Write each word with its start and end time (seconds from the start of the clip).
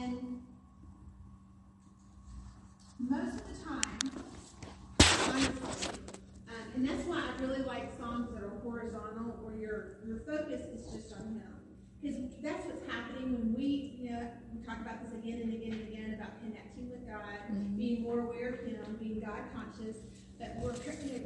And 0.00 0.40
most 3.00 3.34
of 3.34 3.42
the 3.48 3.64
time, 3.64 3.98
honestly, 5.28 5.90
um, 6.48 6.54
and 6.76 6.88
that's 6.88 7.04
why 7.04 7.18
I 7.18 7.42
really 7.42 7.62
like 7.64 7.98
songs 7.98 8.28
that 8.32 8.44
are 8.44 8.52
horizontal, 8.62 9.34
where 9.42 9.56
your 9.56 9.96
your 10.06 10.18
focus 10.20 10.62
is 10.66 10.86
just 10.92 11.12
on 11.18 11.26
Him, 11.26 11.42
because 12.00 12.16
that's 12.42 12.64
what's 12.66 12.86
happening 12.86 13.32
when 13.32 13.54
we, 13.56 13.98
you 13.98 14.10
know, 14.10 14.22
we 14.54 14.64
talk 14.64 14.80
about 14.80 15.02
this 15.02 15.14
again 15.14 15.40
and 15.42 15.52
again 15.52 15.72
and 15.72 15.88
again 15.88 16.14
about 16.14 16.38
connecting 16.42 16.90
with 16.90 17.04
God, 17.08 17.76
being 17.76 18.02
more 18.02 18.20
aware 18.20 18.50
of 18.50 18.60
Him, 18.60 18.98
being 19.00 19.20
God 19.20 19.42
conscious. 19.52 19.96
That 20.38 20.60
we're 20.60 20.74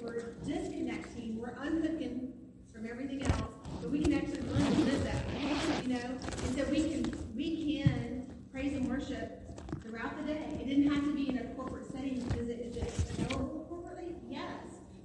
we're 0.03 0.33
disconnecting, 0.47 1.39
we're 1.39 1.55
unhooking 1.61 2.33
from 2.73 2.89
everything 2.89 3.23
else, 3.23 3.53
but 3.83 3.91
we 3.91 4.03
can 4.03 4.15
actually 4.15 4.41
learn 4.49 4.65
to 4.65 4.81
live 4.81 5.05
that, 5.05 5.85
you 5.85 5.93
know, 5.93 6.01
and 6.01 6.57
so 6.57 6.65
we 6.71 6.91
can 6.91 7.15
we 7.37 7.83
can 7.83 8.12
praise 8.53 8.75
and 8.75 8.89
worship 8.89 9.41
throughout 9.83 10.17
the 10.19 10.33
day. 10.33 10.43
It 10.61 10.67
didn't 10.67 10.93
have 10.93 11.05
to 11.05 11.15
be 11.15 11.31
in 11.31 11.39
a 11.39 11.45
corporate 11.55 11.91
setting. 11.91 12.19
Is 12.39 12.49
it, 12.49 12.61
is 12.61 12.77
it 12.77 12.93
available 13.19 13.67
corporately? 13.71 14.15
Yes. 14.29 14.61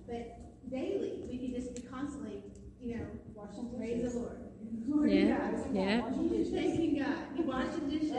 But 0.06 0.70
daily, 0.70 1.23
we 1.30 1.38
can 1.38 1.56
just 1.56 1.73
be 1.76 1.82
constantly, 1.82 2.44
you 2.82 2.98
know, 2.98 3.06
washing 3.34 3.70
praise 3.78 4.14
the 4.14 4.20
Lord. 4.20 4.38
Lord 4.86 5.12
Yeah, 5.12 5.38
God. 5.38 5.73
yeah. 5.73 6.02
Thanking 6.02 7.00
God. 7.00 7.18
You 7.38 7.44
washing 7.44 7.90
dishes. 7.90 8.12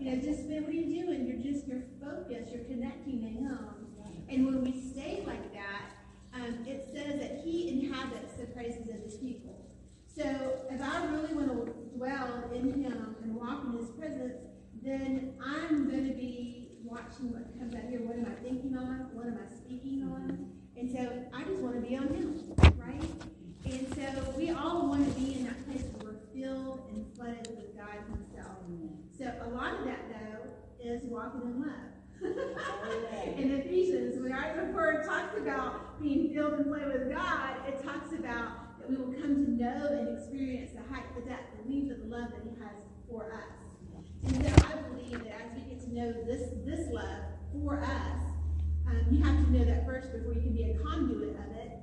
You 0.00 0.10
know, 0.10 0.22
just 0.22 0.42
what 0.44 0.68
are 0.68 0.72
you 0.72 1.04
doing? 1.04 1.26
You're 1.26 1.52
just 1.52 1.68
you're 1.68 1.82
focused. 2.02 2.52
You're 2.52 2.64
connecting 2.64 3.20
to 3.20 3.28
Him. 3.28 3.58
And 4.28 4.46
when 4.46 4.64
we 4.64 4.80
stay 4.90 5.22
like 5.26 5.52
that, 5.52 5.92
um, 6.34 6.66
it 6.66 6.88
says 6.92 7.20
that 7.20 7.42
He 7.44 7.68
inhabits 7.68 8.32
the 8.34 8.46
praises 8.46 8.88
of 8.88 8.96
His 9.04 9.14
people. 9.16 9.70
So 10.16 10.22
if 10.70 10.80
I 10.82 11.06
really 11.06 11.32
want 11.34 11.66
to 11.66 11.96
dwell 11.96 12.50
in 12.52 12.82
Him 12.82 13.16
and 13.22 13.34
walk 13.36 13.64
in 13.66 13.78
His 13.78 13.88
presence, 13.90 14.34
then 14.84 15.34
I'm 15.42 15.88
going 15.88 16.06
to 16.08 16.14
be 16.14 16.68
watching 16.84 17.32
what 17.32 17.58
comes 17.58 17.74
out 17.74 17.88
here. 17.88 18.00
What 18.00 18.16
am 18.16 18.26
I 18.26 18.36
thinking 18.44 18.76
on? 18.76 19.08
What 19.12 19.26
am 19.26 19.38
I 19.40 19.48
speaking 19.56 20.04
on? 20.04 20.28
Mm-hmm. 20.28 20.78
And 20.78 20.90
so 20.90 21.24
I 21.32 21.42
just 21.44 21.62
want 21.62 21.76
to 21.76 21.80
be 21.80 21.96
on 21.96 22.08
Him, 22.08 22.38
right? 22.76 23.02
And 23.64 23.94
so 23.94 24.34
we 24.36 24.50
all 24.50 24.88
want 24.88 25.08
to 25.08 25.20
be 25.20 25.36
in 25.36 25.44
that 25.44 25.64
place 25.64 25.84
where 25.96 26.12
we're 26.12 26.20
filled 26.36 26.84
and 26.92 27.06
flooded 27.16 27.48
with 27.56 27.74
God 27.74 27.96
Himself. 28.12 28.58
So 29.16 29.24
a 29.24 29.48
lot 29.56 29.78
of 29.78 29.84
that, 29.86 30.04
though, 30.12 30.84
is 30.84 31.02
walking 31.04 31.40
in 31.42 31.60
love. 31.64 31.94
in 33.38 33.52
Ephesians, 33.52 34.20
when 34.20 34.32
our 34.32 34.70
word 34.72 35.06
talks 35.06 35.38
about 35.38 36.00
being 36.02 36.34
filled 36.34 36.54
and 36.54 36.66
flooded 36.66 36.92
with 36.92 37.10
God, 37.10 37.56
it 37.66 37.82
talks 37.82 38.12
about 38.12 38.78
that 38.78 38.90
we 38.90 38.96
will 38.96 39.12
come 39.12 39.44
to 39.44 39.50
know 39.50 39.88
and 39.92 40.18
experience 40.18 40.72
the 40.72 40.94
height, 40.94 41.04
the 41.14 41.22
depth, 41.22 41.56
the 41.64 41.72
length 41.72 41.90
of 41.90 41.98
the 42.00 42.06
love 42.06 42.28
that 42.30 42.42
He 42.44 42.50
has 42.60 42.76
for 43.08 43.32
us. 43.32 43.64
And 44.26 44.44
so 44.44 44.66
I 44.66 44.73
believe 45.14 45.30
that 45.30 45.40
as 45.40 45.54
we 45.54 45.74
get 45.74 45.80
to 45.84 45.94
know 45.94 46.12
this 46.26 46.50
this 46.64 46.92
love 46.92 47.22
for 47.52 47.80
us, 47.80 48.20
um, 48.86 49.00
you 49.10 49.22
have 49.22 49.44
to 49.44 49.52
know 49.52 49.64
that 49.64 49.86
first 49.86 50.12
before 50.12 50.34
you 50.34 50.40
can 50.40 50.52
be 50.52 50.70
a 50.70 50.78
conduit 50.78 51.30
of 51.30 51.56
it. 51.56 51.80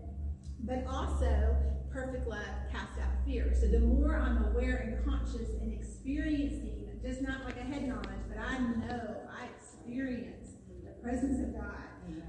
But 0.64 0.86
also, 0.88 1.56
perfect 1.92 2.28
love 2.28 2.46
casts 2.72 3.00
out 3.00 3.26
fear. 3.26 3.54
So 3.60 3.68
the 3.68 3.80
more 3.80 4.16
I'm 4.16 4.46
aware 4.46 4.78
and 4.78 5.04
conscious 5.06 5.50
and 5.62 5.74
experiencing, 5.74 6.90
just 7.04 7.22
not 7.22 7.44
like 7.46 7.58
a 7.58 7.64
head 7.64 7.88
knowledge, 7.88 8.22
but 8.30 8.38
I 8.38 8.58
know, 8.60 9.18
I 9.32 9.48
experience 9.58 10.52
the 10.84 10.92
presence 11.02 11.42
of 11.42 11.54
God. 11.54 11.78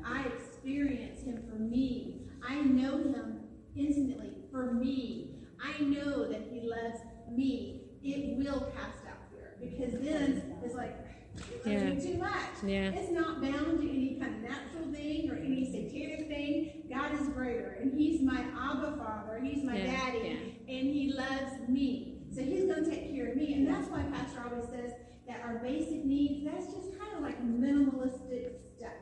I 0.05 0.25
experience 0.25 1.23
Him 1.23 1.42
for 1.48 1.58
me. 1.58 2.28
I 2.47 2.62
know 2.62 2.98
Him 2.98 3.41
intimately 3.77 4.33
for 4.50 4.73
me. 4.73 5.36
I 5.62 5.80
know 5.83 6.28
that 6.28 6.48
He 6.50 6.61
loves 6.62 6.98
me. 7.30 7.83
It 8.03 8.36
will 8.36 8.73
cast 8.75 9.06
out 9.08 9.19
fear 9.30 9.56
because 9.61 9.92
then 10.00 10.56
it's 10.64 10.75
like, 10.75 10.97
it's 11.36 11.67
Yeah. 11.67 11.84
yeah. 11.84 12.00
too 12.00 12.19
much. 12.19 12.52
Yeah. 12.65 12.91
It's 12.95 13.11
not 13.11 13.43
bound 13.43 13.81
to 13.81 13.89
any 13.89 14.19
kind 14.21 14.37
of 14.37 14.43
natural 14.43 14.93
thing 14.93 15.31
or 15.31 15.37
any 15.37 15.67
satanic 15.67 16.29
thing. 16.29 16.85
God 16.92 17.13
is 17.20 17.29
greater, 17.29 17.79
and 17.81 17.92
He's 17.92 18.23
my 18.23 18.41
Abba 18.41 18.97
Father. 18.98 19.41
He's 19.42 19.64
my 19.64 19.77
Yeah, 19.77 19.86
daddy, 19.86 20.63
and 20.69 20.86
He 20.89 21.13
loves 21.17 21.69
me. 21.69 22.23
So 22.35 22.42
He's 22.42 22.64
going 22.64 22.85
to 22.85 22.91
take 22.91 23.14
care 23.14 23.31
of 23.31 23.36
me, 23.36 23.55
and 23.55 23.67
that's 23.67 23.89
why 23.89 24.03
Pastor 24.13 24.42
always 24.48 24.69
says 24.70 24.92
that 25.27 25.41
our 25.45 25.59
basic 25.59 26.05
needs. 26.05 26.45
That's 26.45 26.67
just 26.67 26.98
kind 26.98 27.13
of 27.17 27.23
like 27.23 27.42
minimalistic 27.42 28.59
stuff. 28.77 28.92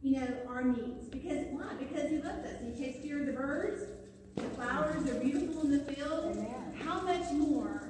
You 0.00 0.20
know, 0.20 0.28
our 0.48 0.62
needs. 0.62 1.08
Because 1.08 1.46
why? 1.50 1.74
Because 1.78 2.10
He 2.10 2.18
loves 2.18 2.44
us. 2.46 2.56
He 2.64 2.84
takes 2.84 3.04
care 3.04 3.20
of 3.20 3.26
the 3.26 3.32
birds. 3.32 3.82
The 4.36 4.42
flowers 4.50 5.08
are 5.10 5.18
beautiful 5.18 5.62
in 5.62 5.72
the 5.72 5.92
field. 5.92 6.36
How 6.84 7.00
much 7.00 7.32
more 7.32 7.85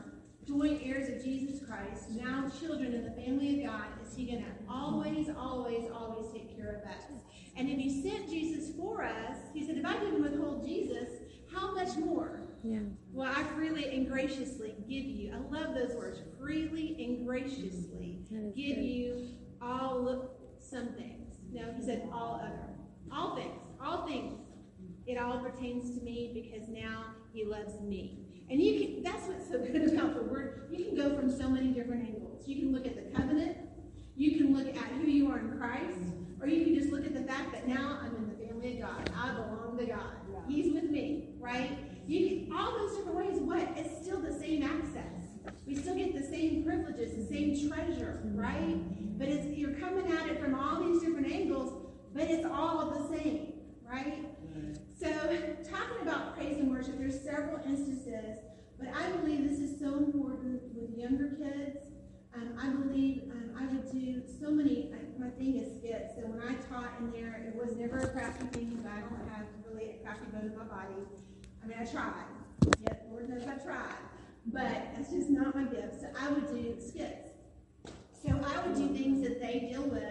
joint 0.47 0.83
heirs 0.85 1.09
of 1.09 1.25
Jesus 1.25 1.67
Christ, 1.67 2.11
now 2.11 2.49
children 2.61 2.95
in 2.95 3.05
the 3.05 3.11
family 3.11 3.65
of 3.65 3.71
God, 3.71 3.87
is 4.07 4.15
He 4.17 4.27
going 4.27 4.45
to 4.45 4.51
always, 4.69 5.29
always, 5.29 5.91
always 5.93 6.33
take 6.33 6.57
care 6.57 6.83
of 6.83 6.89
us? 6.89 7.03
And 7.57 7.69
if 7.69 7.79
He 7.79 8.03
sent 8.03 8.29
Jesus 8.29 8.75
for 8.77 9.03
us, 9.03 9.37
He 9.55 9.67
said, 9.67 9.77
if 9.77 9.85
I 9.85 9.99
didn't 9.99 10.23
withhold 10.23 10.67
Jesus, 10.67 11.09
how 11.53 11.75
much 11.75 11.97
more? 11.97 12.41
Yeah. 12.63 12.81
Well, 13.13 13.33
I 13.35 13.45
freely 13.55 13.95
and 13.95 14.09
graciously 14.09 14.75
give 14.89 15.05
you. 15.05 15.33
I 15.33 15.39
love 15.39 15.75
those 15.75 15.95
words. 15.95 16.21
Freely 16.39 16.97
and 16.99 17.27
graciously 17.27 18.21
give 18.31 18.77
good. 18.77 18.85
you 18.85 19.29
all 19.63 20.31
some 20.59 20.89
things. 20.95 21.37
No, 21.53 21.73
he 21.77 21.83
said 21.85 22.09
all 22.13 22.41
other. 22.43 22.75
All 23.13 23.37
things. 23.37 23.55
All 23.83 24.07
things. 24.07 24.35
It 25.07 25.19
all 25.19 25.39
pertains 25.39 25.97
to 25.97 26.05
me 26.05 26.33
because 26.35 26.69
now 26.69 27.07
he 27.33 27.45
loves 27.45 27.81
me. 27.81 28.26
And 28.49 28.63
you 28.63 28.79
can 28.79 29.03
that's 29.03 29.27
what's 29.27 29.49
so 29.49 29.59
good 29.59 29.93
about 29.93 30.15
the 30.15 30.23
word. 30.23 30.69
You 30.71 30.85
can 30.85 30.97
go 30.97 31.17
from 31.17 31.31
so 31.31 31.49
many 31.49 31.69
different 31.69 32.09
angles. 32.09 32.47
You 32.47 32.57
can 32.57 32.73
look 32.73 32.87
at 32.87 32.95
the 32.97 33.19
covenant, 33.19 33.57
you 34.17 34.39
can 34.39 34.57
look 34.57 34.69
at 34.69 34.89
who 34.93 35.07
you 35.07 35.31
are 35.31 35.39
in 35.39 35.59
Christ, 35.59 36.13
or 36.41 36.49
you 36.49 36.65
can 36.65 36.75
just 36.75 36.91
look 36.91 37.05
at 37.05 37.15
the 37.15 37.23
fact 37.23 37.53
that 37.53 37.67
now 37.67 37.99
I'm 38.03 38.15
in 38.17 38.29
the 38.29 38.47
family 38.47 38.81
of 38.81 38.89
God. 38.89 39.11
I 39.17 39.33
belong 39.35 39.77
to 39.79 39.87
God. 39.87 40.13
He's 40.49 40.73
with 40.73 40.91
me, 40.91 41.35
right? 41.41 41.79
You 42.07 42.29
can 42.29 42.57
all 42.57 42.79
those 42.79 42.97
different 42.97 43.17
ways. 43.17 43.39
What? 43.41 43.69
It's 43.77 44.05
still 44.05 44.21
the 44.21 44.33
same 44.33 44.63
access. 44.63 45.27
We 45.67 45.75
still 45.75 45.97
get 45.97 46.15
the 46.15 46.23
same 46.23 46.63
privileges, 46.65 47.17
the 47.17 47.35
same 47.35 47.69
treasure, 47.69 48.21
right? 48.35 49.19
But 49.19 49.29
it's 49.29 49.47
you're 49.59 49.73
coming 49.73 50.13
at 50.13 50.29
it 50.29 50.41
from 50.41 50.55
all 50.55 50.85
these 50.85 51.03
different 51.03 51.33
angles, 51.33 51.87
but 52.15 52.31
it's 52.31 52.47
all 52.47 52.91
the 52.91 53.17
same, 53.17 53.55
right? 53.85 54.25
So, 54.99 55.11
talking 55.69 56.03
about 56.03 56.37
praise 56.37 56.59
and 56.59 56.71
worship, 56.71 56.99
there's 56.99 57.21
several 57.21 57.61
instances, 57.67 58.39
but 58.79 58.89
I 58.95 59.11
believe 59.13 59.49
this 59.49 59.59
is 59.59 59.79
so 59.79 59.97
important 59.97 60.63
with 60.75 60.97
younger 60.97 61.37
kids. 61.37 61.87
Um, 62.35 62.57
I 62.59 62.69
believe 62.69 63.31
um, 63.31 63.51
I 63.59 63.67
would 63.67 63.91
do 63.91 64.23
so 64.41 64.51
many, 64.51 64.93
my 65.19 65.31
thing 65.31 65.57
is 65.57 65.79
skits, 65.79 66.15
so 66.17 66.23
when 66.23 66.41
I 66.43 66.55
taught 66.69 66.93
in 67.01 67.11
there, 67.13 67.45
it 67.47 67.55
was 67.57 67.77
never 67.77 67.99
a 67.99 68.09
crafty 68.09 68.47
thing, 68.47 68.71
because 68.71 68.87
I 68.87 69.01
don't 69.01 69.29
have 69.31 69.47
really 69.69 69.97
a 70.01 70.05
crafty 70.05 70.27
bone 70.33 70.51
in 70.53 70.59
my 70.59 70.65
body. 70.65 71.01
I 71.63 71.67
mean, 71.67 71.79
I 71.81 71.85
tried. 71.85 72.25
Yeah, 72.83 72.95
Lord 73.11 73.29
knows 73.29 73.43
I 73.43 73.57
tried. 73.63 73.97
But 74.47 74.95
that's 74.95 75.11
just 75.11 75.31
not 75.31 75.55
my 75.55 75.65
gift, 75.65 76.01
so 76.01 76.07
I 76.19 76.31
would 76.31 76.49
do 76.49 76.77
skits. 76.81 77.31
So 78.23 78.31
I 78.31 78.67
would 78.67 78.77
do 78.77 78.89
things 78.95 79.27
that 79.27 79.41
they 79.41 79.69
deal 79.71 79.83
with. 79.83 80.03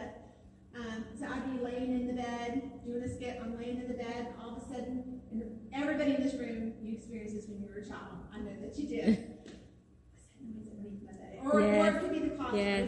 Um, 0.75 1.05
so 1.17 1.25
I'd 1.25 1.57
be 1.57 1.63
laying 1.63 1.91
in 1.93 2.07
the 2.07 2.13
bed, 2.21 2.71
doing 2.85 3.03
a 3.03 3.09
skit, 3.09 3.39
I'm 3.43 3.57
laying 3.57 3.81
in 3.81 3.87
the 3.87 3.95
bed, 3.95 4.27
and 4.27 4.27
all 4.41 4.55
of 4.55 4.63
a 4.63 4.65
sudden, 4.67 5.19
and 5.31 5.43
everybody 5.73 6.15
in 6.15 6.23
this 6.23 6.35
room, 6.35 6.73
you 6.81 6.93
experienced 6.93 7.35
this 7.35 7.47
when 7.47 7.59
you 7.61 7.67
were 7.67 7.81
a 7.81 7.85
child. 7.85 8.27
I 8.33 8.39
know 8.39 8.53
that 8.61 8.77
you 8.77 8.87
did. 8.87 9.37
Somebody's 10.39 10.67
underneath 10.69 11.01
my 11.03 11.13
bed. 11.13 11.39
Or, 11.43 11.61
or 11.61 11.87
it 11.87 11.99
could 11.99 12.11
be 12.11 12.19
the 12.19 12.35
closet. 12.35 12.57
Yes. 12.57 12.87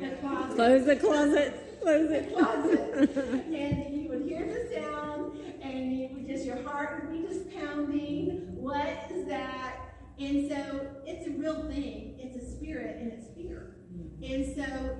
The 0.00 0.16
closet. 0.20 0.54
Close 0.56 0.86
the 0.86 0.96
closet. 0.96 1.80
Close 1.82 2.08
The 2.08 2.34
closet. 2.34 3.46
and 3.54 4.02
you 4.02 4.08
would 4.10 4.22
hear 4.22 4.46
the 4.46 4.74
sound, 4.74 5.40
and 5.62 5.96
you 5.96 6.08
would 6.12 6.26
just, 6.26 6.44
your 6.44 6.62
heart 6.62 7.02
would 7.02 7.12
be 7.12 7.26
just 7.26 7.50
pounding. 7.56 8.54
What 8.54 9.10
is 9.10 9.26
that? 9.28 9.76
And 10.18 10.50
so 10.50 10.88
it's 11.06 11.26
a 11.26 11.30
real 11.30 11.68
thing. 11.68 12.16
It's 12.18 12.36
a 12.36 12.56
spirit, 12.56 12.96
and 13.00 13.12
it's 13.12 13.28
fear. 13.34 13.76
Hmm. 13.92 14.22
And 14.22 14.56
so 14.56 14.98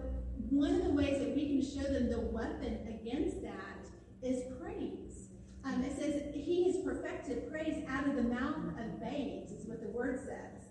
one 0.49 0.75
of 0.75 0.85
the 0.85 0.91
ways 0.91 1.19
that 1.19 1.35
we 1.35 1.49
can 1.49 1.63
show 1.63 1.93
them 1.93 2.09
the 2.09 2.21
weapon 2.21 2.79
against 2.89 3.43
that 3.43 3.78
is 4.23 4.43
praise. 4.61 5.29
Um, 5.65 5.83
it 5.83 5.97
says 5.99 6.23
he 6.35 6.73
has 6.73 6.85
perfected 6.85 7.51
praise 7.51 7.85
out 7.89 8.09
of 8.09 8.17
the 8.17 8.23
mouth 8.23 8.57
of 8.79 9.01
babes, 9.01 9.53
is 9.53 9.67
what 9.67 9.83
the 9.83 9.89
word 9.89 10.21
says. 10.21 10.69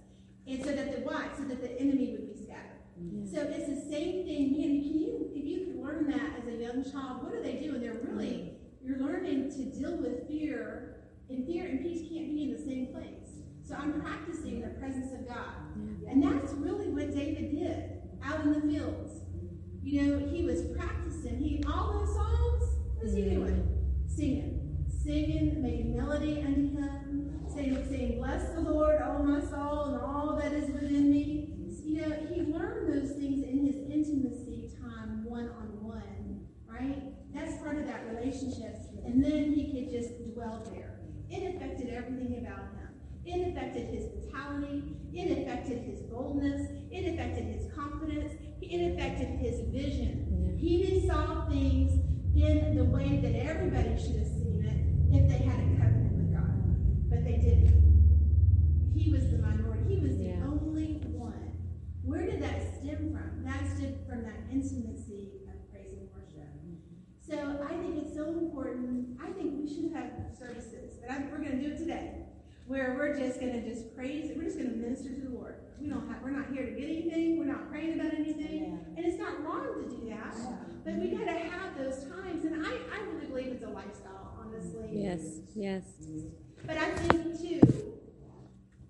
And 0.47 0.63
so 0.63 0.71
that 0.71 0.95
the 0.95 1.01
what? 1.01 1.35
So 1.38 1.44
that 1.44 1.61
the 1.61 1.79
enemy 1.79 2.11
would 2.11 2.33
be 2.33 2.44
scattered. 2.44 2.63
So 3.29 3.41
it's 3.41 3.67
the 3.67 3.89
same 3.91 4.25
thing. 4.25 4.53
Man, 4.57 4.81
can 4.81 4.99
you 4.99 5.29
if 5.35 5.45
you 5.45 5.65
could 5.65 5.83
learn 5.83 6.09
that 6.09 6.41
as 6.41 6.47
a 6.47 6.57
young 6.57 6.83
child, 6.83 7.23
what 7.23 7.33
are 7.33 7.44
they 7.44 7.57
doing? 7.57 7.81
They're 7.81 8.01
really 8.01 8.57
you're 8.88 8.99
learning 8.99 9.51
to 9.51 9.65
deal 9.65 9.97
with 9.97 10.27
fear, 10.27 11.03
and 11.29 11.45
fear 11.45 11.65
and 11.65 11.81
peace 11.81 12.09
can't 12.09 12.33
be 12.33 12.44
in 12.44 12.53
the 12.53 12.63
same 12.63 12.88
place. 12.88 13.44
So 13.67 13.75
I'm 13.75 14.01
practicing 14.01 14.61
the 14.61 14.69
presence 14.79 15.11
of 15.11 15.27
God. 15.27 15.75
And 16.07 16.23
that's 16.23 16.53
really 16.53 16.88
what 16.88 17.13
David 17.13 17.51
did 17.51 17.99
out 18.23 18.45
in 18.45 18.53
the 18.53 18.61
fields. 18.61 19.21
You 19.83 20.01
know, 20.03 20.25
he 20.25 20.44
was 20.44 20.61
practicing. 20.77 21.38
He 21.38 21.61
all 21.67 21.99
those 21.99 22.15
songs, 22.15 22.63
What's 22.99 23.15
he 23.15 23.23
doing? 23.29 23.63
Singing. 24.07 24.85
Singing, 24.89 25.61
making 25.61 25.95
melody 25.95 26.41
unto 26.41 26.75
him, 26.75 27.39
saying, 27.53 27.85
saying, 27.89 28.17
Bless 28.17 28.53
the 28.53 28.61
Lord, 28.61 28.99
O 29.01 29.23
my 29.23 29.39
soul, 29.39 29.85
and 29.85 30.01
all 30.01 30.38
that 30.41 30.51
is 30.51 30.69
within 30.71 31.11
me. 31.11 31.53
You 31.85 32.01
know, 32.01 32.15
he 32.29 32.41
learned 32.41 32.94
those 32.94 33.15
things 33.15 33.45
in 33.47 33.65
his 33.65 33.75
intimacy 33.89 34.71
time, 34.81 35.23
one 35.25 35.49
on 35.49 35.81
one, 35.81 36.47
right? 36.67 37.13
That's 37.33 37.61
part 37.61 37.77
of 37.77 37.88
that 37.88 38.05
relationship. 38.13 38.75
And 39.05 39.23
then 39.23 39.53
he 39.53 39.71
could 39.71 39.91
just 39.91 40.33
dwell 40.33 40.67
there. 40.71 40.99
It 41.29 41.55
affected 41.55 41.89
everything 41.94 42.39
about 42.45 42.73
him. 42.75 42.89
It 43.25 43.49
affected 43.49 43.94
his 43.94 44.05
vitality. 44.13 44.97
It 45.13 45.44
affected 45.44 45.83
his 45.83 46.01
boldness. 46.01 46.69
It 46.91 47.13
affected 47.13 47.45
his 47.45 47.71
confidence. 47.73 48.33
It 48.61 48.94
affected 48.94 49.27
his 49.39 49.61
vision. 49.69 50.57
He 50.59 51.07
saw 51.07 51.47
things 51.47 52.01
in 52.44 52.75
the 52.75 52.84
way 52.86 53.19
that 53.22 53.36
everybody 53.45 53.98
should 53.98 54.16
have 54.18 54.28
seen 54.28 54.62
it 54.66 55.16
if 55.16 55.28
they 55.30 55.44
had 55.45 55.60
a 55.60 55.68
covenant 55.81 56.13
with 56.13 56.34
God, 56.34 57.10
but 57.10 57.24
they 57.24 57.38
didn't. 57.38 58.92
He 58.95 59.12
was 59.12 59.30
the 59.31 59.38
minority. 59.38 59.95
He 59.95 60.00
was 60.01 60.18
the 60.18 60.24
Yeah. 60.25 60.45
only 60.45 61.01
one. 61.16 61.51
Where 62.04 62.25
did 62.25 62.42
that 62.42 62.62
stem 62.78 63.12
from? 63.12 63.44
That 63.44 63.66
stemmed 63.75 64.06
from 64.07 64.24
that 64.24 64.39
intimacy 64.51 65.42
of 65.50 65.72
praise 65.72 65.98
and 65.98 66.10
worship. 66.13 66.50
So 67.22 67.63
I 67.63 67.74
think 67.81 67.98
it's 68.04 68.13
so 68.16 68.30
important. 68.30 69.18
I 69.22 69.31
think 69.31 69.57
we 69.60 69.68
should 69.68 69.92
have 69.94 70.12
services, 70.38 70.98
but 71.01 71.10
I, 71.12 71.25
we're 71.31 71.40
going 71.44 71.60
to 71.60 71.63
do 71.68 71.74
it 71.74 71.78
today, 71.78 72.25
where 72.68 72.96
we're 72.98 73.18
just 73.18 73.40
going 73.40 73.54
to 73.54 73.68
just 73.68 73.96
praise. 73.96 74.31
We're 74.36 74.44
just 74.44 74.58
going 74.58 74.69
to 74.69 74.75
minister 74.75 75.10
to 75.10 75.22
the 75.22 75.30
Lord. 75.30 75.56
We 75.80 75.88
don't 75.88 76.08
have. 76.10 76.22
We're 76.22 76.31
not 76.31 76.52
here 76.52 76.66
to 76.66 76.72
get 76.72 76.84
anything. 76.84 77.40
We're 77.40 77.46
not 77.46 77.69
praying 77.69 78.00
about 78.00 78.14
anything, 78.14 78.80
and 78.96 79.06
it's 79.06 79.18
not 79.18 79.44
wrong 79.44 79.84
to 79.84 79.90
do 79.90 80.10
that. 80.10 80.36
But 80.84 80.96
we 80.96 81.10
got 81.10 81.25
to 81.25 81.40
have 81.40 81.78
those 81.78 82.04
times, 82.06 82.46
and 82.46 82.66
I, 82.66 82.72
I 82.72 83.02
really 83.12 83.28
believe 83.28 83.48
it's 83.48 83.64
a 83.64 83.69
lifestyle, 83.69 84.38
honestly. 84.40 84.90
Yes, 84.92 85.40
yes. 85.56 85.84
But 86.66 86.78
I 86.78 86.90
think 86.92 87.40
too 87.40 87.94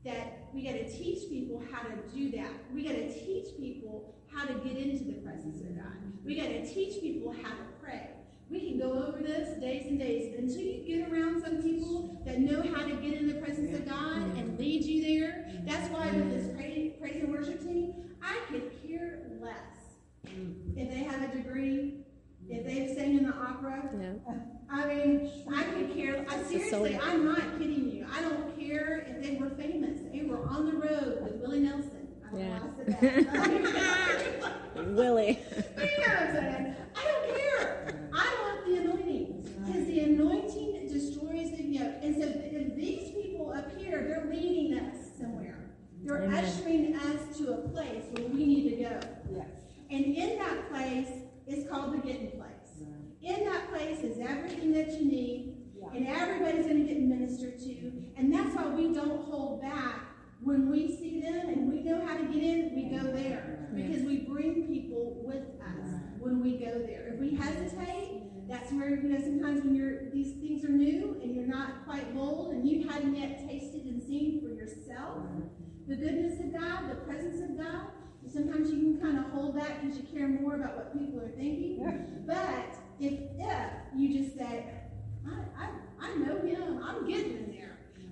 that 0.06 0.48
we 0.54 0.64
got 0.64 0.74
to 0.74 0.90
teach 0.90 1.30
people 1.30 1.62
how 1.72 1.84
to 1.84 1.96
do 2.16 2.32
that. 2.32 2.50
We 2.74 2.84
got 2.84 2.96
to 2.96 3.14
teach 3.14 3.58
people 3.58 4.16
how 4.34 4.46
to 4.46 4.54
get 4.54 4.78
into 4.78 5.04
the 5.04 5.20
presence 5.22 5.60
of 5.62 5.76
God. 5.76 5.98
We 6.24 6.40
got 6.40 6.48
to 6.48 6.66
teach 6.66 7.02
people 7.02 7.34
how 7.44 7.50
to 7.50 7.64
pray. 7.84 8.12
We 8.50 8.60
can 8.62 8.80
go 8.80 8.94
over 8.94 9.22
this 9.22 9.60
days 9.60 9.88
and 9.88 10.00
days 10.00 10.34
until 10.38 10.62
you 10.62 10.84
get 10.88 11.12
around 11.12 11.44
some 11.44 11.62
people 11.62 12.22
that 12.26 12.40
know 12.40 12.62
how 12.74 12.88
to 12.88 12.96
get 12.96 13.14
in 13.16 13.28
the 13.28 13.42
presence 13.42 13.78
of 13.78 13.88
God 13.88 14.38
and 14.38 14.58
lead 14.58 14.84
you 14.84 15.02
there. 15.04 15.52
That's 15.66 15.90
why 15.92 16.12
with 16.12 16.30
this 16.30 16.56
praise, 16.56 16.94
praise 17.00 17.24
and 17.24 17.32
worship 17.32 17.62
team, 17.62 17.94
I 18.22 18.38
could 18.50 18.72
care 18.88 19.20
less 19.42 19.78
if 20.76 20.90
they 20.90 21.04
have 21.04 21.22
a 21.24 21.36
degree, 21.36 22.06
if 22.50 22.66
they've 22.66 22.96
sang 22.96 23.18
in 23.18 23.26
the 23.26 23.34
opera, 23.34 23.90
Yeah. 24.00 24.34
I 24.70 24.86
mean, 24.86 25.32
I 25.54 25.64
could 25.64 25.94
care. 25.96 26.26
I 26.30 26.44
seriously. 26.44 27.00
I'm 27.02 27.26
not 27.26 27.58
kidding 27.58 27.90
you. 27.90 28.06
I 28.12 28.22
don't 28.22 28.58
care 28.60 29.06
if 29.08 29.24
they 29.24 29.38
were 29.38 29.50
famous. 29.52 30.00
They 30.12 30.24
were 30.24 30.46
on 30.46 30.66
the 30.66 30.74
road 30.74 31.20
with 31.24 31.36
Willie 31.42 31.62
Nelson. 31.62 31.97
I 32.28 32.32
don't 32.32 32.40
Yeah. 32.40 32.58
know 32.58 32.66
why 32.66 32.90
I 32.92 32.94
said 32.94 33.74
that. 33.74 34.88
Willie. 34.96 35.40
You 35.78 35.84
know 35.84 36.14
what 36.14 36.20
I'm 36.20 36.34
saying? 36.36 36.76
I 36.96 37.04
don't 37.04 37.38
care. 37.38 38.10
I 38.14 38.36
want 38.42 38.66
the 38.66 38.78
anointing 38.78 39.44
because 39.66 39.86
the 39.88 40.00
anointing 40.02 40.88
destroys 40.92 41.52
the 41.58 41.64
yoke. 41.64 41.96
And 42.02 42.16
so, 42.16 42.24
if 42.28 42.76
these 42.76 43.12
people 43.12 43.52
up 43.54 43.76
here, 43.78 44.04
they're 44.08 44.30
leading 44.32 44.78
us 44.80 44.96
somewhere. 45.20 45.70
They're 46.04 46.24
Amen. 46.24 46.44
ushering 46.46 46.96
us 46.96 47.38
to 47.38 47.54
a 47.54 47.58
place 47.70 48.04
where 48.14 48.28
we 48.28 48.46
need 48.46 48.70
to 48.72 48.76
go. 48.84 49.00
Yes. 49.36 49.48
And 49.90 50.06
in 50.06 50.38
that 50.40 50.70
place 50.70 51.10
is 51.48 51.68
called 51.70 51.94
the 51.94 51.98
getting 52.00 52.32
place. 52.32 52.84
In 53.22 53.46
that 53.46 53.70
place 53.70 54.00
is 54.00 54.20
everything 54.20 54.72
that 54.74 54.92
you 54.94 55.06
need, 55.06 55.56
and 55.94 56.08
everybody's 56.08 56.66
going 56.66 56.86
to 56.86 56.94
get 56.94 57.02
ministered 57.02 57.60
to. 57.60 57.92
And 58.16 58.34
that's 58.34 58.56
why 58.56 58.68
we 58.68 58.94
don't 58.94 59.24
hold 59.26 59.62
back 59.62 60.02
when 60.48 60.70
we 60.70 60.88
see 60.88 61.20
them 61.22 61.50
and 61.50 61.70
we 61.70 61.82
know 61.84 62.00
how 62.06 62.16
to 62.16 62.24
get 62.24 62.42
in, 62.42 62.72
we 62.74 62.98
go 62.98 63.12
there. 63.12 63.68
Because 63.76 64.04
we 64.04 64.20
bring 64.20 64.66
people 64.66 65.22
with 65.26 65.44
us 65.62 66.00
when 66.20 66.42
we 66.42 66.58
go 66.58 66.80
there. 66.88 67.12
If 67.14 67.20
we 67.20 67.36
hesitate, 67.36 68.24
that's 68.48 68.72
where, 68.72 68.96
you 68.96 69.10
know, 69.10 69.20
sometimes 69.20 69.62
when 69.62 69.76
you're, 69.76 70.10
these 70.12 70.40
things 70.40 70.64
are 70.64 70.72
new 70.72 71.20
and 71.22 71.36
you're 71.36 71.46
not 71.46 71.86
quite 71.86 72.16
bold 72.16 72.54
and 72.54 72.68
you 72.68 72.88
hadn't 72.88 73.16
yet 73.16 73.46
tasted 73.46 73.84
and 73.84 74.02
seen 74.02 74.42
for 74.42 74.48
yourself 74.48 75.18
the 75.86 75.96
goodness 75.96 76.40
of 76.40 76.54
God, 76.54 76.90
the 76.90 76.96
presence 76.96 77.42
of 77.42 77.58
God, 77.58 77.88
sometimes 78.32 78.72
you 78.72 78.78
can 78.78 79.02
kind 79.02 79.20
of 79.20 79.26
hold 79.32 79.58
back 79.58 79.82
because 79.82 79.98
you 79.98 80.04
care 80.04 80.28
more 80.28 80.56
about 80.56 80.78
what 80.78 80.98
people 80.98 81.20
are 81.20 81.32
thinking. 81.32 82.24
But 82.26 82.76
if, 83.00 83.20
if 83.38 83.70
you 83.96 84.24
just 84.24 84.38
say, 84.38 84.66
I, 85.28 85.66
I, 85.66 85.70
I 86.02 86.16
know 86.16 86.40
him, 86.40 86.82
I'm 86.84 87.08
getting 87.08 87.38
in 87.38 87.52
there. 87.52 87.67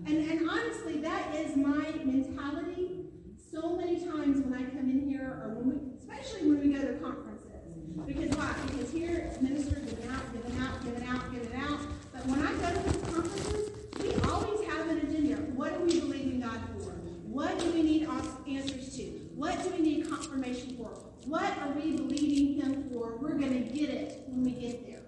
And, 0.05 0.29
and 0.29 0.49
honestly, 0.49 0.99
that 1.01 1.33
is 1.35 1.55
my 1.55 1.91
mentality 2.03 3.05
so 3.51 3.75
many 3.75 3.99
times 4.05 4.41
when 4.45 4.53
I 4.53 4.63
come 4.69 4.89
in 4.89 5.09
here, 5.09 5.41
or 5.43 5.55
when 5.55 5.69
we, 5.69 5.97
especially 5.97 6.47
when 6.49 6.59
we 6.59 6.73
go 6.73 6.81
to 6.81 6.93
conferences. 6.99 7.73
Because 8.05 8.35
why? 8.37 8.53
Because 8.67 8.91
here 8.91 9.29
it's 9.29 9.41
ministers 9.41 9.89
giving 9.89 10.09
out, 10.09 10.21
giving 10.33 10.59
out, 10.61 10.83
giving 10.83 11.07
out, 11.07 11.31
giving 11.31 11.55
out. 11.59 11.79
But 12.13 12.25
when 12.27 12.41
I 12.45 12.51
go 12.53 12.69
to 12.75 12.89
these 12.89 13.13
conferences, 13.13 13.69
we 14.01 14.13
always 14.29 14.67
have 14.69 14.89
an 14.89 14.97
agenda. 14.99 15.35
What 15.55 15.77
do 15.77 15.85
we 15.85 15.99
believe 15.99 16.33
in 16.33 16.41
God 16.41 16.59
for? 16.77 16.91
What 17.35 17.59
do 17.59 17.71
we 17.71 17.81
need 17.83 18.07
ans- 18.07 18.29
answers 18.47 18.95
to? 18.97 19.03
What 19.35 19.61
do 19.63 19.69
we 19.71 19.79
need 19.79 20.09
confirmation 20.09 20.77
for? 20.77 20.89
What 21.25 21.57
are 21.59 21.71
we 21.71 21.97
believing 21.97 22.61
Him 22.61 22.89
for? 22.91 23.17
We're 23.17 23.33
going 23.37 23.51
to 23.67 23.73
get 23.73 23.89
it 23.89 24.23
when 24.27 24.43
we 24.45 24.51
get 24.51 24.85
there. 24.85 25.01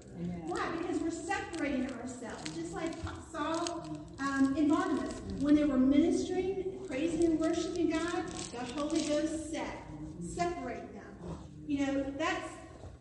Why? 0.47 0.67
Because 0.77 0.99
we're 0.99 1.11
separating 1.11 1.89
ourselves. 1.91 2.43
Just 2.55 2.73
like 2.73 2.91
Saul 3.31 3.97
um, 4.19 4.55
and 4.57 4.67
Barnabas, 4.67 5.21
when 5.39 5.55
they 5.55 5.63
were 5.63 5.77
ministering, 5.77 6.79
praising 6.87 7.23
and 7.25 7.39
worshiping 7.39 7.91
God, 7.91 8.27
the 8.51 8.73
Holy 8.73 9.03
Ghost 9.07 9.51
set, 9.51 9.85
separate 10.19 10.91
them. 10.93 11.37
You 11.67 11.85
know, 11.85 12.13
that's, 12.17 12.49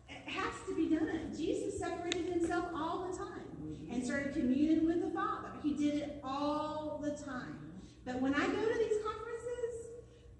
it 0.09 0.29
has 0.29 0.53
to 0.69 0.75
be 0.75 0.87
done. 0.95 1.33
Jesus 1.35 1.79
separated 1.79 2.27
himself 2.29 2.65
all 2.75 3.09
the 3.11 3.17
time 3.17 3.87
and 3.91 4.05
started 4.05 4.33
communing 4.33 4.85
with 4.85 5.01
the 5.01 5.09
Father. 5.09 5.49
He 5.63 5.73
did 5.73 5.95
it 5.95 6.21
all 6.23 7.01
the 7.03 7.11
time. 7.11 7.57
But 8.05 8.21
when 8.21 8.33
I 8.35 8.45
go 8.45 8.61
to 8.61 8.77
these 8.77 9.03
conferences, 9.03 9.87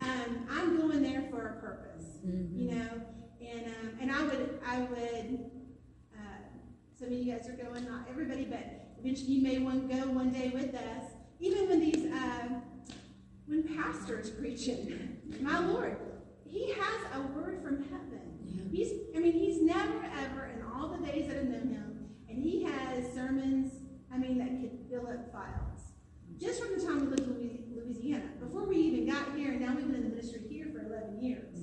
um, 0.02 0.48
I'm 0.50 0.78
going 0.78 1.02
there 1.02 1.24
for 1.30 1.48
a 1.48 1.60
purpose, 1.60 2.06
you 2.24 2.72
know, 2.72 3.02
and 3.42 3.66
um, 3.66 3.98
and 4.00 4.12
I 4.12 4.24
would 4.24 4.60
I 4.66 4.80
would 4.82 5.52
uh, 6.16 6.20
some 6.98 7.08
of 7.08 7.14
you 7.14 7.34
guys 7.34 7.48
are 7.50 7.54
going, 7.54 7.86
not 7.86 8.08
everybody, 8.10 8.46
but 8.46 8.60
eventually 9.00 9.34
you 9.34 9.42
may 9.44 9.58
want 9.60 9.90
to 9.90 9.96
go 9.96 10.08
one 10.12 10.30
day 10.32 10.52
with 10.54 10.74
us. 10.76 11.12
Even 11.40 11.68
when 11.68 11.80
these 11.80 12.12
um, 12.12 12.62
when 13.48 13.64
pastors 13.76 14.30
preaching, 14.30 15.18
my 15.42 15.60
Lord, 15.60 15.98
He 16.46 16.72
has 16.72 17.02
a 17.16 17.22
word 17.38 17.62
from 17.64 17.84
heaven. 17.84 18.70
He's 18.72 18.94
I 19.16 19.20
mean 19.20 19.34
He's 19.34 19.62
never 19.62 20.06
ever 20.20 20.52
in 20.56 20.64
all 20.74 20.90
the 20.90 21.06
days 21.06 21.28
that 21.28 21.38
I've 21.38 21.46
known 21.46 21.70
Him, 21.74 22.06
and 22.30 22.42
He 22.42 22.64
has 22.64 23.14
sermons. 23.14 23.74
I 24.14 24.18
mean 24.18 24.38
that 24.38 24.50
could 24.62 24.88
fill 24.90 25.08
up 25.08 25.32
files 25.34 25.78
just 26.40 26.62
from 26.62 26.78
the 26.78 26.86
time 26.86 27.00
we 27.02 27.08
lived 27.08 27.22
in 27.22 27.34
Louis- 27.34 27.64
Louisiana, 27.76 28.26
before 28.40 28.64
we 28.66 28.78
even 28.78 29.08
got 29.08 29.36
here, 29.36 29.52
and 29.54 29.62
now 29.62 29.74
we've 29.76 29.88
been 29.88 29.96
in 29.96 30.04
the 30.04 30.10
ministry 30.10 30.42
here 30.48 30.68
for 30.72 30.86
11 30.86 31.20
years, 31.20 31.58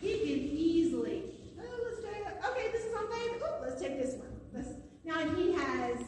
he 0.00 0.18
could 0.20 0.28
easily, 0.28 1.24
oh, 1.60 1.80
let's 1.84 2.00
go, 2.00 2.50
okay, 2.50 2.70
this 2.72 2.84
is 2.84 2.94
on 2.94 3.10
faith, 3.10 3.42
oh, 3.44 3.58
let's 3.62 3.80
take 3.80 4.00
this 4.00 4.14
one. 4.14 4.28
Let's, 4.54 4.68
now, 5.04 5.28
he 5.34 5.52
has 5.54 5.98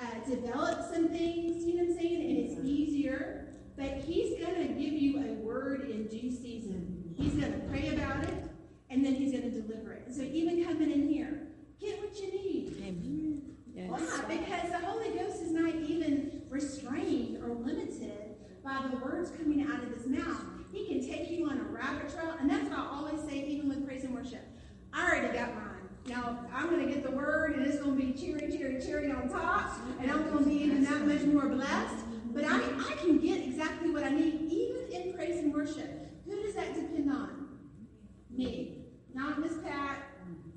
uh, 0.00 0.28
developed 0.28 0.92
some 0.92 1.08
things, 1.08 1.64
you 1.64 1.76
know 1.76 1.84
what 1.84 1.92
I'm 1.92 1.96
saying, 1.98 2.22
and 2.22 2.38
it's 2.50 2.60
easier, 2.66 3.54
but 3.76 3.98
he's 3.98 4.40
going 4.44 4.56
to 4.66 4.74
give 4.74 4.92
you 4.94 5.18
a 5.18 5.34
word 5.34 5.88
in 5.88 6.06
due 6.08 6.30
season. 6.32 7.14
He's 7.16 7.34
going 7.34 7.52
to 7.52 7.58
pray 7.68 7.94
about 7.94 8.24
it, 8.24 8.44
and 8.90 9.04
then 9.04 9.14
he's 9.14 9.30
going 9.30 9.44
to 9.44 9.60
deliver 9.60 9.92
it. 9.92 10.06
So 10.12 10.22
even 10.22 10.64
coming 10.64 10.90
in 10.90 11.08
here, 11.08 11.48
get 11.80 12.00
what 12.00 12.18
you 12.18 12.32
need. 12.32 12.76
Amen. 12.82 13.42
Yes. 13.74 13.90
Why? 13.90 14.24
Because 14.36 14.70
the 14.70 14.78
Holy 14.84 15.10
Ghost 15.10 15.40
is 15.40 15.52
not 15.52 15.72
even 15.72 16.42
restrained 16.48 17.42
or 17.44 17.54
limited 17.54 18.34
by 18.64 18.84
the 18.90 18.96
words 18.96 19.30
coming 19.30 19.62
out 19.70 19.82
of 19.82 19.94
his 19.94 20.06
mouth. 20.06 20.42
He 20.72 20.86
can 20.86 21.00
take 21.00 21.30
you 21.30 21.48
on 21.48 21.58
a 21.58 21.62
rabbit 21.62 22.12
trail, 22.12 22.34
and 22.40 22.50
that's 22.50 22.68
what 22.68 22.78
I 22.78 22.86
always 22.86 23.20
say, 23.22 23.38
even 23.46 23.68
with 23.68 23.86
praise 23.86 24.04
and 24.04 24.14
worship. 24.14 24.44
I 24.92 25.08
already 25.08 25.36
got 25.36 25.54
mine. 25.54 25.64
Now 26.06 26.40
I'm 26.52 26.70
going 26.70 26.86
to 26.86 26.92
get 26.92 27.04
the 27.04 27.10
word, 27.10 27.54
and 27.54 27.66
it's 27.66 27.78
going 27.80 27.96
to 27.98 28.06
be 28.06 28.12
cherry, 28.12 28.50
cherry, 28.50 28.80
cherry 28.80 29.10
on 29.12 29.28
top, 29.28 29.76
and 30.00 30.10
I'm 30.10 30.24
going 30.30 30.44
to 30.44 30.50
be 30.50 30.62
that 31.28 31.34
much 31.34 31.44
more 31.44 31.54
blessed. 31.54 32.04
But 32.32 32.44
I, 32.44 32.56
I 32.56 32.92
can 33.00 33.18
get 33.18 33.42
exactly 33.42 33.90
what 33.90 34.04
I 34.04 34.10
need, 34.10 34.50
even 34.50 34.92
in 34.92 35.14
praise 35.14 35.38
and 35.38 35.52
worship. 35.52 36.10
Who 36.26 36.42
does 36.42 36.54
that 36.54 36.74
depend 36.74 37.10
on? 37.10 37.48
Me, 38.30 38.84
not 39.14 39.40
Miss 39.40 39.54
Pat. 39.64 40.04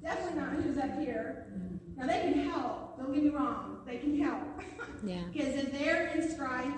Definitely 0.04 0.42
not 0.42 0.54
who's 0.54 0.78
up 0.78 1.00
here. 1.00 1.48
Now 1.96 2.08
they 2.08 2.20
can 2.20 2.50
help. 2.50 2.98
Don't 2.98 3.13
get 3.13 3.24
me 3.24 3.30
wrong. 3.30 3.82
They 3.86 3.98
can 3.98 4.20
help. 4.20 4.42
Yeah. 5.04 5.24
Because 5.34 5.56
if 5.56 5.72
they're 5.72 6.10
in 6.10 6.30
strife 6.30 6.75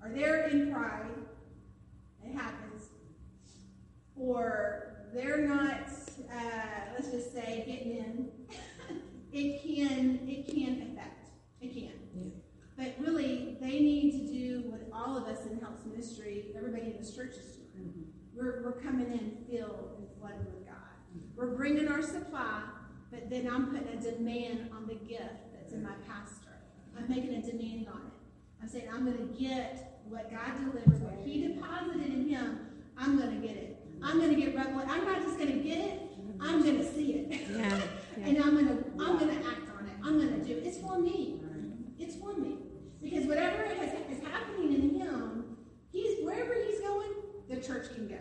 or 0.00 0.10
they're 0.10 0.46
in 0.46 0.72
pride, 0.72 1.10
it 2.24 2.32
happens. 2.32 2.90
Or 4.14 5.08
they're 5.12 5.48
not, 5.48 5.90
uh, 6.32 6.92
let's 6.94 7.10
just 7.10 7.32
say, 7.32 7.64
getting 7.66 7.96
in. 7.96 8.30
it 9.32 9.62
can 9.64 10.20
it 10.28 10.46
can 10.46 10.92
affect. 10.92 11.30
It 11.60 11.74
can. 11.74 11.92
Yeah. 12.14 12.30
But 12.76 12.94
really, 12.98 13.56
they 13.60 13.80
need 13.80 14.12
to 14.12 14.32
do 14.32 14.62
what 14.70 14.80
all 14.92 15.16
of 15.16 15.24
us 15.24 15.46
in 15.46 15.58
health 15.60 15.84
ministry, 15.86 16.52
everybody 16.56 16.90
in 16.90 16.96
this 16.98 17.14
church 17.14 17.36
is 17.36 17.56
doing. 17.56 17.88
Mm-hmm. 17.88 18.02
We're, 18.34 18.62
we're 18.64 18.80
coming 18.80 19.06
in 19.06 19.44
filled 19.48 19.94
and 19.98 20.06
flooded 20.18 20.44
with 20.46 20.66
God. 20.66 20.76
Mm-hmm. 20.76 21.36
We're 21.36 21.56
bringing 21.56 21.88
our 21.88 22.02
supply, 22.02 22.62
but 23.10 23.30
then 23.30 23.48
I'm 23.48 23.70
putting 23.70 23.88
a 23.88 24.00
demand 24.00 24.70
on 24.76 24.86
the 24.86 24.94
gift 24.94 25.52
that's 25.54 25.72
in 25.72 25.82
my 25.82 25.94
pastor. 26.06 26.52
I'm 26.98 27.08
making 27.08 27.34
a 27.34 27.42
demand 27.42 27.88
on 27.88 28.02
it. 28.06 28.62
I'm 28.62 28.68
saying 28.68 28.88
I'm 28.92 29.04
going 29.04 29.18
to 29.18 29.40
get 29.40 30.00
what 30.08 30.30
God 30.30 30.56
delivered, 30.58 31.02
what 31.02 31.18
He 31.24 31.46
deposited 31.46 32.06
in 32.06 32.28
him, 32.28 32.66
I'm 32.98 33.18
gonna 33.18 33.36
get 33.36 33.56
it. 33.56 33.84
I'm 34.02 34.20
gonna 34.20 34.34
get 34.34 34.54
revelation. 34.54 34.90
I'm 34.90 35.04
not 35.04 35.22
just 35.22 35.38
gonna 35.38 35.52
get 35.52 35.78
it. 35.78 36.02
I'm 36.40 36.62
gonna 36.62 36.92
see 36.92 37.12
it. 37.12 37.48
Yeah. 37.50 37.80
and 38.24 38.38
I'm 38.38 38.54
gonna 38.56 38.78
I'm 38.98 39.18
gonna 39.18 39.32
act 39.32 39.68
on 39.78 39.86
it. 39.86 39.94
I'm 40.02 40.18
gonna 40.18 40.44
do 40.44 40.52
it. 40.52 40.64
It's 40.64 40.78
for 40.78 40.98
me. 40.98 41.40
It's 41.98 42.16
for 42.16 42.34
me. 42.34 42.58
Because 43.08 43.26
whatever 43.26 43.62
has, 43.62 43.92
is 44.10 44.24
happening 44.24 44.74
in 44.74 45.00
him, 45.00 45.56
he's 45.92 46.24
wherever 46.24 46.54
he's 46.54 46.80
going, 46.80 47.10
the 47.48 47.56
church 47.58 47.94
can 47.94 48.08
go. 48.08 48.16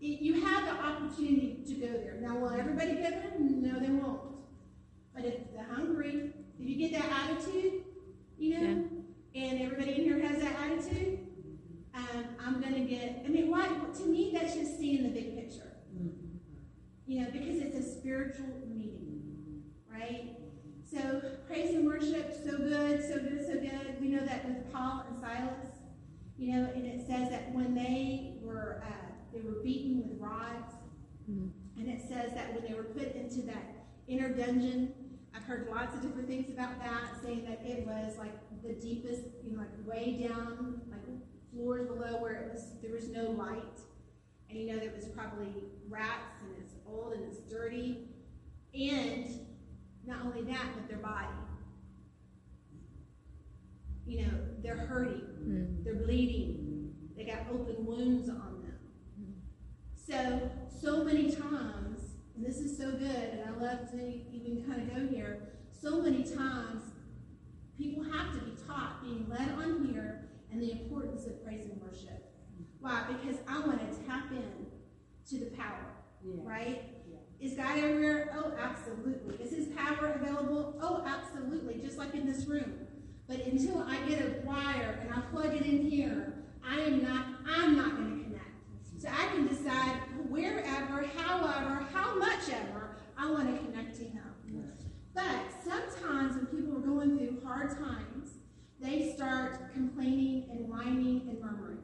It- 0.00 0.20
You 0.20 0.40
have 0.42 0.64
the 0.64 0.80
opportunity 0.80 1.64
to 1.66 1.74
go 1.74 1.88
there. 1.88 2.18
Now, 2.20 2.38
will 2.38 2.50
everybody 2.50 2.92
go 2.94 3.00
there? 3.02 3.32
No, 3.40 3.80
they 3.80 3.88
won't. 3.90 4.20
But 5.12 5.24
if 5.24 5.52
they're 5.52 5.64
hungry, 5.64 6.32
if 6.60 6.68
you 6.68 6.76
get 6.76 6.92
that 6.92 7.10
attitude, 7.30 7.82
you 8.38 8.60
know, 8.60 8.84
and 9.34 9.60
everybody 9.60 9.96
in 9.96 10.04
here 10.04 10.20
has 10.20 10.40
that 10.40 10.54
attitude, 10.60 11.18
um, 11.94 12.24
I'm 12.38 12.60
gonna 12.60 12.84
get. 12.84 13.22
I 13.24 13.28
mean, 13.28 13.50
why? 13.50 13.66
To 13.66 14.06
me, 14.06 14.30
that's 14.34 14.54
just 14.54 14.78
seeing 14.78 15.02
the 15.02 15.08
big 15.08 15.34
picture. 15.36 15.72
You 17.06 17.20
know, 17.22 17.30
because 17.32 17.58
it's 17.58 17.76
a 17.76 17.82
spiritual 17.98 18.46
meeting, 18.72 19.62
right? 19.92 20.35
So 20.88 21.20
praise 21.46 21.74
and 21.74 21.86
worship, 21.86 22.32
so 22.44 22.56
good, 22.58 23.02
so 23.02 23.18
good, 23.18 23.44
so 23.46 23.54
good. 23.54 24.00
We 24.00 24.08
know 24.08 24.24
that 24.24 24.46
with 24.46 24.72
Paul 24.72 25.04
and 25.08 25.18
Silas, 25.20 25.66
you 26.38 26.52
know, 26.54 26.70
and 26.74 26.86
it 26.86 27.06
says 27.06 27.28
that 27.30 27.52
when 27.52 27.74
they 27.74 28.38
were 28.42 28.82
uh, 28.86 28.92
they 29.32 29.40
were 29.40 29.62
beaten 29.62 29.98
with 30.08 30.18
rods, 30.20 30.74
Mhm. 31.28 31.50
and 31.76 31.88
it 31.88 32.00
says 32.00 32.32
that 32.34 32.54
when 32.54 32.62
they 32.62 32.74
were 32.74 32.84
put 32.84 33.14
into 33.16 33.42
that 33.42 33.84
inner 34.06 34.28
dungeon, 34.32 34.94
I've 35.34 35.42
heard 35.42 35.68
lots 35.68 35.94
of 35.96 36.02
different 36.02 36.28
things 36.28 36.50
about 36.50 36.78
that, 36.80 37.20
saying 37.22 37.44
that 37.46 37.66
it 37.66 37.84
was 37.86 38.16
like 38.16 38.32
the 38.62 38.74
deepest, 38.74 39.24
you 39.44 39.52
know, 39.52 39.58
like 39.58 39.86
way 39.86 40.26
down, 40.28 40.80
like 40.90 41.00
floors 41.52 41.86
below 41.88 42.20
where 42.22 42.34
it 42.34 42.52
was 42.52 42.78
there 42.80 42.92
was 42.92 43.08
no 43.08 43.30
light, 43.32 43.80
and 44.48 44.58
you 44.58 44.66
know 44.68 44.78
there 44.78 44.92
was 44.94 45.08
probably 45.08 45.52
rats 45.88 46.40
and 46.42 46.56
it's 46.62 46.74
old 46.86 47.12
and 47.14 47.24
it's 47.24 47.40
dirty, 47.50 48.08
and 48.72 49.26
not 50.06 50.24
only 50.24 50.42
that, 50.42 50.66
but 50.74 50.88
their 50.88 50.98
body. 50.98 51.26
You 54.06 54.22
know, 54.22 54.32
they're 54.62 54.76
hurting, 54.76 55.22
Mm. 55.46 55.84
they're 55.84 55.96
bleeding, 55.96 56.94
they 57.16 57.24
got 57.24 57.48
open 57.50 57.84
wounds 57.84 58.28
on 58.28 58.62
them. 58.62 59.42
So, 59.94 60.50
so 60.68 61.02
many 61.02 61.32
times, 61.34 62.14
and 62.36 62.44
this 62.44 62.58
is 62.58 62.76
so 62.78 62.92
good, 62.92 63.10
and 63.10 63.40
I 63.48 63.50
love 63.58 63.90
to 63.90 64.32
even 64.32 64.64
kind 64.64 64.82
of 64.82 64.94
go 64.94 65.06
here, 65.08 65.48
so 65.72 66.00
many 66.00 66.22
times 66.22 66.82
people 67.76 68.04
have 68.04 68.32
to 68.34 68.40
be 68.44 68.52
taught, 68.66 69.02
being 69.02 69.28
led 69.28 69.50
on 69.50 69.86
here, 69.86 70.28
and 70.52 70.62
the 70.62 70.70
importance 70.72 71.26
of 71.26 71.42
praise 71.44 71.64
and 71.68 71.80
worship. 71.82 72.32
Why? 72.78 73.04
Because 73.08 73.40
I 73.48 73.60
want 73.66 73.80
to 73.80 74.06
tap 74.06 74.30
in 74.30 74.66
to 75.30 75.44
the 75.44 75.50
power, 75.56 75.84
right? 76.22 76.82
Is 77.40 77.54
God 77.54 77.78
everywhere? 77.78 78.34
Oh, 78.36 78.52
absolutely. 78.58 79.36
Is 79.36 79.50
His 79.52 79.68
power 79.76 80.18
available? 80.20 80.76
Oh, 80.80 81.04
absolutely. 81.06 81.80
Just 81.82 81.98
like 81.98 82.14
in 82.14 82.26
this 82.26 82.46
room. 82.46 82.72
But 83.28 83.40
until 83.40 83.82
I 83.82 83.98
get 84.08 84.20
a 84.20 84.46
wire 84.46 84.98
and 85.02 85.12
I 85.12 85.20
plug 85.32 85.54
it 85.54 85.62
in 85.62 85.90
here, 85.90 86.34
I 86.66 86.80
am 86.80 87.02
not. 87.02 87.26
I'm 87.46 87.76
not 87.76 87.96
going 87.96 88.18
to 88.18 88.24
connect. 88.24 88.44
So 88.98 89.08
I 89.08 89.26
can 89.34 89.46
decide 89.48 90.00
wherever, 90.28 91.06
however, 91.16 91.86
how 91.92 92.18
much 92.18 92.48
ever 92.48 92.96
I 93.18 93.30
want 93.30 93.54
to 93.54 93.64
connect 93.64 93.96
to 93.98 94.04
Him. 94.04 94.22
But 95.14 95.24
sometimes 95.64 96.36
when 96.36 96.46
people 96.46 96.76
are 96.76 96.80
going 96.80 97.18
through 97.18 97.40
hard 97.44 97.70
times, 97.70 98.34
they 98.80 99.12
start 99.14 99.72
complaining 99.72 100.46
and 100.50 100.68
whining 100.68 101.26
and 101.28 101.40
murmuring. 101.40 101.82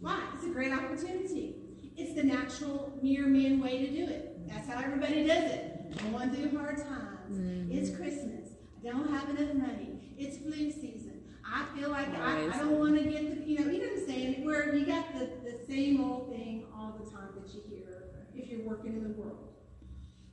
Why? 0.00 0.22
It's 0.34 0.44
a 0.44 0.50
great 0.50 0.72
opportunity. 0.72 1.56
It's 1.96 2.14
the 2.14 2.22
natural 2.22 2.92
mere 3.02 3.26
man 3.26 3.60
way 3.60 3.86
to 3.86 3.92
do 3.92 4.04
it. 4.04 4.37
That's 4.48 4.68
how 4.68 4.80
everybody 4.80 5.26
does 5.26 5.44
it. 5.44 6.12
Going 6.12 6.30
through 6.30 6.58
hard 6.58 6.76
times. 6.76 7.38
Mm-hmm. 7.38 7.72
It's 7.72 7.96
Christmas. 7.96 8.48
I 8.86 8.90
don't 8.90 9.10
have 9.10 9.28
enough 9.28 9.54
money. 9.54 10.14
It's 10.16 10.38
flu 10.38 10.70
season. 10.70 11.22
I 11.44 11.64
feel 11.76 11.90
like 11.90 12.08
I, 12.18 12.48
I 12.52 12.58
don't 12.58 12.78
want 12.78 12.96
to 12.96 13.04
get 13.04 13.40
the, 13.40 13.48
you 13.48 13.58
know, 13.58 13.70
you 13.70 13.78
know 13.78 13.88
what 13.88 13.98
I'm 14.00 14.06
saying? 14.06 14.44
Where 14.44 14.74
you 14.74 14.86
got 14.86 15.12
the, 15.14 15.30
the 15.44 15.58
same 15.66 16.00
old 16.02 16.30
thing 16.30 16.66
all 16.74 16.98
the 17.02 17.10
time 17.10 17.28
that 17.34 17.52
you 17.54 17.62
hear 17.68 18.04
if 18.34 18.48
you're 18.50 18.66
working 18.66 18.94
in 18.94 19.02
the 19.02 19.10
world. 19.10 19.48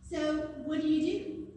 So 0.10 0.50
what 0.65 0.81
do 0.81 0.88
you 0.88 1.01
do? 1.01 1.48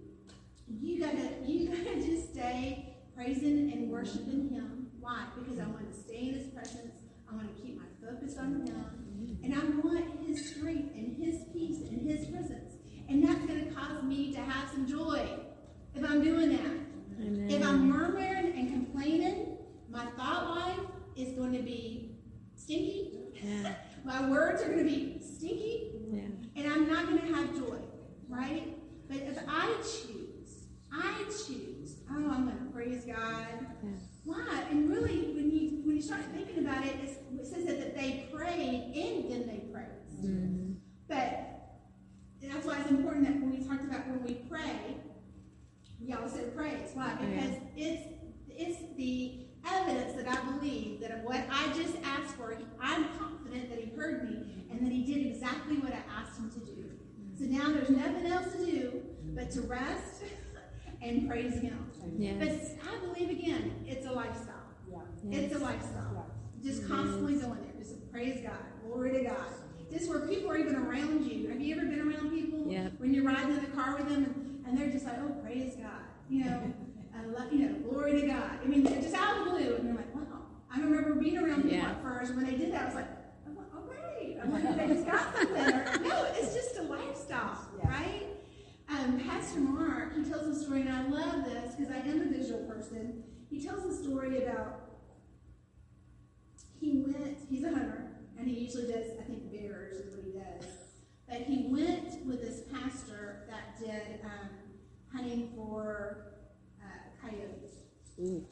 You 0.80 1.00
gotta, 1.00 1.28
you 1.44 1.68
gotta 1.84 1.96
just 1.96 2.32
stay 2.32 2.96
praising 3.16 3.72
and 3.72 3.90
worshiping 3.90 4.48
Him. 4.48 4.88
Why? 5.00 5.26
Because 5.36 5.58
I 5.58 5.66
want 5.66 5.92
to 5.92 5.98
stay 5.98 6.28
in 6.28 6.34
His 6.34 6.46
presence. 6.48 7.02
I 7.30 7.34
want 7.34 7.54
to 7.54 7.62
keep 7.62 7.76
my 7.76 7.84
focus 8.06 8.36
on 8.38 8.54
Him, 8.54 8.66
mm-hmm. 8.68 9.44
and 9.44 9.54
I 9.54 9.86
want 9.86 10.26
His 10.26 10.50
strength 10.50 10.94
and 10.94 11.16
His 11.22 11.42
peace 11.58 11.78
and 11.90 12.08
His 12.08 12.26
presence. 12.26 12.74
And 13.08 13.26
that's 13.26 13.44
going 13.46 13.66
to 13.66 13.74
cause 13.74 14.02
me 14.02 14.32
to 14.34 14.38
have 14.40 14.70
some 14.70 14.86
joy 14.86 15.26
if 15.94 16.04
I'm 16.08 16.22
doing 16.22 16.50
that. 16.50 16.76
Amen. 17.20 17.50
If 17.50 17.66
I'm 17.66 17.88
murmuring 17.88 18.52
and 18.56 18.68
complaining, 18.70 19.56
my 19.90 20.06
thought 20.16 20.54
life 20.56 20.86
is 21.16 21.32
going 21.34 21.52
to 21.54 21.62
be 21.62 22.16
stinky. 22.54 23.14
Yeah. 23.42 23.74
My 24.04 24.30
words 24.30 24.62
are 24.62 24.66
going 24.66 24.78
to 24.78 24.84
be 24.84 25.20
stinky 25.20 25.90
Yeah. 26.10 26.22
and 26.56 26.72
I'm 26.72 26.88
not 26.88 27.08
going 27.08 27.20
to 27.20 27.34
have 27.34 27.52
joy, 27.54 27.78
right? 28.28 28.76
But 29.08 29.18
if 29.18 29.38
I 29.48 29.74
choose, 29.82 30.66
I 30.92 31.24
choose. 31.24 31.96
Oh, 32.10 32.14
I'm 32.30 32.44
going 32.46 32.58
to 32.58 32.72
praise 32.72 33.04
God. 33.04 33.46
Yeah. 33.82 33.90
Why? 34.24 34.64
And 34.70 34.88
really, 34.88 35.32
when 35.34 35.50
you 35.50 35.80
when 35.84 35.96
you 35.96 36.02
start 36.02 36.22
thinking 36.32 36.64
about 36.64 36.86
it, 36.86 36.94
it 37.02 37.46
says 37.46 37.64
that, 37.66 37.78
that 37.80 37.96
they 37.96 38.28
prayed 38.32 38.92
and 38.94 39.30
then 39.32 39.46
they 39.46 39.58
praised. 39.72 40.24
Mhm. 40.24 40.67
But 41.08 41.48
that's 42.42 42.66
why 42.66 42.80
it's 42.80 42.90
important 42.90 43.26
that 43.26 43.40
when 43.40 43.50
we 43.50 43.66
talked 43.66 43.84
about 43.84 44.06
when 44.08 44.22
we 44.22 44.34
pray, 44.48 44.96
we 46.00 46.12
also 46.12 46.42
praise. 46.56 46.90
Why? 46.94 47.14
Because 47.14 47.56
it's 47.76 48.02
it's 48.48 48.78
the 48.96 49.46
evidence 49.66 50.14
that 50.14 50.28
I 50.28 50.40
believe 50.52 51.00
that 51.00 51.10
of 51.10 51.22
what 51.22 51.40
I 51.50 51.66
just 51.68 51.96
asked 52.04 52.34
for, 52.36 52.56
I'm 52.80 53.04
confident 53.18 53.70
that 53.70 53.78
He 53.78 53.90
heard 53.96 54.28
me 54.28 54.66
and 54.70 54.84
that 54.84 54.92
He 54.92 55.04
did 55.04 55.26
exactly 55.26 55.76
what 55.76 55.92
I 55.92 56.02
asked 56.20 56.38
Him 56.38 56.50
to 56.50 56.60
do. 56.60 56.90
So 57.38 57.44
now 57.44 57.70
there's 57.70 57.90
nothing 57.90 58.26
else 58.26 58.52
to 58.52 58.64
do 58.64 59.02
but 59.34 59.50
to 59.52 59.62
rest 59.62 60.22
and 61.02 61.28
praise 61.28 61.54
Him. 61.60 61.90
But 62.38 62.48
I 62.48 62.98
believe 63.06 63.30
again, 63.30 63.84
it's 63.86 64.06
a 64.06 64.12
lifestyle. 64.12 64.54
Yes. 64.90 65.02
It's 65.30 65.54
a 65.54 65.58
lifestyle. 65.58 66.26
Just 66.62 66.88
constantly 66.88 67.34
going 67.34 67.62
there. 67.62 67.72
Just 67.78 68.10
praise 68.10 68.40
God. 68.44 68.58
Glory 68.84 69.12
to 69.12 69.24
God. 69.24 69.46
Just 69.90 70.08
where 70.10 70.20
people 70.20 70.50
are 70.50 70.56
even 70.58 70.74
around 70.76 71.24
you. 71.24 71.48
Have 71.48 71.60
you 71.60 71.74
ever 71.76 71.86
been 71.86 72.00
around 72.00 72.30
people 72.30 72.66
Yep. 72.70 72.92
when 72.98 73.14
you're 73.14 73.24
riding 73.24 73.54
in 73.56 73.60
the 73.62 73.70
car 73.70 73.96
with 73.96 74.08
them 74.08 74.24
and, 74.24 74.64
and 74.66 74.78
they're 74.78 74.90
just 74.90 75.06
like, 75.06 75.16
oh, 75.22 75.30
praise 75.42 75.74
God. 75.76 76.02
You 76.28 76.44
know, 76.44 76.74
I 77.18 77.24
love, 77.26 77.52
you 77.52 77.68
know, 77.68 77.78
glory 77.90 78.20
to 78.20 78.26
God. 78.26 78.58
I 78.62 78.66
mean, 78.66 78.84
just 78.84 79.14
out 79.14 79.38
of 79.38 79.44
the 79.46 79.50
blue. 79.50 79.74
And 79.76 79.84
you're 79.86 79.94
like, 79.96 80.14
wow. 80.14 80.22
I 80.70 80.80
remember 80.80 81.14
being 81.14 81.38
around 81.38 81.62
people 81.62 81.78
Yeah. 81.78 81.90
at 81.90 82.02
first. 82.02 82.34
When 82.34 82.44
they 82.44 82.56
did 82.56 82.72
that, 82.72 82.82
I 82.82 82.86
was 82.86 82.94
like, 82.96 83.08
oh, 83.74 83.80
great. 83.86 84.36
I'm 84.42 84.52
like, 84.52 84.76
they 84.76 84.86
just 84.94 85.06
got 85.06 85.34
something. 85.36 85.56
Or, 85.56 85.98
no, 86.06 86.26
it's 86.34 86.54
just 86.54 86.76
a 86.78 86.82
lifestyle, 86.82 87.58
Yeah. 87.82 87.88
right? 87.90 88.22
Um, 88.90 89.20
Pastor 89.20 89.60
Mark, 89.60 90.14
he 90.16 90.24
tells 90.24 90.46
a 90.46 90.62
story, 90.64 90.80
and 90.82 90.90
I 90.90 91.06
love 91.08 91.44
this 91.44 91.74
because 91.74 91.92
I 91.92 91.98
am 92.08 92.22
a 92.22 92.24
visual 92.38 92.60
person. 92.64 93.22
He 93.50 93.62
tells 93.64 93.84
a 93.84 94.02
story 94.02 94.42
about 94.42 94.80
he 96.80 97.02
went, 97.06 97.38
he's 97.50 97.64
a 97.64 97.68
hunter, 97.70 98.07
and 98.38 98.48
he 98.48 98.60
usually 98.60 98.92
does, 98.92 99.12
I 99.18 99.24
think, 99.24 99.50
bears 99.50 99.96
is 99.96 100.14
what 100.14 100.24
he 100.24 100.32
does. 100.32 100.70
But 101.28 101.42
he 101.42 101.66
went 101.68 102.24
with 102.24 102.40
this 102.40 102.62
pastor 102.72 103.44
that 103.50 103.78
did 103.78 104.20
um, 104.24 104.48
hunting 105.12 105.52
for 105.54 106.34
uh, 106.82 107.10
coyotes. 107.20 107.72
Ooh. 108.20 108.46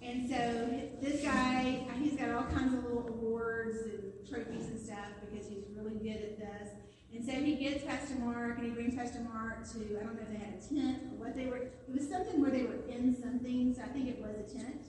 And 0.00 0.28
so 0.28 0.80
this 1.00 1.22
guy, 1.22 1.86
uh, 1.88 1.98
he's 1.98 2.16
got 2.16 2.30
all 2.30 2.44
kinds 2.44 2.74
of 2.74 2.84
little 2.84 3.06
awards 3.08 3.78
and 3.82 4.12
trophies 4.28 4.66
and 4.66 4.80
stuff 4.80 5.06
because 5.20 5.46
he's 5.46 5.64
really 5.76 5.94
good 5.94 6.22
at 6.22 6.38
this. 6.38 6.68
And 7.14 7.24
so 7.24 7.32
he 7.32 7.56
gets 7.56 7.84
Pastor 7.84 8.14
Mark 8.18 8.58
and 8.58 8.66
he 8.66 8.72
brings 8.72 8.94
Pastor 8.94 9.20
Mark 9.20 9.70
to, 9.72 9.78
I 10.00 10.02
don't 10.02 10.16
know 10.16 10.22
if 10.22 10.28
they 10.28 10.44
had 10.44 10.54
a 10.54 10.74
tent 10.74 11.02
or 11.12 11.26
what 11.26 11.36
they 11.36 11.46
were, 11.46 11.58
it 11.58 11.72
was 11.88 12.08
something 12.08 12.40
where 12.40 12.50
they 12.50 12.62
were 12.62 12.80
in 12.88 13.14
something, 13.20 13.74
so 13.74 13.82
I 13.82 13.88
think 13.88 14.08
it 14.08 14.20
was 14.20 14.34
a 14.34 14.58
tent. 14.58 14.86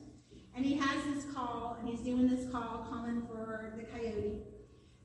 And 0.55 0.65
he 0.65 0.75
has 0.75 1.03
this 1.05 1.25
call 1.33 1.77
and 1.79 1.89
he's 1.89 2.01
doing 2.01 2.29
this 2.29 2.49
call, 2.51 2.87
calling 2.89 3.23
for 3.27 3.73
the 3.77 3.83
coyote. 3.83 4.41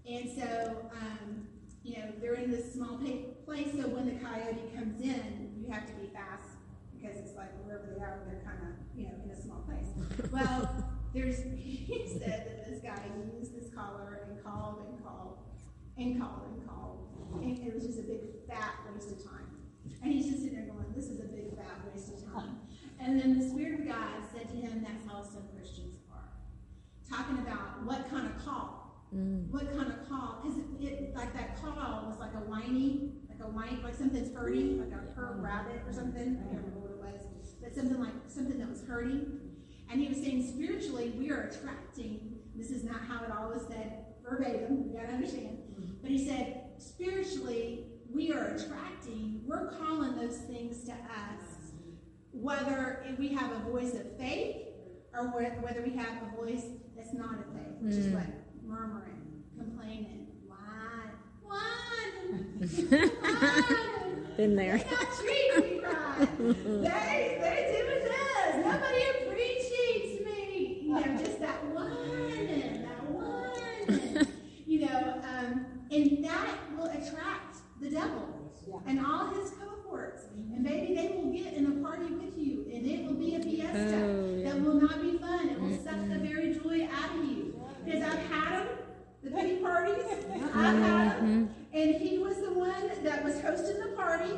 And 0.09 0.31
so, 0.31 0.91
um, 0.93 1.49
you 1.83 1.97
know, 1.97 2.13
they're 2.21 2.35
in 2.35 2.51
this 2.51 2.73
small 2.75 2.99
place, 2.99 3.73
so 3.73 3.89
when 3.89 4.07
the 4.07 4.21
coyote 4.25 4.75
comes 4.77 5.01
in, 5.01 5.55
you 5.57 5.71
have 5.73 5.87
to 5.87 5.93
be 5.95 6.09
fast 6.09 6.49
because 6.93 7.17
it's 7.17 7.35
like 7.37 7.49
wherever 7.65 7.87
they 7.95 8.01
are, 8.03 8.21
they're 8.27 8.45
kind 8.45 8.61
of, 8.61 8.75
you 8.95 9.07
know, 9.07 9.15
in 9.25 9.31
a 9.31 9.41
small 9.41 9.65
place. 9.65 9.87
Well, 10.33 10.69
there's, 11.15 11.39
he 11.57 12.05
said 12.07 12.45
that 12.47 12.69
this 12.69 12.81
guy 12.83 13.01
used 13.39 13.57
this 13.57 13.73
collar 13.75 14.27
and 14.29 14.45
called 14.45 14.85
and 14.89 15.03
called 15.03 15.39
and 15.97 16.21
called 16.21 16.43
and 16.53 16.69
called. 16.69 17.09
And 17.41 17.59
it 17.59 17.75
was 17.75 17.87
just 17.87 17.99
a 17.99 18.03
big 18.03 18.21
fat 18.49 18.75
waste 18.93 19.11
of 19.13 19.25
time. 19.25 19.49
And 20.03 20.13
he's 20.13 20.27
just 20.27 20.43
sitting 20.43 20.57
there 20.57 20.67
going, 20.67 20.93
this 20.95 21.07
is 21.07 21.21
a 21.21 21.29
big 21.29 21.57
fat 21.57 21.81
waste 21.93 22.13
of 22.13 22.33
time. 22.33 22.59
And 23.01 23.21
then 23.21 23.39
the 23.39 23.49
Spirit 23.49 23.81
of 23.81 23.89
God 23.89 24.28
said 25.25 25.33
to 25.33 25.35
him, 25.35 25.35
that's 25.35 25.35
how 25.35 25.39
some 25.41 25.49
Christians 25.57 25.97
are. 26.13 26.29
talking 27.09 27.39
about 27.39 27.85
what 27.85 28.09
kind 28.11 28.27
of 28.27 28.45
call, 28.45 28.77
Mm. 29.15 29.51
what 29.51 29.65
kind 29.75 29.91
of 29.91 30.07
call, 30.07 30.43
because 30.43 30.59
it, 30.59 30.65
it, 30.85 31.17
like 31.17 31.33
that 31.33 31.57
call 31.63 32.05
was 32.11 32.19
like 32.21 32.35
a 32.35 32.45
whiny, 32.45 33.13
like 33.31 33.41
a 33.41 33.51
whine, 33.51 33.81
like 33.83 33.95
something's 33.95 34.35
hurting, 34.37 34.79
like 34.79 34.93
a 34.93 35.01
hurt 35.19 35.37
rabbit 35.41 35.81
or 35.87 35.93
something, 35.95 36.37
I 36.39 36.45
can't 36.53 36.63
remember 36.67 36.81
what 36.81 36.91
it 36.91 37.15
was, 37.15 37.55
but 37.63 37.75
something 37.75 37.99
like, 37.99 38.13
something 38.27 38.59
that 38.59 38.69
was 38.69 38.85
hurting. 38.85 39.41
And 39.91 39.99
he 39.99 40.09
was 40.09 40.19
saying 40.19 40.47
spiritually, 40.53 41.15
we 41.17 41.31
are 41.31 41.45
attracting, 41.45 42.37
this 42.55 42.71
is 42.71 42.85
not 42.85 43.01
how 43.01 43.25
it 43.25 43.31
all 43.31 43.49
was 43.49 43.63
said 43.67 44.05
verbatim, 44.23 44.91
you 44.93 44.99
gotta 45.01 45.15
understand. 45.15 45.57
But 46.03 46.11
he 46.11 46.27
said, 46.29 46.65
spiritually, 46.77 47.87
we 48.13 48.31
are 48.33 48.49
attracting, 48.49 49.41
we're 49.47 49.73
calling 49.79 50.17
those 50.17 50.37
things 50.37 50.85
to 50.85 50.93
us, 50.93 51.73
whether 52.33 53.07
we 53.19 53.29
have 53.29 53.53
a 53.53 53.71
voice 53.71 53.95
of 53.95 54.19
faith 54.19 54.68
or 55.19 55.27
whether 55.63 55.83
we 55.83 55.91
have 55.97 56.23
a 56.23 56.37
voice 56.37 56.65
that's 56.97 57.13
not 57.13 57.35
a 57.35 57.43
faith, 57.53 57.77
which 57.81 57.95
is 57.95 58.07
Mm. 58.07 58.15
what? 58.15 58.27
Murmuring, 58.65 59.43
complaining, 59.57 60.27
whine, 60.47 61.13
whine, 61.43 62.59
whine. 62.59 64.37
Been 64.37 64.55
there. 64.57 64.79
They're 64.79 64.91
not 64.91 65.19
treating 65.19 65.79
me 65.79 65.81
right. 65.85 66.39
They, 66.39 67.39
they're 67.41 67.67
doing 67.73 68.03
this. 68.05 68.55
Nobody 68.65 69.03
appreciates 69.19 70.25
me. 70.25 70.83
You 70.83 70.89
know, 70.95 71.03
just 71.19 71.41
that 71.41 71.65
one, 71.75 72.83
that 72.83 73.03
one. 73.11 74.27
You 74.67 74.87
know, 74.87 75.23
um, 75.25 75.67
and 75.91 76.25
that 76.25 76.57
will 76.77 76.87
attract 76.87 77.57
the 77.81 77.91
devil 77.91 78.29
and 78.87 79.05
all 79.05 79.27
his 79.29 79.51
cohorts. 79.89 80.25
And 80.35 80.63
maybe 80.63 80.95
they 80.95 81.09
will 81.09 81.33
get 81.33 81.55
in 81.55 81.67
a 81.67 81.83
party 81.87 82.07
with 82.07 82.37
you, 82.37 82.67
and 82.73 82.87
it 82.87 83.05
will 83.05 83.15
be 83.15 83.35
a 83.35 83.41
fiesta 83.41 83.97
Oh, 83.97 84.37
yeah. 84.37 84.53
that 84.53 84.61
will 84.63 84.75
not 84.75 85.03
be 85.03 85.19
fun. 85.19 85.49
It 85.49 85.61
will 85.61 85.77
suck 85.77 86.09
the 86.09 86.19
very 86.19 86.55
joy 86.55 86.89
out 86.93 87.19
of 87.19 87.25
you. 87.25 87.61
Because 87.85 88.03
I've 88.03 88.19
had 88.31 88.67
them, 88.67 88.69
the 89.23 89.31
pity 89.31 89.57
parties. 89.63 90.05
I've 90.55 90.79
had 90.83 91.19
them. 91.19 91.49
Mm-hmm. 91.49 91.77
And 91.77 91.95
he 91.97 92.19
was 92.19 92.37
the 92.37 92.53
one 92.53 92.91
that 93.03 93.25
was 93.25 93.41
hosting 93.41 93.81
the 93.81 93.89
party, 93.97 94.31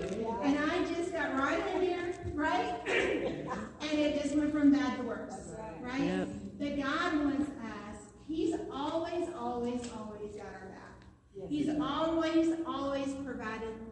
and 0.42 0.58
I 0.58 0.84
just 0.94 1.12
got 1.12 1.36
right 1.38 1.62
in 1.74 1.86
there, 1.86 2.14
right? 2.34 2.74
And 3.82 3.98
it 3.98 4.22
just 4.22 4.36
went 4.36 4.52
from 4.52 4.72
bad 4.72 4.98
to 4.98 5.02
worse, 5.02 5.34
right? 5.80 6.00
Yep. 6.00 6.28
But 6.60 6.76
God 6.76 7.24
wants 7.24 7.50
us, 7.50 7.96
He's 8.28 8.54
always, 8.70 9.28
always, 9.36 9.80
always 9.98 10.36
got 10.36 10.46
our 10.46 10.68
back. 10.68 11.48
He's 11.48 11.68
always, 11.80 12.50
always 12.66 13.12
provided 13.24 13.62
the 13.62 13.86
answer. 13.86 13.89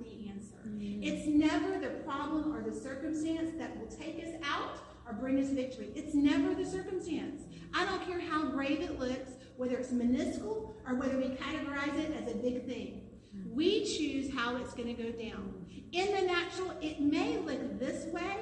It's 0.81 1.27
never 1.27 1.79
the 1.79 2.03
problem 2.05 2.55
or 2.55 2.63
the 2.63 2.75
circumstance 2.75 3.51
that 3.59 3.79
will 3.79 3.87
take 3.87 4.23
us 4.25 4.35
out 4.45 4.79
or 5.07 5.15
bring 5.15 5.39
us 5.43 5.51
victory. 5.51 5.91
It's 5.95 6.15
never 6.15 6.55
the 6.55 6.67
circumstance. 6.67 7.43
I 7.75 7.85
don't 7.85 8.07
care 8.07 8.21
how 8.21 8.51
grave 8.51 8.81
it 8.81 8.99
looks, 8.99 9.33
whether 9.57 9.77
it's 9.77 9.91
minuscule 9.91 10.77
or 10.87 10.95
whether 10.95 11.17
we 11.17 11.37
categorize 11.37 11.99
it 11.99 12.15
as 12.23 12.33
a 12.33 12.37
big 12.37 12.67
thing. 12.67 13.03
We 13.51 13.85
choose 13.85 14.33
how 14.33 14.57
it's 14.57 14.75
going 14.75 14.95
to 14.95 15.03
go 15.03 15.11
down. 15.11 15.67
In 15.93 16.15
the 16.15 16.23
natural, 16.23 16.73
it 16.81 17.01
may 17.01 17.39
look 17.39 17.79
this 17.79 18.07
way 18.07 18.37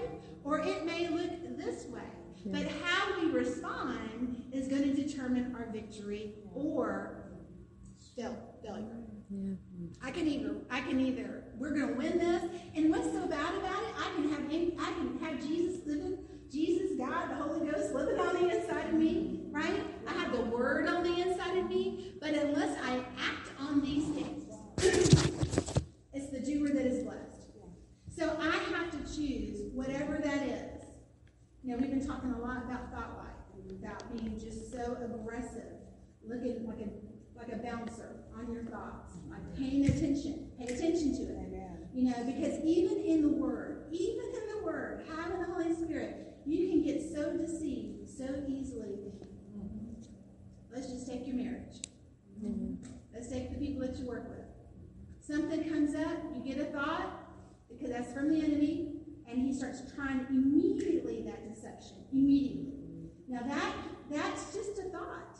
or 0.45 0.61
it 0.61 0.85
may 0.85 1.09
look 1.09 1.57
this 1.57 1.87
way. 1.87 2.01
But 2.47 2.67
how 2.83 3.21
we 3.21 3.31
respond 3.31 4.45
is 4.53 4.69
going 4.69 4.83
to 4.83 4.95
determine 4.95 5.55
our 5.57 5.67
victory 5.73 6.35
or 6.55 7.26
fail, 8.17 8.37
failure. 8.65 8.97
Yeah. 9.31 9.55
I 10.03 10.11
can 10.11 10.27
either, 10.27 10.55
I 10.71 10.81
can 10.81 11.01
either, 11.01 11.45
we're 11.59 11.71
gonna 11.71 11.95
win 11.95 12.19
this, 12.19 12.45
and 12.75 12.91
what's 12.91 13.11
so 13.13 13.27
bad 13.27 13.55
about 13.55 13.83
it? 13.83 13.95
I 13.99 14.13
can 14.15 14.31
have, 14.31 14.45
I 14.81 14.93
can 14.93 15.19
have 15.21 15.41
Jesus 15.41 15.87
living, 15.87 16.19
Jesus, 16.51 16.97
God, 16.97 17.31
the 17.31 17.35
Holy 17.35 17.71
Ghost 17.71 17.93
living 17.93 18.19
on 18.19 18.35
the 18.35 18.57
inside 18.57 18.87
of 18.87 18.95
me, 18.95 19.49
right? 19.51 19.83
I 20.07 20.13
have 20.13 20.33
the 20.33 20.43
Word 20.43 20.89
on 20.89 21.03
the 21.03 21.21
inside 21.21 21.59
of 21.59 21.69
me, 21.69 22.15
but 22.21 22.35
unless 22.35 22.79
I 22.83 22.99
act 23.19 23.51
on 23.59 23.83
these 23.83 24.05
things, 24.15 24.45
it's 26.13 26.31
the 26.31 26.41
doer 26.41 26.69
that 26.69 26.87
is 26.87 27.05
blessed. 27.05 27.23
So 28.17 28.37
I 28.41 28.57
have 28.75 28.91
to 28.93 28.99
choose 29.15 29.73
whatever 29.75 30.19
that 30.23 30.43
is. 30.43 30.85
You 31.63 31.73
know, 31.73 31.79
we've 31.79 31.91
been 31.91 32.07
talking 32.07 32.33
a 32.33 32.39
lot 32.39 32.65
about 32.65 32.93
thought 32.93 33.19
life, 33.19 33.81
about 33.83 34.13
being 34.13 34.39
just 34.39 34.71
so 34.71 34.97
aggressive, 35.05 35.73
looking 36.27 36.67
like 36.67 36.79
a 36.81 37.06
like 37.39 37.53
a 37.53 37.57
bouncer 37.57 38.25
on 38.39 38.53
your 38.53 38.65
thoughts, 38.65 39.15
like 39.31 39.57
paying 39.57 39.87
attention, 39.87 40.51
pay 40.59 40.65
attention 40.65 41.17
to 41.17 41.23
it. 41.23 41.43
You 41.95 42.11
know, 42.11 42.25
because 42.27 42.63
even 42.63 42.99
in 42.99 43.23
the 43.23 43.29
Word, 43.29 43.87
even 43.91 44.27
in 44.27 44.59
the 44.59 44.65
Word, 44.65 45.07
having 45.17 45.39
the 45.41 45.47
Holy 45.47 45.75
Spirit, 45.75 46.35
you 46.45 46.69
can 46.69 46.83
get 46.83 47.01
so 47.01 47.37
deceived 47.37 48.07
so 48.07 48.45
easily. 48.47 48.99
Let's 50.71 50.89
just 50.89 51.07
take 51.07 51.27
your 51.27 51.37
marriage. 51.37 51.81
Let's 53.15 53.31
take 53.31 53.51
the 53.51 53.59
people 53.59 53.81
that 53.81 53.97
you 53.97 54.07
work 54.07 54.29
with. 54.29 54.45
Something 55.23 55.65
comes 55.71 55.95
up, 55.95 56.19
you 56.35 56.43
get 56.45 56.61
a 56.61 56.67
thought, 56.67 57.31
because 57.71 57.91
that's 57.91 58.13
from 58.13 58.29
the 58.29 58.45
enemy, 58.45 58.93
and 59.27 59.41
he 59.41 59.55
starts 59.55 59.81
trying 59.95 60.27
immediately 60.29 61.23
that 61.23 61.49
deception. 61.49 61.97
Immediately. 62.13 63.09
Now 63.27 63.41
that 63.47 63.75
that's 64.11 64.55
just 64.55 64.79
a 64.79 64.91
thought. 64.91 65.39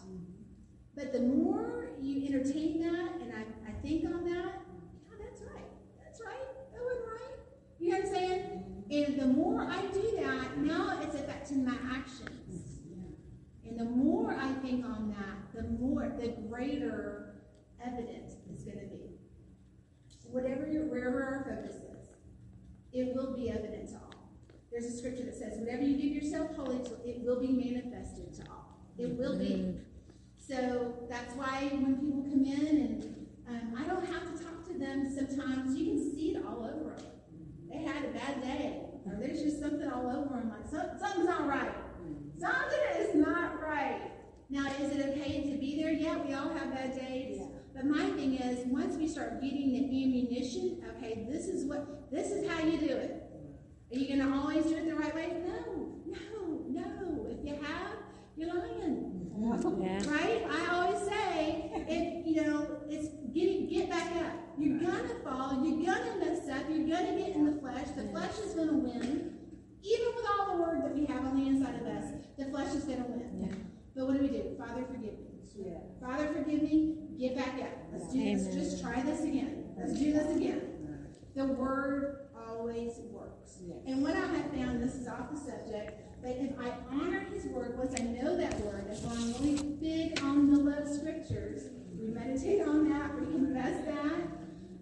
But 0.97 1.13
the 1.13 1.21
more 1.21 1.91
you 2.01 2.27
entertain 2.27 2.81
that 2.81 3.21
and 3.21 3.31
I, 3.33 3.71
I 3.71 3.73
think 3.83 4.07
on 4.07 4.25
that, 4.25 4.63
yeah, 5.05 5.17
that's 5.23 5.43
right. 5.43 5.69
That's 6.03 6.21
right. 6.25 6.73
That 6.73 6.83
was 6.83 6.99
right. 7.13 7.39
You 7.79 7.93
know 7.93 7.99
what 7.99 8.07
I'm 8.07 8.15
saying? 8.15 8.65
And 8.91 9.21
the 9.21 9.27
more 9.27 9.69
I 9.71 9.83
do 9.93 10.19
that, 10.23 10.57
now 10.59 10.99
it's 11.03 11.15
affecting 11.15 11.67
my 11.67 11.77
actions. 11.93 12.81
And 13.69 13.79
the 13.79 13.85
more 13.85 14.35
I 14.41 14.53
think 14.55 14.87
on 14.87 15.15
that, 15.19 15.55
the 15.55 15.69
more, 15.69 16.11
the 16.19 16.29
greater 16.49 17.43
evidence 17.85 18.35
is 18.51 18.63
going 18.63 18.79
to 18.79 18.87
be. 18.87 19.19
Whatever 20.25 20.67
your, 20.67 20.85
wherever 20.85 21.23
our 21.23 21.45
focus 21.45 21.77
is, 21.77 22.09
it 22.93 23.15
will 23.15 23.37
be 23.37 23.51
evident 23.51 23.91
to 23.91 23.97
all. 23.97 24.15
There's 24.71 24.87
a 24.87 24.97
scripture 24.97 25.25
that 25.25 25.35
says, 25.35 25.59
whatever 25.59 25.83
you 25.83 25.97
give 25.97 26.23
yourself 26.23 26.57
wholly 26.57 26.79
to, 26.85 26.95
it 27.05 27.21
will 27.23 27.41
be 27.41 27.49
manifested 27.49 28.33
to 28.35 28.51
all. 28.51 28.79
It 28.97 29.11
will 29.11 29.39
be. 29.39 29.45
Mm-hmm. 29.45 29.86
So 30.49 30.95
that's 31.11 31.35
why 31.35 31.69
when 31.73 31.97
people 31.97 32.23
come 32.23 32.45
in 32.45 32.67
and 32.77 33.27
um, 33.49 33.75
I 33.77 33.87
don't 33.87 34.07
have 34.07 34.23
to 34.37 34.45
talk 34.45 34.65
to 34.69 34.79
them 34.79 35.13
sometimes, 35.15 35.77
you 35.77 35.87
can 35.87 36.15
see 36.15 36.37
it 36.37 36.45
all 36.47 36.65
over 36.65 36.95
them. 36.95 37.07
They 37.69 37.83
had 37.83 38.05
a 38.05 38.09
bad 38.09 38.43
day, 38.43 38.85
or 39.05 39.17
there's 39.19 39.43
just 39.43 39.61
something 39.61 39.89
all 39.91 40.07
over 40.09 40.35
them, 40.39 40.51
like 40.51 40.69
"Some- 40.71 40.99
something's 40.99 41.27
not 41.27 41.47
right. 41.49 41.75
Something 42.39 42.79
is 42.99 43.15
not 43.17 43.61
right. 43.61 44.03
Now, 44.49 44.67
is 44.81 44.93
it 44.97 45.05
okay 45.11 45.51
to 45.51 45.59
be 45.59 45.83
there? 45.83 45.91
Yeah, 45.93 46.19
we 46.25 46.33
all 46.35 46.51
have 46.51 46.73
bad 46.73 46.95
days. 46.97 47.41
But 47.75 47.87
my 47.87 48.05
thing 48.11 48.35
is, 48.35 48.65
once 48.67 48.97
we 48.97 49.09
start 49.09 49.43
getting 49.43 49.73
the 49.73 49.79
ammunition, 49.85 50.83
okay, 50.97 51.27
this 51.29 51.47
is 51.49 51.65
what, 51.67 52.11
this 52.11 52.31
is 52.31 52.49
how 52.49 52.65
you 52.65 52.79
do 52.79 52.87
it. 52.95 53.23
Are 53.93 53.99
you 53.99 54.07
going 54.17 54.21
to 54.31 54.37
always 54.39 54.65
do 54.65 54.77
it 54.77 54.87
the 54.89 54.95
right 54.95 55.15
way? 55.15 55.37
No, 55.45 55.99
no, 56.07 56.83
no. 56.83 57.27
If 57.31 57.45
you 57.45 57.55
have, 57.63 57.97
you're 58.37 58.49
lying. 58.55 59.16
Yeah. 59.39 60.11
Right? 60.11 60.47
I 60.51 60.75
always 60.75 61.07
say, 61.07 61.71
if 61.89 62.27
you 62.27 62.43
know, 62.43 62.81
it's 62.89 63.09
getting 63.35 63.69
get 63.69 63.91
back 63.91 64.11
up. 64.17 64.33
You're 64.59 64.79
gonna 64.79 65.09
fall, 65.23 65.63
you're 65.63 65.85
gonna 65.85 66.17
mess 66.19 66.49
up, 66.49 66.63
you're 66.71 66.89
gonna 66.89 67.19
get 67.19 67.37
in 67.37 67.45
the 67.45 67.61
flesh. 67.61 67.89
The 67.95 68.09
flesh 68.09 68.39
is 68.39 68.55
gonna 68.55 68.73
win. 68.73 69.35
Even 69.83 70.07
with 70.17 70.25
all 70.31 70.57
the 70.57 70.63
word 70.63 70.83
that 70.85 70.95
we 70.95 71.05
have 71.07 71.25
on 71.25 71.37
the 71.39 71.47
inside 71.47 71.75
of 71.77 71.87
us, 71.87 72.13
the 72.39 72.47
flesh 72.47 72.75
is 72.75 72.85
gonna 72.85 73.05
win. 73.09 73.71
But 73.95 74.07
what 74.07 74.17
do 74.17 74.23
we 74.23 74.29
do? 74.29 74.57
Father, 74.59 74.85
forgive 74.87 75.19
me. 75.19 75.37
Father, 76.01 76.29
forgive 76.33 76.63
me. 76.63 76.97
Get 77.19 77.37
back 77.37 77.55
up. 77.61 77.71
Let's 77.93 78.13
do 78.13 78.23
this. 78.23 78.55
Just 78.55 78.83
try 78.83 79.01
this 79.03 79.23
again. 79.23 79.75
Let's 79.79 79.99
do 79.99 80.13
this 80.13 80.37
again. 80.37 80.61
The 81.35 81.47
word 81.47 82.29
always 82.49 82.99
works. 83.11 83.59
And 83.87 84.03
what 84.03 84.15
I 84.15 84.21
have 84.21 84.51
found, 84.53 84.83
this 84.83 84.95
is 84.95 85.09
off 85.09 85.31
the 85.31 85.39
subject, 85.39 86.03
but 86.27 86.37
if 86.39 86.59
I 86.59 86.73
honor 86.91 87.21
his 87.33 87.45
word, 87.45 87.79
once 87.79 87.95
I 88.01 88.03
know 88.03 88.37
that 88.37 88.59
word, 88.59 88.87
that's 88.89 89.03
why 89.03 89.13
I'm 89.15 89.33
really 89.45 89.77
big 89.79 90.21
on 90.25 90.51
the 90.51 90.59
love 90.59 90.89
scriptures. 90.89 91.71
We 91.97 92.09
meditate 92.09 92.67
on 92.67 92.91
that, 92.91 93.15
we 93.15 93.27
confess 93.27 93.87
that. 93.87 94.27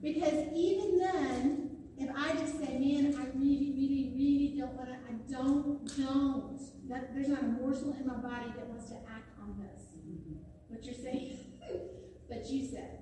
Because 0.00 0.48
even 0.56 0.98
then, 0.98 1.76
if 1.98 2.08
I 2.16 2.32
just 2.32 2.58
say, 2.58 2.78
man, 2.78 3.14
I 3.20 3.26
really, 3.36 3.74
really, 3.76 4.12
really 4.16 4.54
don't 4.58 4.72
want 4.72 4.88
to, 4.88 4.94
I 4.94 5.12
don't, 5.30 5.84
don't. 5.98 6.88
That, 6.88 7.14
there's 7.14 7.28
not 7.28 7.42
a 7.42 7.46
morsel 7.60 7.94
in 8.00 8.06
my 8.06 8.14
body 8.14 8.50
that 8.56 8.66
wants 8.66 8.88
to 8.88 8.94
act 8.94 9.38
on 9.38 9.60
this. 9.60 9.82
What 10.68 10.82
you're 10.82 10.94
saying? 10.94 11.40
but 12.30 12.48
you 12.48 12.66
said, 12.66 13.00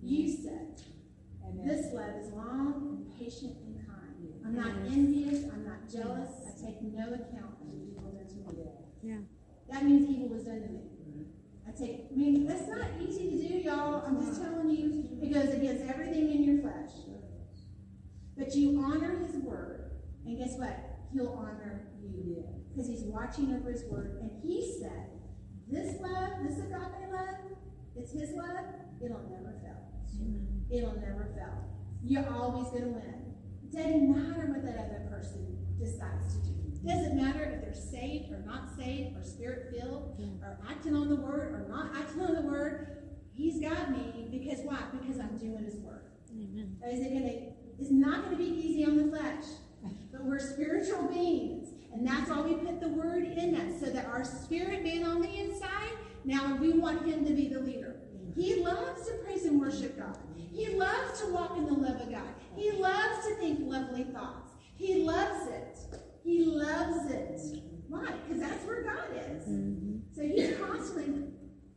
you 0.00 0.34
said, 0.34 0.80
this 1.66 1.92
love 1.92 2.16
is 2.18 2.32
long 2.32 2.96
and 2.96 3.18
patient 3.18 3.58
and 3.66 3.76
kind. 3.86 4.42
I'm 4.42 4.54
not 4.54 4.90
envious. 4.90 5.44
I'm 5.52 5.66
not 5.66 5.86
jealous. 5.92 6.41
Take 6.62 6.82
no 6.82 7.04
account 7.06 7.58
of 7.60 7.66
the 7.66 7.76
evil 7.90 8.12
done 8.12 8.28
to 8.28 8.34
me. 8.34 8.68
Yeah. 9.02 9.18
That 9.70 9.84
means 9.84 10.08
evil 10.08 10.28
was 10.28 10.44
done 10.44 10.62
to 10.62 10.68
me. 10.68 10.82
I 11.66 11.70
take, 11.72 12.06
I 12.12 12.16
mean, 12.16 12.46
that's 12.46 12.68
not 12.68 12.86
easy 13.00 13.30
to 13.30 13.48
do, 13.48 13.54
y'all. 13.54 14.04
I'm 14.06 14.24
just 14.24 14.42
telling 14.42 14.68
you, 14.70 15.08
it 15.22 15.32
goes 15.32 15.54
against 15.54 15.84
everything 15.84 16.30
in 16.30 16.44
your 16.44 16.62
flesh. 16.62 16.90
But 18.36 18.54
you 18.54 18.80
honor 18.82 19.18
his 19.18 19.36
word, 19.36 19.92
and 20.26 20.38
guess 20.38 20.56
what? 20.56 20.78
He'll 21.12 21.28
honor 21.28 21.88
you. 22.00 22.44
Because 22.70 22.88
he's 22.88 23.02
watching 23.04 23.54
over 23.54 23.70
his 23.70 23.84
word, 23.84 24.18
and 24.20 24.30
he 24.42 24.78
said, 24.80 25.10
this 25.68 26.00
love, 26.00 26.30
this 26.42 26.58
agape 26.58 27.12
love, 27.12 27.36
it's 27.96 28.12
his 28.12 28.30
love, 28.34 28.64
it'll 29.04 29.28
never 29.30 29.54
fail. 29.62 29.82
It'll 30.70 30.94
never 30.94 31.30
fail. 31.34 31.68
You're 32.04 32.28
always 32.32 32.68
gonna 32.68 32.92
win. 32.92 33.34
It 33.62 33.72
doesn't 33.72 34.10
matter 34.10 34.46
what 34.48 34.64
that 34.64 34.78
other 34.78 35.06
person 35.10 35.51
decides 35.82 36.34
to 36.34 36.40
do. 36.46 36.52
Doesn't 36.84 37.16
matter 37.16 37.44
if 37.44 37.62
they're 37.62 37.74
saved 37.74 38.32
or 38.32 38.42
not 38.44 38.68
saved 38.76 39.16
or 39.16 39.22
spirit 39.22 39.72
filled 39.72 40.18
mm. 40.20 40.42
or 40.42 40.58
acting 40.68 40.96
on 40.96 41.08
the 41.08 41.16
word 41.16 41.54
or 41.54 41.66
not 41.68 41.96
acting 41.96 42.22
on 42.22 42.34
the 42.34 42.42
word. 42.42 42.98
He's 43.34 43.60
got 43.60 43.90
me 43.90 44.28
because 44.30 44.60
why? 44.64 44.78
Because 44.92 45.20
I'm 45.20 45.36
doing 45.38 45.64
his 45.64 45.76
work. 45.76 46.12
Amen. 46.30 46.76
Is 46.86 47.00
it 47.00 47.12
gonna? 47.12 47.52
It's 47.78 47.90
not 47.90 48.24
gonna 48.24 48.36
be 48.36 48.44
easy 48.44 48.84
on 48.84 48.96
the 48.96 49.16
flesh, 49.16 49.44
but 50.10 50.24
we're 50.24 50.38
spiritual 50.38 51.08
beings, 51.08 51.68
and 51.92 52.06
that's 52.06 52.28
why 52.28 52.40
we 52.40 52.54
put 52.54 52.80
the 52.80 52.88
word 52.88 53.24
in 53.24 53.54
us, 53.56 53.80
so 53.80 53.86
that 53.86 54.06
our 54.06 54.24
spirit 54.24 54.82
man 54.82 55.04
on 55.04 55.20
the 55.20 55.28
inside. 55.28 55.90
Now 56.24 56.56
we 56.56 56.72
want 56.72 57.06
him 57.06 57.24
to 57.24 57.32
be 57.32 57.48
the 57.48 57.60
leader. 57.60 57.96
He 58.36 58.62
loves 58.62 59.06
to 59.06 59.14
praise 59.24 59.44
and 59.44 59.60
worship 59.60 59.98
God. 59.98 60.16
He 60.52 60.68
loves 60.68 61.20
to 61.20 61.32
walk 61.32 61.56
in 61.56 61.66
the 61.66 61.72
love 61.72 62.00
of 62.00 62.10
God. 62.10 62.28
He 62.56 62.70
loves 62.72 63.26
to 63.26 63.34
think 63.36 63.60
lovely 63.62 64.04
thoughts. 64.04 64.52
He 64.76 65.02
loves 65.02 65.48
it. 65.48 65.61
He 66.32 66.46
loves 66.46 67.10
it. 67.10 67.38
Why? 67.88 68.06
Because 68.26 68.40
that's 68.40 68.64
where 68.64 68.82
God 68.84 69.04
is. 69.30 69.44
So 70.16 70.22
he's 70.22 70.56
constantly 70.56 71.24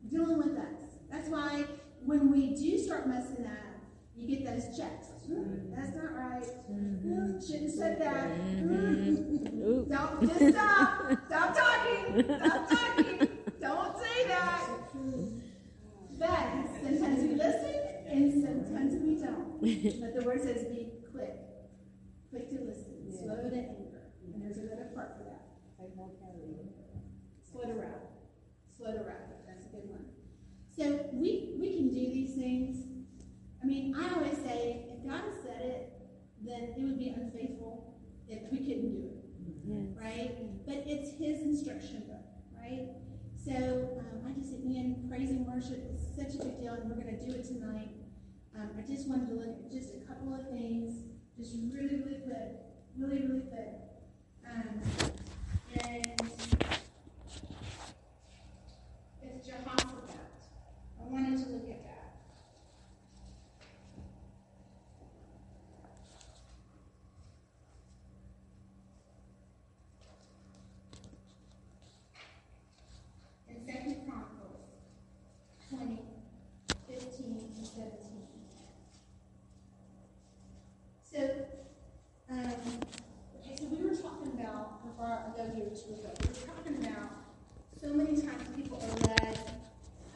dealing 0.09 0.37
with 0.37 0.57
us. 0.57 0.95
That's 1.11 1.27
why 1.27 1.65
when 2.05 2.31
we 2.31 2.55
do 2.55 2.77
start 2.77 3.05
messing 3.05 3.45
up, 3.45 3.51
you 4.15 4.27
get 4.29 4.45
those 4.45 4.77
checks. 4.77 5.07
"Hmm, 5.27 5.73
That's 5.75 5.93
not 5.93 6.15
right. 6.15 6.45
Hmm, 6.67 7.37
Shouldn't 7.41 7.63
have 7.63 7.71
said 7.73 8.01
that. 8.01 8.29
Hmm, 8.63 9.89
Don't 9.91 10.21
just 10.21 10.55
stop. 10.55 11.11
Stop 11.27 11.57
talking. 11.57 12.23
Stop 12.23 12.69
talking. 12.69 13.27
Don't 13.59 13.97
say 13.99 14.27
that. 14.29 14.69
But 16.17 16.39
sometimes 16.81 17.21
we 17.23 17.35
listen 17.35 17.75
and 18.07 18.43
sometimes 18.43 18.93
we 19.03 19.15
don't. 19.15 20.01
But 20.01 20.15
the 20.15 20.23
word 20.25 20.41
says 20.41 20.63
be 20.73 20.93
quick. 21.11 21.35
Quick 22.29 22.49
to 22.51 22.55
listen. 22.63 23.11
Slow 23.11 23.35
to 23.49 23.53
anger. 23.53 23.84
There's 24.45 24.57
another 24.57 24.91
part 24.93 25.17
for 25.17 25.23
that. 25.23 25.41
Slow 27.51 27.63
to 27.63 27.73
wrath. 27.73 28.05
Slow 28.77 28.91
to 28.91 28.99
wrath. 28.99 29.33
That's 29.47 29.65
a 29.65 29.69
good 29.69 29.89
one. 29.89 30.05
So 30.69 31.09
we 31.13 31.55
we 31.57 31.73
can 31.73 31.89
do 31.89 32.13
these 32.13 32.35
things. 32.35 32.85
I 33.63 33.65
mean, 33.65 33.95
I 33.97 34.13
always 34.13 34.37
say, 34.37 34.85
if 34.93 35.01
God 35.03 35.23
has 35.25 35.41
said 35.41 35.61
it, 35.65 35.93
then 36.45 36.75
it 36.77 36.83
would 36.83 36.99
be 36.99 37.09
unfaithful 37.09 37.97
if 38.27 38.51
we 38.51 38.59
couldn't 38.59 38.93
do 38.93 39.07
it, 39.09 39.25
Yes. 39.65 39.97
right? 39.97 40.37
But 40.67 40.83
it's 40.85 41.17
His 41.17 41.41
instruction 41.41 42.03
book, 42.05 42.21
right? 42.53 42.89
So 43.33 43.97
um, 43.97 44.29
I 44.29 44.39
just 44.39 44.53
man, 44.61 45.07
praise 45.09 45.31
and 45.31 45.47
worship 45.47 45.89
is 45.89 46.05
such 46.15 46.35
a 46.35 46.45
big 46.45 46.59
deal, 46.61 46.73
and 46.73 46.85
we're 46.87 47.01
going 47.01 47.17
to 47.17 47.25
do 47.25 47.33
it 47.33 47.45
tonight. 47.45 47.89
Um, 48.55 48.69
I 48.77 48.81
just 48.85 49.07
wanted 49.09 49.29
to 49.29 49.35
look 49.41 49.57
at 49.65 49.71
just 49.71 49.95
a 49.95 50.05
couple 50.05 50.35
of 50.35 50.45
things, 50.51 51.01
just 51.35 51.55
really, 51.73 51.97
really 52.05 52.21
quick, 52.21 52.61
really, 52.95 53.25
really 53.25 53.49
quick. 53.49 53.84
Um, 54.49 54.81
and 55.81 56.05
it's 59.21 59.47
Jehoshaphat. 59.47 60.15
I 60.99 61.03
wanted 61.07 61.37
to 61.43 61.49
look 61.51 61.69
at 61.69 61.83
that. 61.83 62.13
In 73.49 73.65
Second 73.65 74.05
Chronicles 74.05 74.65
20, 75.69 75.99
15, 76.87 77.25
and 77.25 77.67
17. 77.67 78.15
So, 81.11 81.45
um, 82.29 82.51
okay, 83.39 83.55
so 83.57 83.65
we 83.65 83.77
were 83.87 83.95
talking 83.95 84.33
about, 84.39 84.85
before 84.85 85.05
I 85.07 85.37
go 85.37 85.43
here 85.55 85.65
to 85.65 85.71
ago, 85.71 86.11
we 86.21 86.27
were 86.27 86.33
talking 86.33 86.85
about 86.85 87.09
so 87.81 87.93
many 87.93 88.21
times 88.21 88.43
people 88.55 88.77
are 88.81 89.07
led 89.07 89.39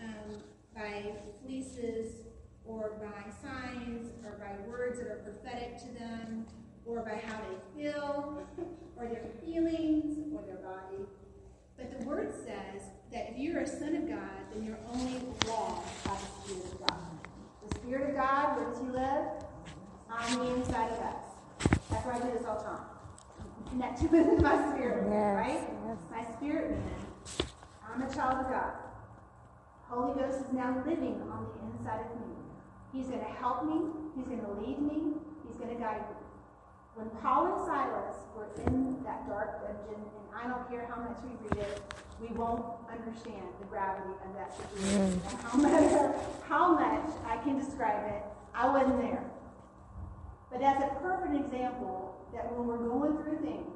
um, 0.04 0.42
by 0.76 1.14
fleeces 1.42 2.26
or 2.66 2.92
by 3.02 3.19
signs 3.32 4.10
or 4.26 4.32
by 4.38 4.68
words 4.70 5.00
that 5.00 5.08
are 5.08 5.22
prophetic 5.24 5.78
to 5.80 5.88
them 6.00 6.46
or 6.86 7.02
by 7.02 7.22
how 7.26 7.40
they 7.42 7.82
feel 7.82 8.48
or 8.96 9.08
their 9.08 9.26
feelings 9.44 10.18
or 10.34 10.44
their 10.46 10.58
body. 10.58 11.06
But 11.78 12.00
the 12.00 12.06
word 12.06 12.34
says 12.34 12.90
that 13.12 13.30
if 13.32 13.38
you're 13.38 13.62
a 13.62 13.68
son 13.68 13.96
of 13.96 14.08
God, 14.08 14.52
then 14.54 14.66
you're 14.66 14.80
only 14.92 15.20
walked 15.48 16.04
by 16.04 16.12
the 16.12 16.44
Spirit 16.44 16.74
of 16.74 16.88
God. 16.88 17.00
The 17.70 17.76
Spirit 17.76 18.10
of 18.10 18.16
God, 18.16 18.58
where 18.58 18.70
does 18.70 18.80
He 18.80 18.88
live? 18.88 19.26
On 20.12 20.46
the 20.46 20.56
inside 20.56 20.92
of 20.92 21.00
us. 21.00 21.80
That's 21.90 22.06
why 22.06 22.16
I 22.16 22.20
do 22.20 22.32
this 22.38 22.46
all 22.46 22.58
the 22.58 22.64
time. 22.64 23.00
Connect 23.70 24.02
with 24.12 24.42
my 24.42 24.74
spirit, 24.74 25.06
right? 25.08 25.62
yes. 25.88 25.98
My 26.10 26.36
spirit 26.36 26.72
man. 26.72 27.48
I'm 27.88 28.02
a 28.02 28.14
child 28.14 28.46
of 28.46 28.52
God. 28.52 28.74
Holy 29.88 30.20
Ghost 30.20 30.46
is 30.46 30.54
now 30.54 30.84
living 30.86 31.22
on 31.32 31.48
the 31.54 31.78
inside 31.78 32.02
of 32.02 32.20
me. 32.20 32.39
He's 32.94 33.08
going 33.08 33.20
to 33.20 33.34
help 33.40 33.66
me. 33.66 33.82
He's 34.16 34.26
going 34.26 34.42
to 34.42 34.52
lead 34.60 34.82
me. 34.82 35.14
He's 35.48 35.58
going 35.58 35.70
to 35.76 35.80
guide 35.82 36.02
me. 36.10 36.16
When 36.96 37.10
Paul 37.22 37.54
and 37.54 37.66
Silas 37.66 38.16
were 38.36 38.50
in 38.66 39.02
that 39.04 39.28
dark 39.28 39.62
dungeon, 39.62 40.02
and 40.04 40.26
I 40.36 40.48
don't 40.48 40.68
care 40.70 40.90
how 40.90 41.02
much 41.02 41.18
we 41.24 41.32
read 41.48 41.68
it, 41.68 41.82
we 42.20 42.28
won't 42.36 42.66
understand 42.92 43.48
the 43.62 43.68
gravity 43.68 44.10
of 44.26 44.34
that 44.36 44.52
situation. 44.58 45.22
How 45.44 45.58
much, 45.62 46.16
how 46.48 46.74
much 46.74 47.10
I 47.26 47.38
can 47.38 47.60
describe 47.60 48.06
it, 48.12 48.24
I 48.54 48.68
wasn't 48.68 49.02
there. 49.02 49.24
But 50.52 50.60
that's 50.60 50.84
a 50.84 50.96
perfect 51.00 51.36
example 51.36 52.18
that 52.34 52.52
when 52.52 52.68
we're 52.68 52.78
going 52.78 53.18
through 53.24 53.38
things, 53.46 53.70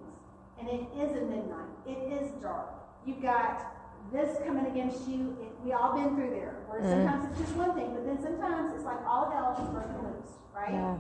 and 0.60 0.68
it 0.68 0.84
is 0.98 1.16
a 1.16 1.22
midnight, 1.22 1.70
it 1.88 2.12
is 2.12 2.32
dark, 2.42 2.74
you've 3.06 3.22
got 3.22 3.73
this 4.14 4.38
coming 4.46 4.68
against 4.68 5.08
you, 5.08 5.36
it, 5.42 5.50
we 5.66 5.74
all 5.74 5.96
been 5.96 6.16
through 6.16 6.30
there, 6.30 6.56
where 6.70 6.82
mm. 6.82 6.90
sometimes 6.90 7.26
it's 7.32 7.42
just 7.42 7.56
one 7.56 7.74
thing, 7.74 7.92
but 7.94 8.06
then 8.06 8.22
sometimes 8.22 8.74
it's 8.76 8.86
like 8.86 9.00
all 9.08 9.32
hell 9.32 9.58
is 9.60 9.68
broken 9.74 9.98
loose, 10.06 10.38
right? 10.56 10.72
Yeah. 10.72 10.98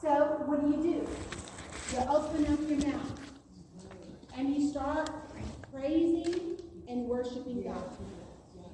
So 0.00 0.42
what 0.46 0.62
do 0.62 0.68
you 0.70 0.80
do? 0.80 1.08
You 1.92 1.98
open 2.08 2.46
up 2.46 2.60
your 2.68 2.92
mouth 2.92 3.20
and 4.36 4.54
you 4.54 4.70
start 4.70 5.10
praising 5.72 6.60
and 6.88 7.06
worshiping 7.06 7.62
God. 7.62 7.90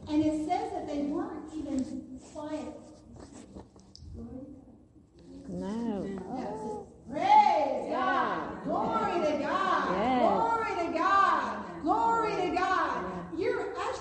And 0.08 0.24
it 0.24 0.46
says 0.48 0.72
that 0.72 0.87
they 0.87 1.02
weren't 1.02 1.52
even 1.54 2.18
quiet. 2.32 2.74
No. 5.48 6.02
No, 6.04 6.87
Praise 7.11 7.90
God. 7.90 8.64
Glory 8.64 9.26
to 9.26 9.38
God. 9.42 9.96
Yes. 9.96 10.20
Glory 10.22 10.87
to 10.87 10.98
God. 10.98 11.82
Glory 11.82 12.37
to 12.37 12.56
God. 12.56 12.82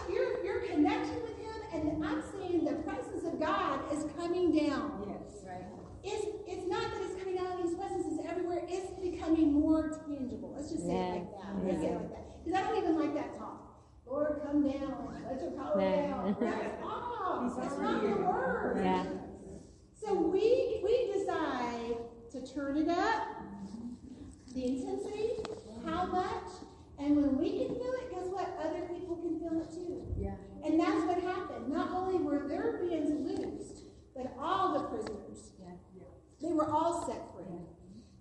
You're, 0.10 0.34
us- 0.34 0.40
you're, 0.44 0.44
you're 0.46 0.62
connecting 0.76 1.22
with 1.22 1.38
Him, 1.38 1.60
and 1.74 2.06
I'm 2.06 2.22
saying 2.32 2.66
the 2.66 2.76
presence 2.84 3.24
of 3.26 3.40
God 3.40 3.80
is 3.94 4.06
coming 4.18 4.52
down. 4.56 5.06
Yes, 5.08 5.44
right. 5.48 5.66
It's, 6.04 6.26
it's 6.48 6.68
not 6.68 6.92
that 6.92 7.02
it's 7.04 7.16
coming 7.22 7.36
down, 7.36 7.62
these 7.64 7.76
presence 7.76 8.06
is 8.08 8.20
everywhere. 8.28 8.64
It's 8.68 8.90
becoming 9.00 9.54
more 9.54 9.90
tangible. 10.08 10.54
Let's 10.56 10.72
just 10.72 10.86
say 10.86 10.94
it 10.94 11.14
like 11.14 11.32
that. 11.32 11.66
Let's 11.66 11.82
say 11.82 11.88
it 11.88 11.96
like 11.96 12.10
that. 12.10 12.44
Because 12.44 12.60
I 12.60 12.64
don't 12.68 12.78
even 12.78 13.00
like 13.00 13.14
that 13.16 13.38
talk. 13.38 13.58
Lord, 14.08 14.42
come 14.46 14.64
down. 14.70 15.22
Let 15.30 15.42
your 15.42 15.52
power 15.52 15.76
No. 15.78 16.36
down. 16.36 16.36
That's 16.40 16.84
off. 16.84 17.58
That's 17.62 17.78
not 17.80 18.02
the 18.02 18.10
word. 18.10 18.82
Yeah. 18.84 19.06
So 20.04 20.14
we 20.16 20.82
we 20.84 21.14
decide 21.14 21.96
to 22.32 22.54
turn 22.54 22.78
it 22.78 22.90
up, 22.90 23.28
the 24.54 24.66
intensity, 24.66 25.30
how 25.86 26.06
much, 26.08 26.50
and 27.00 27.16
when 27.16 27.38
we 27.38 27.52
can 27.52 27.76
feel 27.76 27.94
it, 27.94 28.12
guess 28.12 28.26
what? 28.26 28.58
Other 28.60 28.82
people 28.94 29.16
can 29.18 29.40
feel 29.40 29.62
it 29.62 29.72
too. 29.72 30.01
Yeah. 30.20 30.36
And 30.66 30.80
that's 30.80 31.06
what 31.06 31.22
happened. 31.24 31.70
Not 31.70 31.92
only 31.92 32.20
were 32.20 32.48
their 32.48 32.78
bands 32.78 33.12
loosed, 33.12 33.84
but 34.16 34.34
all 34.40 34.74
the 34.74 34.88
prisoners, 34.88 35.52
Yeah. 35.60 35.74
Yeah. 35.98 36.04
they 36.42 36.54
were 36.54 36.70
all 36.70 37.06
set 37.06 37.22
free. 37.34 37.46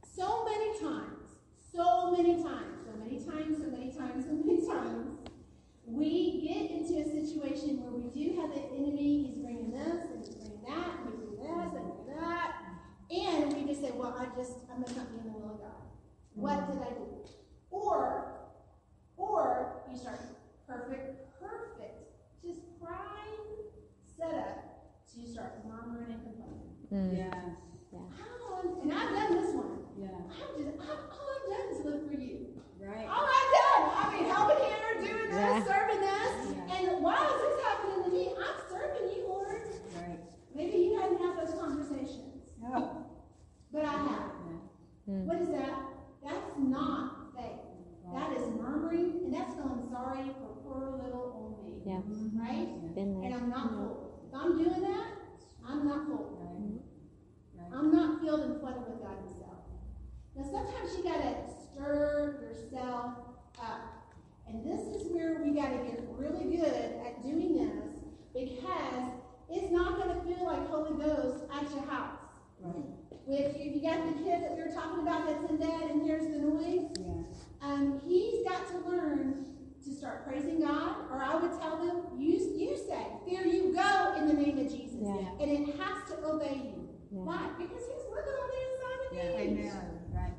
So 0.02 0.44
many 0.44 0.78
times, 0.78 1.36
so 1.72 2.14
many 2.16 2.42
times, 2.42 2.84
so 2.84 2.92
many 2.98 3.18
times, 3.24 3.58
so 3.58 3.70
many 3.70 3.92
times, 3.92 4.24
so 4.26 4.32
many 4.32 4.66
times, 4.66 5.18
we 5.86 6.46
get 6.46 6.70
into 6.70 7.00
a 7.00 7.04
situation 7.04 7.82
where 7.82 7.92
we 7.92 8.08
do 8.10 8.40
have 8.40 8.50
the 8.54 8.62
enemy, 8.76 9.26
he's 9.26 9.38
bringing 9.38 9.72
this, 9.72 10.06
and 10.10 10.24
he's 10.24 10.34
bringing 10.34 10.62
that, 10.66 11.00
and 11.02 11.14
he's 11.18 11.38
this, 11.38 11.72
and 11.74 12.16
that, 12.16 12.60
and 13.10 13.52
we 13.54 13.64
just 13.66 13.80
say, 13.80 13.90
well, 13.94 14.14
I 14.18 14.26
just, 14.36 14.52
I'm 14.72 14.80
not 14.80 14.90
in 14.90 15.24
the 15.24 15.32
will 15.32 15.50
of 15.50 15.58
God. 15.58 15.82
What 16.34 16.58
mm-hmm. 16.58 16.78
did 16.78 16.82
I 16.82 16.90
do? 16.90 17.10
Or, 17.70 18.32
or 19.16 19.82
you 19.90 19.98
start 19.98 20.20
perfect, 20.68 21.29
perfect, 21.40 22.04
just 22.44 22.60
prime 22.76 23.40
setup 24.04 24.60
to 25.08 25.18
start 25.26 25.64
murmuring 25.64 26.12
and 26.12 26.22
complaining. 26.22 26.76
Mm. 26.92 27.16
Yes. 27.16 27.56
Yeah. 27.92 28.06
And 28.82 28.92
I've 28.92 29.10
done 29.10 29.32
this 29.40 29.54
one. 29.56 29.88
Yeah. 29.98 30.20
I've 30.28 30.52
just, 30.54 30.76
I've, 30.76 31.04
all 31.10 31.26
I've 31.32 31.46
done 31.48 31.66
is 31.72 31.84
look 31.84 32.00
for 32.12 32.20
you. 32.20 32.60
Right. 32.78 33.08
All 33.08 33.24
I've 33.24 33.50
done, 33.56 33.82
I've 33.96 34.12
been 34.12 34.28
helping 34.30 34.60
Hannah, 34.60 35.00
doing 35.00 35.30
this, 35.30 35.40
yeah. 35.40 35.64
serving 35.64 36.00
this, 36.00 36.32
yeah. 36.54 36.76
and 36.76 36.82
this 36.86 37.42
is 37.48 37.58
happening 37.64 38.04
to 38.04 38.10
me? 38.10 38.24
I'm 38.36 38.58
serving 38.68 39.06
you, 39.10 39.24
Lord. 39.28 39.64
Right. 39.96 40.20
Maybe 40.54 40.76
you 40.78 41.00
hadn't 41.00 41.18
had 41.18 41.36
those 41.36 41.54
conversations. 41.58 42.52
No. 42.60 43.06
But 43.72 43.84
I 43.84 43.92
have. 43.92 44.30
Mm. 45.08 45.24
What 45.26 45.40
is 45.40 45.48
that? 45.48 45.80
That's 46.22 46.50
not 46.58 47.34
faith. 47.34 47.66
Oh 48.06 48.14
that 48.14 48.36
is 48.36 48.46
murmuring, 48.54 49.24
and 49.24 49.34
that's 49.34 49.54
feeling 49.54 49.86
sorry 49.90 50.30
for 50.38 50.59
poor 50.70 51.02
little 51.02 51.34
old 51.34 51.66
me. 51.66 51.82
Yeah. 51.84 52.00
Right? 52.38 52.68
And 52.96 53.34
I'm 53.34 53.50
not 53.50 53.70
full. 53.70 54.28
If 54.28 54.34
I'm 54.34 54.56
doing 54.56 54.82
that, 54.82 55.06
I'm 55.66 55.86
not 55.86 56.06
full. 56.06 56.38
Right? 56.40 56.62
Mm-hmm. 56.62 57.58
Right. 57.58 57.70
I'm 57.74 57.92
not 57.92 58.20
filled 58.20 58.40
and 58.40 58.60
flooded 58.60 58.82
with 58.86 59.00
God 59.02 59.16
Himself. 59.26 59.66
Now, 60.36 60.44
sometimes 60.44 60.96
you 60.96 61.02
got 61.02 61.22
to 61.22 61.34
stir 61.50 62.38
yourself 62.42 63.14
up. 63.60 63.96
And 64.46 64.64
this 64.64 64.80
is 64.80 65.12
where 65.12 65.42
we 65.44 65.52
got 65.52 65.70
to 65.70 65.78
get 65.84 66.02
really 66.16 66.56
good 66.56 66.92
at 67.06 67.22
doing 67.22 67.56
this 67.56 68.02
because 68.34 69.10
it's 69.48 69.70
not 69.70 69.96
going 69.96 70.14
to 70.14 70.22
feel 70.22 70.44
like 70.44 70.68
Holy 70.68 70.98
Ghost 71.04 71.44
at 71.52 71.70
your 71.70 71.86
house. 71.86 72.18
Right. 72.60 72.84
Which, 73.26 73.54
if 73.56 73.76
you 73.76 73.82
got 73.82 74.06
the 74.06 74.24
kid 74.24 74.42
that 74.42 74.56
we 74.56 74.62
were 74.62 74.74
talking 74.74 75.06
about 75.06 75.26
that's 75.26 75.48
in 75.50 75.56
bed 75.56 75.90
and 75.90 76.02
here's 76.02 76.24
the 76.24 76.38
noise, 76.38 76.90
yeah. 76.98 77.22
um, 77.62 78.00
he's 78.04 78.42
got 78.44 78.66
to 78.70 78.90
learn 78.90 79.46
to 79.90 79.96
start 79.96 80.26
praising 80.26 80.60
God, 80.60 81.10
or 81.10 81.18
I 81.22 81.34
would 81.36 81.50
tell 81.60 81.76
them, 81.78 82.18
you, 82.18 82.38
you 82.56 82.76
say, 82.76 83.06
there 83.28 83.46
you 83.46 83.74
go 83.74 84.14
in 84.16 84.28
the 84.28 84.34
name 84.34 84.58
of 84.58 84.70
Jesus. 84.70 85.02
Yeah. 85.02 85.42
And 85.42 85.50
it 85.50 85.74
has 85.78 86.08
to 86.10 86.24
obey 86.24 86.70
you. 86.70 86.88
Yeah. 87.10 87.26
Why? 87.26 87.50
Because 87.58 87.82
he's 87.82 88.06
living 88.06 88.36
on 88.38 88.48
the 88.54 88.60
inside 88.70 89.00
of 89.02 89.10
Yeah. 89.10 89.24
me. 89.34 89.66
Amen. 89.66 90.00
Right. 90.14 90.36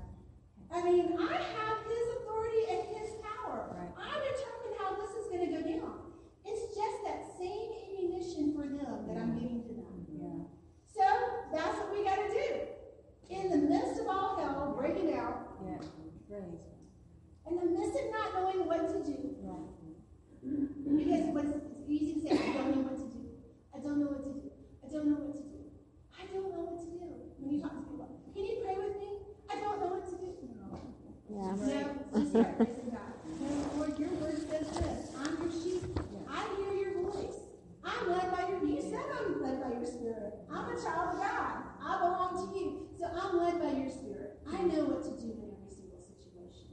I 0.71 0.83
mean, 0.83 1.17
I 1.19 1.35
have 1.35 1.77
his 1.83 2.05
authority 2.15 2.63
and 2.71 2.81
his 2.95 3.09
power. 3.19 3.75
Right. 3.75 3.91
I 3.99 4.13
determine 4.31 4.73
how 4.79 4.95
this 4.95 5.11
is 5.19 5.27
going 5.27 5.43
to 5.43 5.51
go 5.51 5.61
down. 5.67 5.99
It's 6.45 6.73
just 6.73 6.97
that 7.03 7.19
same 7.37 7.69
ammunition 7.91 8.55
for 8.55 8.63
them 8.63 9.03
that 9.07 9.17
I'm 9.19 9.35
giving 9.35 9.61
to 9.67 9.73
them. 9.75 9.91
Yeah. 10.15 10.47
So 10.95 11.03
that's 11.51 11.75
what 11.77 11.91
we 11.91 12.03
got 12.05 12.15
to 12.23 12.29
do. 12.31 12.47
In 13.35 13.49
the 13.51 13.57
midst 13.67 13.99
of 13.99 14.07
all 14.07 14.39
hell 14.39 14.75
breaking 14.79 15.13
out, 15.17 15.59
Yeah. 15.63 15.77
Praise. 16.29 16.63
in 17.47 17.55
the 17.59 17.65
midst 17.65 17.95
of 17.99 18.11
not 18.11 18.33
knowing 18.33 18.65
what 18.67 18.87
to 18.91 19.03
do, 19.03 19.35
Right. 19.43 20.97
because 20.97 21.25
what's 21.35 21.55
it's 21.55 21.79
easy 21.87 22.13
to 22.15 22.21
say, 22.21 22.31
I 22.39 22.53
don't 22.53 22.75
know 22.75 22.81
what 22.87 22.95
to 22.97 23.07
do. 23.11 23.23
I 23.75 23.79
don't 23.79 23.99
know 23.99 24.07
what 24.07 24.23
to 24.23 24.31
do. 24.39 24.51
I 24.83 24.87
don't 24.91 25.07
know 25.09 25.19
what 25.19 25.35
to 25.35 25.43
do. 25.43 25.59
I 26.15 26.23
don't 26.31 26.51
know 26.51 26.63
what 26.63 26.79
to 26.79 26.85
do. 26.91 27.07
When 27.39 27.51
you 27.55 27.61
talk 27.61 27.75
to 27.75 27.83
people, 27.87 28.07
can 28.33 28.43
you 28.45 28.55
pray 28.63 28.75
with 28.75 28.95
me? 28.99 29.09
I 29.49 29.55
don't 29.59 29.79
know 29.79 29.87
what 29.95 30.05
to 30.07 30.15
do. 30.15 30.31
Yeah. 31.31 31.55
No, 31.55 32.19
just 32.19 32.31
start 32.31 32.57
praising 32.57 32.91
God. 32.91 33.15
Lord, 33.77 33.97
your 33.99 34.09
word 34.19 34.37
says 34.37 34.67
this. 34.67 35.11
I'm 35.15 35.31
your 35.41 35.51
sheep. 35.51 35.83
I 36.29 36.43
hear 36.59 36.73
your 36.75 36.93
voice. 37.07 37.39
I'm 37.83 38.11
led 38.11 38.31
by 38.31 38.47
your, 38.49 38.63
you 38.65 38.81
said 38.81 39.03
I'm 39.15 39.41
led 39.41 39.63
by 39.63 39.71
your 39.79 39.85
spirit. 39.87 40.43
I'm 40.51 40.67
a 40.69 40.75
child 40.79 41.15
of 41.15 41.19
God. 41.23 41.55
I 41.81 41.97
belong 41.99 42.31
to 42.39 42.59
you. 42.59 42.87
So 42.99 43.07
I'm 43.07 43.37
led 43.39 43.59
by 43.59 43.79
your 43.79 43.89
spirit. 43.89 44.37
I 44.47 44.61
know 44.61 44.85
what 44.91 45.03
to 45.03 45.11
do 45.17 45.31
in 45.33 45.49
every 45.55 45.71
single 45.73 45.97
situation. 46.03 46.69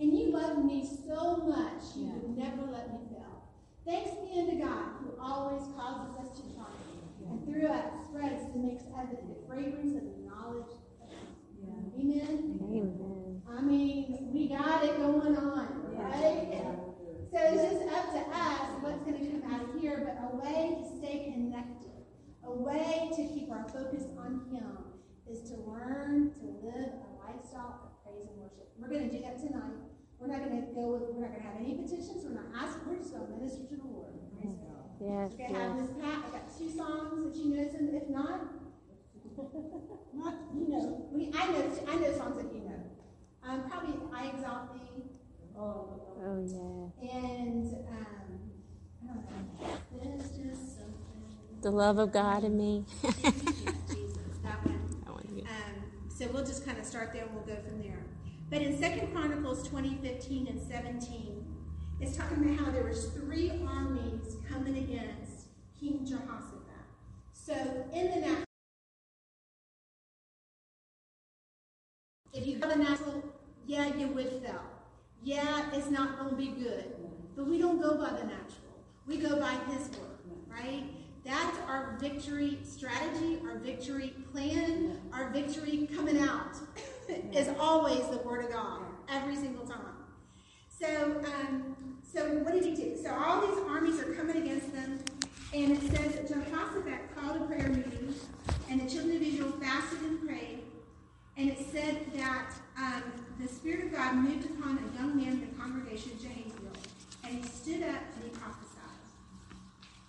And 0.00 0.12
you 0.12 0.30
love 0.34 0.62
me 0.64 0.84
so 0.84 1.36
much, 1.46 1.94
you 1.96 2.10
would 2.10 2.36
never 2.36 2.66
let 2.68 2.90
me 2.92 2.98
fail. 3.08 3.46
Thanks 3.86 4.10
be 4.18 4.38
unto 4.40 4.58
God, 4.60 4.98
who 5.00 5.14
always 5.22 5.62
causes 5.78 6.12
us 6.20 6.36
to 6.36 6.42
triumph. 6.52 6.90
And 7.30 7.38
through 7.46 7.68
us 7.70 7.86
spreads 8.10 8.42
and 8.52 8.64
makes 8.66 8.82
evident 8.98 9.30
the 9.30 9.46
fragrance 9.46 9.94
of 9.96 10.02
the 10.04 10.18
knowledge 10.28 10.68
of 10.74 10.82
God. 11.00 11.24
Yeah. 11.62 11.96
Amen. 11.96 12.60
Amen. 12.60 13.42
I 13.48 13.60
mean, 13.62 14.28
we 14.32 14.48
got 14.48 14.82
it 14.84 14.96
going 14.98 15.36
on, 15.36 15.68
right? 15.96 16.64
So 17.30 17.38
it's 17.38 17.62
just 17.62 17.88
up 17.94 18.12
to 18.12 18.20
us 18.32 18.60
what's 18.80 19.02
going 19.04 19.18
to 19.18 19.26
come 19.40 19.52
out 19.54 19.62
of 19.68 19.80
here, 19.80 20.02
but 20.04 20.18
a 20.24 20.36
way 20.36 20.76
to 20.82 20.98
stay 20.98 21.30
connected, 21.32 21.92
a 22.44 22.50
way 22.52 23.08
to 23.16 23.22
keep 23.28 23.50
our 23.50 23.64
focus 23.68 24.04
on 24.18 24.44
Him 24.52 24.78
is 25.30 25.48
to 25.50 25.56
learn 25.68 26.32
to 26.40 26.44
live 26.64 26.92
a 26.92 27.10
lifestyle 27.24 27.80
of 27.88 28.04
praise 28.04 28.26
and 28.28 28.36
worship. 28.40 28.68
We're 28.78 28.88
going 28.88 29.08
to 29.08 29.16
do 29.16 29.22
that 29.22 29.38
tonight. 29.38 29.80
We're 30.18 30.28
not 30.28 30.44
going 30.44 30.60
to 30.60 30.66
go 30.74 30.92
with, 30.96 31.02
we're 31.12 31.22
not 31.22 31.32
going 31.32 31.42
to 31.42 31.48
have 31.48 31.56
any 31.60 31.74
petitions. 31.74 32.24
We're 32.24 32.34
not 32.36 32.50
asking. 32.54 32.82
We're 33.42 33.48
just 33.48 33.58
going 33.58 33.68
to 33.70 33.76
the 33.76 33.92
Lord. 33.92 34.12
Praise 34.40 34.54
God. 34.54 34.86
Yes, 35.00 35.32
We're 35.34 35.48
going 35.48 35.54
have. 35.60 35.76
Miss 35.76 35.90
Pat. 35.98 36.22
I 36.26 36.30
got 36.30 36.58
two 36.58 36.70
songs 36.70 37.26
that 37.26 37.34
she 37.34 37.48
knows, 37.48 37.74
and 37.74 37.92
if 37.92 38.08
not, 38.08 38.40
not 40.14 40.34
you 40.54 40.68
know. 40.68 41.08
We, 41.10 41.32
I 41.34 41.50
know, 41.50 41.72
I 41.88 41.96
know 41.96 42.12
songs 42.16 42.36
that 42.36 42.54
you 42.54 42.60
know. 42.60 42.78
Um, 43.42 43.68
probably 43.68 43.94
I 44.14 44.28
exalt 44.28 44.74
thee. 44.74 45.02
Oh. 45.58 45.88
Oh, 46.24 46.92
yeah. 47.02 47.10
And 47.18 47.74
um, 47.88 48.38
I 49.02 49.06
don't 49.06 49.26
know. 49.26 49.78
There's 50.00 50.30
just 50.30 50.78
something. 50.78 50.92
The 51.62 51.70
love 51.72 51.98
of 51.98 52.12
God 52.12 52.44
in 52.44 52.56
me. 52.56 52.84
Jesus, 53.02 53.24
that 54.44 54.64
one. 54.64 55.02
I 55.04 55.10
want 55.10 55.36
to 55.36 55.42
Um, 55.42 56.08
so 56.16 56.28
we'll 56.32 56.46
just 56.46 56.64
kind 56.64 56.78
of 56.78 56.84
start 56.84 57.12
there 57.12 57.24
and 57.24 57.34
we'll 57.34 57.42
go 57.42 57.60
from 57.60 57.82
there. 57.82 58.04
But 58.50 58.62
in 58.62 58.78
Second 58.78 59.12
Chronicles 59.12 59.66
20, 59.66 59.98
15, 60.00 60.46
and 60.46 60.60
17, 60.60 61.51
it's 62.02 62.16
talking 62.16 62.42
about 62.42 62.66
how 62.66 62.72
there 62.72 62.82
was 62.82 63.06
three 63.10 63.52
armies 63.64 64.36
coming 64.50 64.76
against 64.76 65.46
King 65.78 66.04
Jehoshaphat. 66.04 66.84
So 67.32 67.54
in 67.94 68.10
the 68.10 68.16
natural, 68.16 68.44
if 72.32 72.44
you 72.44 72.58
have 72.58 72.70
a 72.70 72.76
natural, 72.76 73.22
yeah, 73.66 73.94
you 73.94 74.08
would 74.08 74.28
fail. 74.44 74.62
Yeah, 75.22 75.70
it's 75.72 75.90
not 75.90 76.18
going 76.18 76.30
to 76.30 76.36
be 76.36 76.48
good. 76.48 76.92
But 77.36 77.46
we 77.46 77.58
don't 77.58 77.80
go 77.80 77.96
by 77.96 78.10
the 78.10 78.24
natural. 78.24 78.74
We 79.06 79.18
go 79.18 79.38
by 79.38 79.52
His 79.70 79.88
word, 79.90 80.18
right? 80.48 80.84
That's 81.24 81.56
our 81.68 81.96
victory 82.00 82.58
strategy, 82.64 83.40
our 83.44 83.58
victory 83.58 84.12
plan, 84.32 85.00
our 85.12 85.30
victory 85.30 85.88
coming 85.94 86.18
out 86.18 86.56
is 87.32 87.48
always 87.60 88.08
the 88.08 88.18
word 88.18 88.46
of 88.46 88.50
God, 88.50 88.82
every 89.08 89.36
single 89.36 89.64
time. 89.64 89.92
So, 90.68 91.22
um, 91.24 91.76
so 92.12 92.26
what 92.44 92.52
did 92.52 92.64
he 92.64 92.74
do? 92.74 92.96
So 93.02 93.14
all 93.14 93.40
these 93.40 93.58
armies 93.68 93.98
are 94.00 94.12
coming 94.14 94.36
against 94.36 94.72
them, 94.72 94.98
and 95.54 95.72
it 95.72 95.80
says 95.80 96.14
that 96.14 96.28
Jehoshaphat 96.28 97.14
called 97.16 97.42
a 97.42 97.44
prayer 97.46 97.68
meeting, 97.68 98.14
and 98.68 98.80
the 98.80 98.90
children 98.90 99.16
of 99.16 99.22
Israel 99.22 99.52
fasted 99.60 100.00
and 100.02 100.26
prayed, 100.26 100.60
and 101.36 101.50
it 101.50 101.58
said 101.72 102.06
that 102.14 102.52
um, 102.76 103.02
the 103.40 103.48
Spirit 103.48 103.86
of 103.86 103.92
God 103.92 104.14
moved 104.16 104.44
upon 104.44 104.78
a 104.78 104.98
young 104.98 105.16
man 105.16 105.28
in 105.28 105.40
the 105.40 105.58
congregation, 105.58 106.12
Jahaziel, 106.12 106.74
and 107.24 107.42
he 107.42 107.42
stood 107.42 107.82
up 107.82 108.02
and 108.14 108.24
he 108.24 108.30
prophesied. 108.30 108.72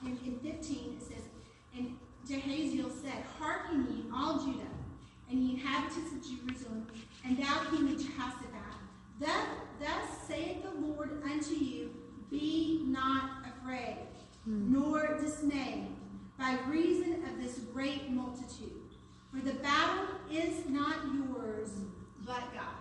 And 0.04 0.20
in 0.26 0.40
15 0.40 0.98
it 1.00 1.04
says, 1.04 1.24
And 1.76 1.98
Jahaziel 2.28 2.92
said, 3.02 3.24
Hearken 3.40 3.88
ye, 3.90 4.04
all 4.14 4.40
Judah, 4.46 4.68
and 5.30 5.40
ye 5.40 5.54
inhabitants 5.54 6.12
of 6.12 6.22
Jerusalem, 6.22 6.88
and 7.26 7.38
thou 7.38 7.64
king 7.70 7.88
Jehoshaphat, 7.98 8.53
thus, 9.20 9.48
thus 9.80 10.28
saith 10.28 10.64
the 10.64 10.88
Lord 10.88 11.22
unto 11.24 11.56
you, 11.56 11.92
Be 12.30 12.84
not 12.88 13.46
afraid, 13.46 14.08
hmm. 14.46 14.74
nor 14.74 15.18
dismayed, 15.20 15.88
by 16.38 16.58
reason 16.68 17.24
of 17.26 17.42
this 17.42 17.60
great 17.74 18.10
multitude. 18.10 18.82
For 19.32 19.40
the 19.40 19.54
battle 19.54 20.06
is 20.32 20.68
not 20.70 20.96
yours, 21.14 21.70
but 22.26 22.44
God's. 22.54 22.72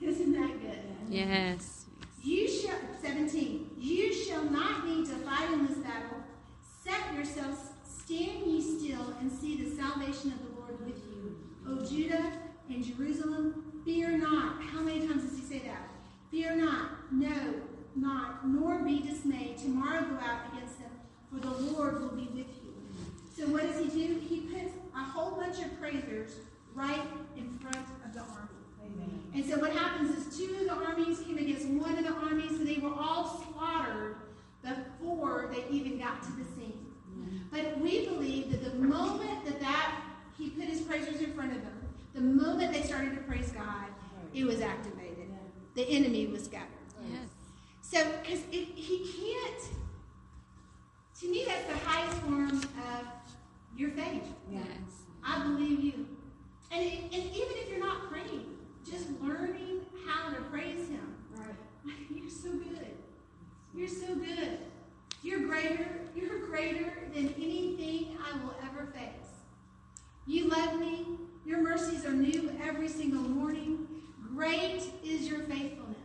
Isn't 0.00 0.32
that 0.32 0.60
good? 0.60 0.80
Yes. 1.08 1.86
You 2.22 2.48
shall, 2.48 2.78
17, 3.02 3.70
you 3.78 4.12
shall 4.12 4.44
not 4.44 4.86
need 4.86 5.06
to 5.06 5.14
fight 5.16 5.52
in 5.52 5.66
this 5.66 5.78
battle. 5.78 6.22
Set 6.84 7.14
yourselves, 7.14 7.58
stand 7.84 8.46
ye 8.46 8.60
still, 8.60 9.14
and 9.20 9.30
see 9.30 9.62
the 9.62 9.76
salvation 9.76 10.32
of 10.32 10.38
the 10.42 10.60
Lord 10.60 10.84
with 10.84 10.98
you. 11.04 11.36
O 11.68 11.84
Judah 11.84 12.32
and 12.68 12.84
Jerusalem, 12.84 13.61
fear 13.84 14.16
not. 14.16 14.62
How 14.62 14.80
many 14.80 15.06
times 15.06 15.24
does 15.24 15.38
he 15.38 15.44
say 15.44 15.58
that? 15.66 15.88
Fear 16.30 16.56
not, 16.56 17.12
no, 17.12 17.54
not, 17.94 18.46
nor 18.48 18.78
be 18.78 19.00
dismayed. 19.00 19.58
Tomorrow 19.58 20.02
go 20.02 20.16
out 20.16 20.52
against 20.52 20.78
them, 20.78 20.90
for 21.30 21.40
the 21.40 21.50
Lord 21.72 22.00
will 22.00 22.16
be 22.16 22.28
with 22.34 22.46
you. 22.62 22.74
So 23.36 23.46
what 23.48 23.62
does 23.62 23.78
he 23.78 23.88
do? 23.88 24.18
He 24.20 24.40
puts 24.42 24.72
a 24.94 25.02
whole 25.02 25.32
bunch 25.32 25.58
of 25.58 25.78
praisers 25.80 26.32
right 26.74 27.02
in 27.36 27.58
front 27.58 27.76
of 28.04 28.14
the 28.14 28.20
army. 28.20 28.48
Amen. 28.84 29.22
And 29.34 29.44
so 29.44 29.58
what 29.58 29.72
happens 29.72 30.16
is 30.16 30.38
two 30.38 30.54
of 30.56 30.64
the 30.64 30.72
armies 30.72 31.20
came 31.20 31.38
against 31.38 31.66
one 31.68 31.98
of 31.98 32.04
the 32.04 32.12
armies, 32.12 32.50
so 32.50 32.64
they 32.64 32.78
were 32.78 32.94
all 32.94 33.44
slaughtered 33.52 34.16
before 34.62 35.50
they 35.52 35.64
even 35.74 35.98
got 35.98 36.22
to 36.22 36.30
the 36.32 36.44
scene. 36.44 36.86
Mm-hmm. 37.10 37.36
But 37.50 37.78
we 37.80 38.06
believe 38.06 38.50
that 38.50 38.64
the 38.64 38.78
moment 38.78 39.44
that 39.44 39.60
that 39.60 40.02
he 40.38 40.50
put 40.50 40.64
his 40.64 40.80
praisers 40.80 41.20
in 41.20 41.32
front 41.34 41.52
of 41.52 41.62
them, 41.62 41.81
the 42.14 42.20
moment 42.20 42.72
they 42.72 42.82
started 42.82 43.14
to 43.14 43.22
praise 43.22 43.50
God, 43.52 43.86
it 44.34 44.44
was 44.44 44.60
activated. 44.60 45.30
The 45.74 45.88
enemy 45.88 46.26
was 46.26 46.44
scattered. 46.44 46.68
Yes. 47.10 47.28
So, 47.80 48.04
because 48.22 48.42
he 48.50 49.36
can't, 49.46 49.62
to 51.20 51.28
me, 51.28 51.44
that's 51.46 51.66
the 51.66 51.88
highest 51.88 52.16
form 52.18 52.50
of 52.50 53.06
your 53.76 53.90
faith. 53.90 54.26
Yes. 54.50 54.64
I 55.24 55.42
believe 55.42 55.80
you. 55.80 56.06
And, 56.70 56.82
it, 56.82 57.02
and 57.04 57.24
even 57.24 57.56
if 57.56 57.70
you're 57.70 57.80
not 57.80 58.10
praying, 58.10 58.46
just 58.88 59.08
learning 59.20 59.80
how 60.06 60.30
to 60.30 60.40
praise 60.42 60.88
Him. 60.88 61.14
Right. 61.34 61.94
You're 62.14 62.30
so 62.30 62.50
good. 62.50 62.96
You're 63.74 63.88
so 63.88 64.14
good. 64.14 64.58
You're 65.22 65.40
greater. 65.40 65.86
You're 66.14 66.46
greater 66.46 66.92
than 67.14 67.34
anything 67.36 68.18
I 68.22 68.36
will 68.44 68.54
ever 68.66 68.86
face. 68.92 69.30
You 70.26 70.48
love 70.48 70.78
me. 70.78 71.06
Your 71.44 71.60
mercies 71.62 72.04
are 72.04 72.12
new 72.12 72.52
every 72.62 72.88
single 72.88 73.22
morning. 73.22 73.86
Great 74.34 74.82
is 75.04 75.28
your 75.28 75.40
faithfulness. 75.40 75.96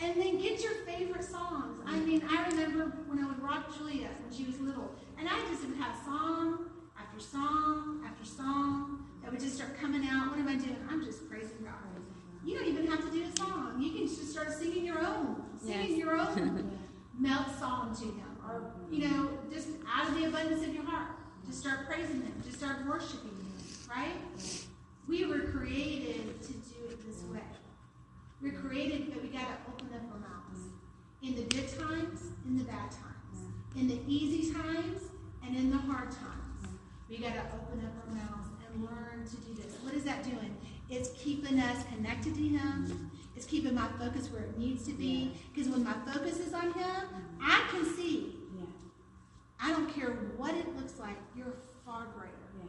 And 0.00 0.20
then 0.20 0.38
get 0.38 0.62
your 0.62 0.74
favorite 0.86 1.24
songs. 1.24 1.80
I 1.86 1.98
mean, 2.00 2.22
I 2.28 2.46
remember 2.48 2.92
when 3.06 3.18
I 3.18 3.26
would 3.26 3.42
rock 3.42 3.76
Julia 3.76 4.08
when 4.22 4.36
she 4.36 4.44
was 4.44 4.60
little, 4.60 4.94
and 5.18 5.28
I 5.28 5.40
just 5.50 5.66
would 5.66 5.76
have 5.78 5.96
song 6.04 6.66
after 6.98 7.18
song 7.18 8.02
after 8.06 8.24
song 8.24 9.06
that 9.22 9.32
would 9.32 9.40
just 9.40 9.56
start 9.56 9.78
coming 9.80 10.06
out. 10.06 10.30
One 10.30 10.40
of 10.40 10.44
my 10.44 10.56
start 21.66 21.88
praising 21.88 22.22
Him. 22.22 22.34
Just 22.44 22.58
start 22.58 22.86
worshiping 22.86 23.30
Him, 23.30 23.52
right? 23.90 24.14
We 25.08 25.24
were 25.24 25.40
created 25.40 26.40
to 26.42 26.52
do 26.52 26.90
it 26.90 27.04
this 27.06 27.22
way. 27.24 27.40
We're 28.40 28.60
created, 28.60 29.12
but 29.12 29.22
we 29.22 29.28
got 29.30 29.48
to 29.48 29.72
open 29.72 29.88
up 29.94 30.02
our 30.12 30.20
mouths. 30.20 30.68
In 31.22 31.34
the 31.34 31.42
good 31.42 31.68
times, 31.76 32.20
in 32.46 32.58
the 32.58 32.64
bad 32.64 32.90
times. 32.90 33.48
In 33.74 33.88
the 33.88 33.98
easy 34.06 34.52
times, 34.52 35.02
and 35.44 35.56
in 35.56 35.70
the 35.70 35.78
hard 35.78 36.10
times. 36.10 36.68
We 37.08 37.18
got 37.18 37.34
to 37.34 37.40
open 37.40 37.84
up 37.84 37.92
our 38.06 38.14
mouths 38.14 38.48
and 38.68 38.84
learn 38.84 39.24
to 39.24 39.36
do 39.36 39.54
this. 39.60 39.74
What 39.82 39.94
is 39.94 40.04
that 40.04 40.22
doing? 40.22 40.56
It's 40.88 41.10
keeping 41.20 41.58
us 41.58 41.84
connected 41.92 42.34
to 42.34 42.42
Him. 42.42 43.10
It's 43.34 43.46
keeping 43.46 43.74
my 43.74 43.88
focus 43.98 44.30
where 44.30 44.42
it 44.42 44.58
needs 44.58 44.84
to 44.84 44.92
be. 44.92 45.32
Because 45.52 45.68
when 45.68 45.82
my 45.82 45.94
focus 46.12 46.38
is 46.38 46.54
on 46.54 46.72
Him, 46.74 47.02
I 47.42 47.66
can 47.70 47.84
see. 47.96 48.36
Yeah. 48.56 48.64
I 49.60 49.70
don't 49.72 49.92
care 49.94 50.10
what 50.36 50.54
it 50.54 50.76
looks 50.76 50.98
like, 50.98 51.16
you're 51.36 51.54
far 51.84 52.06
greater. 52.16 52.32
Yeah. 52.58 52.66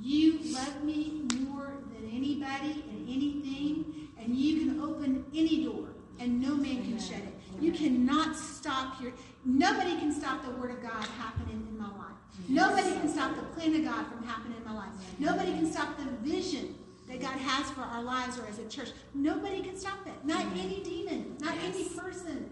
You 0.00 0.38
love 0.52 0.82
me 0.82 1.22
more 1.40 1.72
than 1.92 2.10
anybody 2.10 2.84
and 2.90 3.08
anything, 3.08 4.08
and 4.18 4.34
you 4.34 4.60
can 4.60 4.80
open 4.80 5.24
any 5.34 5.64
door, 5.64 5.88
and 6.18 6.40
no 6.40 6.54
man 6.54 6.82
can 6.82 6.98
shut 6.98 7.18
it. 7.18 7.34
You 7.60 7.72
cannot 7.72 8.36
stop 8.36 9.00
your. 9.00 9.12
Nobody 9.44 9.96
can 9.98 10.12
stop 10.12 10.44
the 10.44 10.50
word 10.52 10.70
of 10.70 10.82
God 10.82 11.04
happening 11.18 11.66
in 11.68 11.78
my 11.78 11.88
life. 11.88 12.16
Nobody 12.48 12.92
can 12.92 13.08
stop 13.08 13.34
the 13.34 13.42
plan 13.42 13.74
of 13.74 13.84
God 13.84 14.06
from 14.06 14.24
happening 14.24 14.58
in 14.58 14.64
my 14.64 14.74
life. 14.74 14.92
Nobody 15.18 15.52
can 15.52 15.70
stop 15.70 15.96
the 15.98 16.04
vision 16.28 16.76
that 17.08 17.20
God 17.20 17.36
has 17.36 17.70
for 17.72 17.80
our 17.80 18.02
lives 18.02 18.38
or 18.38 18.46
as 18.46 18.58
a 18.58 18.68
church. 18.68 18.90
Nobody 19.14 19.62
can 19.62 19.76
stop 19.76 20.06
it. 20.06 20.24
Not 20.24 20.44
any 20.56 20.80
demon, 20.82 21.36
not 21.40 21.54
any 21.64 21.84
person. 21.84 22.48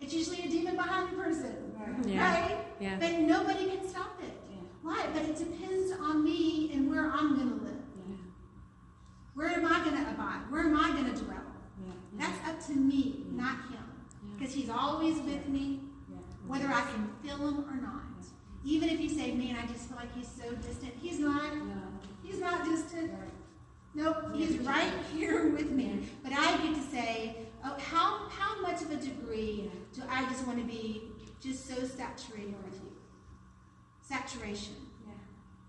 It's 0.00 0.12
usually 0.12 0.42
a 0.42 0.48
demon 0.48 0.76
behind 0.76 1.10
the 1.10 1.22
person, 1.22 1.72
Yeah. 2.04 2.32
right? 2.32 2.56
Yeah. 2.80 2.96
But 3.00 3.18
nobody 3.20 3.70
can 3.70 3.88
stop 3.88 4.20
it. 4.22 4.32
Yeah. 4.50 4.56
Why? 4.82 5.06
But 5.12 5.22
it 5.22 5.36
depends 5.36 5.92
on 6.00 6.22
me 6.22 6.70
and 6.74 6.90
where 6.90 7.10
I'm 7.10 7.34
going 7.36 7.58
to 7.58 7.64
live. 7.64 7.72
Where 9.34 9.48
am 9.48 9.66
I 9.66 9.84
going 9.84 10.02
to 10.02 10.10
abide? 10.10 10.50
Where 10.50 10.62
am 10.62 10.76
I 10.76 10.90
going 10.92 11.12
to 11.12 11.20
dwell? 11.22 11.36
That's 12.18 12.48
up 12.48 12.64
to 12.68 12.72
me, 12.72 13.24
not 13.32 13.56
him. 13.70 13.84
Because 14.38 14.54
he's 14.54 14.70
always 14.70 15.18
with 15.18 15.46
me, 15.48 15.80
whether 16.46 16.68
I 16.68 16.80
can 16.80 17.10
feel 17.22 17.36
him 17.36 17.64
or 17.68 17.76
not. 17.76 18.02
Even 18.64 18.88
if 18.88 18.98
you 19.00 19.08
say, 19.10 19.32
man, 19.32 19.56
I 19.62 19.66
just 19.66 19.88
feel 19.88 19.96
like 19.98 20.14
he's 20.16 20.28
so 20.28 20.50
distant. 20.54 20.94
He's 21.00 21.18
not. 21.18 21.42
He's 22.22 22.38
not 22.40 22.64
distant. 22.64 23.12
Nope, 23.94 24.34
he's 24.34 24.58
right 24.58 24.92
here 25.14 25.50
with 25.50 25.70
me. 25.70 26.08
But 26.22 26.32
I 26.32 26.56
get 26.56 26.74
to 26.74 26.82
say, 26.90 27.45
Oh, 27.68 27.76
how, 27.80 28.28
how 28.28 28.60
much 28.62 28.80
of 28.82 28.92
a 28.92 28.96
degree 28.96 29.70
do 29.92 30.02
I 30.08 30.24
just 30.26 30.46
want 30.46 30.58
to 30.60 30.64
be 30.64 31.02
just 31.40 31.66
so 31.66 31.74
saturated 31.84 32.54
with 32.64 32.74
you? 32.74 32.92
Saturation. 34.02 34.74
Yeah. 35.04 35.12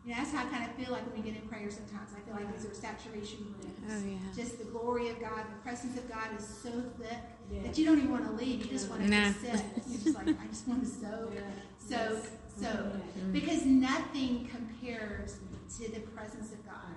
You 0.05 0.11
know, 0.11 0.17
that's 0.19 0.31
how 0.31 0.45
I 0.45 0.49
kind 0.51 0.69
of 0.69 0.75
feel 0.75 0.93
like 0.93 1.03
when 1.07 1.23
we 1.23 1.31
get 1.31 1.41
in 1.41 1.47
prayer 1.49 1.71
sometimes. 1.71 2.11
I 2.15 2.19
feel 2.19 2.35
like 2.35 2.53
these 2.55 2.69
are 2.69 2.73
saturation 2.75 3.55
rooms. 3.59 3.89
Oh, 3.89 4.07
yeah. 4.07 4.17
Just 4.35 4.59
the 4.59 4.65
glory 4.65 5.09
of 5.09 5.19
God, 5.19 5.39
the 5.49 5.61
presence 5.63 5.97
of 5.97 6.07
God 6.07 6.27
is 6.37 6.45
so 6.47 6.69
thick 6.99 7.17
Yeah. 7.51 7.63
that 7.63 7.77
you 7.79 7.85
don't 7.85 7.97
even 7.97 8.11
want 8.11 8.25
to 8.25 8.31
leave. 8.33 8.65
You 8.65 8.69
just 8.71 8.89
want 8.89 9.01
to 9.01 9.09
No. 9.09 9.23
just 9.23 9.41
sit. 9.41 9.61
You're 9.87 9.99
just 10.01 10.15
like, 10.15 10.27
I 10.39 10.47
just 10.47 10.67
want 10.67 10.83
to 10.83 10.89
soak, 10.89 11.33
Yeah. 11.33 11.41
soak, 11.79 12.23
soak. 12.23 12.29
Yeah. 12.61 12.69
Mm-hmm. 12.69 13.31
Because 13.31 13.65
nothing 13.65 14.47
compares 14.53 15.37
to 15.79 15.91
the 15.91 16.01
presence 16.01 16.51
of 16.53 16.63
God. 16.63 16.93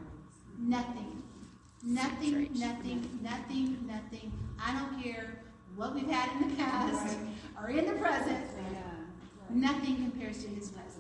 Nothing. 0.59 1.23
Nothing, 1.83 2.49
nothing, 2.55 3.19
nothing, 3.23 3.79
nothing. 3.87 4.33
I 4.63 4.79
don't 4.79 5.03
care 5.03 5.39
what 5.77 5.95
we've 5.95 6.09
had 6.09 6.31
in 6.43 6.51
the 6.51 6.57
past 6.57 7.17
Right. 7.17 7.65
or 7.65 7.71
in 7.71 7.87
the 7.87 7.95
present. 7.95 8.45
Yeah. 8.73 8.81
Nothing 9.49 9.97
compares 9.97 10.43
to 10.45 10.49
his 10.49 10.69
presence. 10.71 10.97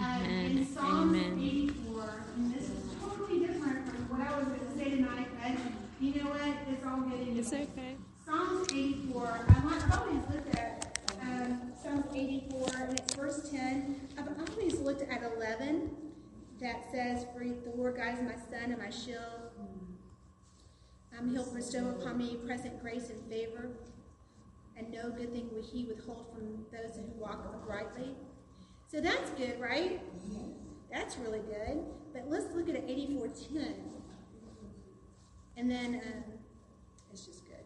Um, 0.00 0.22
in 0.24 0.66
Psalm 0.66 1.14
Amen. 1.14 1.38
84, 1.38 2.24
and 2.36 2.52
this 2.54 2.64
is 2.70 2.84
totally 3.00 3.46
different 3.46 3.86
from 3.86 4.08
what 4.08 4.26
I 4.26 4.38
was 4.38 4.48
going 4.48 4.60
to 4.60 4.78
say 4.78 4.90
tonight, 4.96 5.28
but 5.40 5.52
you 6.00 6.14
know 6.14 6.30
what? 6.30 6.56
It's 6.72 6.84
all 6.84 7.00
good 7.02 7.20
anyway. 7.20 7.38
It's 7.38 7.52
okay. 7.52 7.94
Psalms 8.24 8.68
84, 8.72 9.46
I 9.48 9.64
want, 9.64 9.82
I've 9.84 10.00
always 10.00 10.22
looked 10.30 10.54
at 10.56 10.98
um, 11.20 11.72
Psalms 11.80 12.06
84, 12.14 12.68
and 12.80 12.98
it's 12.98 13.14
verse 13.14 13.50
10. 13.50 14.00
I've 14.18 14.28
always 14.50 14.74
looked 14.80 15.02
at 15.02 15.22
11 15.36 15.90
that 16.60 16.90
says, 16.90 17.26
For 17.34 17.44
the 17.44 17.72
Lord 17.76 17.96
God 17.96 18.14
is 18.14 18.22
my 18.22 18.34
sun 18.50 18.72
and 18.72 18.78
my 18.78 18.90
shield. 18.90 19.50
Um, 21.18 21.30
he'll 21.30 21.52
bestow 21.52 21.88
upon 21.90 22.18
me 22.18 22.38
present 22.46 22.80
grace 22.80 23.10
and 23.10 23.22
favor, 23.30 23.70
and 24.76 24.90
no 24.90 25.10
good 25.10 25.32
thing 25.32 25.48
will 25.52 25.62
he 25.62 25.84
withhold 25.84 26.26
from 26.34 26.64
those 26.72 26.96
who 26.96 27.02
walk 27.20 27.46
uprightly. 27.54 28.14
So 28.90 29.00
that's 29.00 29.30
good, 29.30 29.60
right? 29.60 30.00
That's 30.90 31.16
really 31.16 31.40
good. 31.40 31.84
But 32.12 32.28
let's 32.28 32.54
look 32.54 32.68
at 32.68 32.76
8410. 32.76 33.74
And 35.56 35.70
then 35.70 36.00
um, 36.04 36.24
it's 37.12 37.26
just 37.26 37.42
good. 37.46 37.56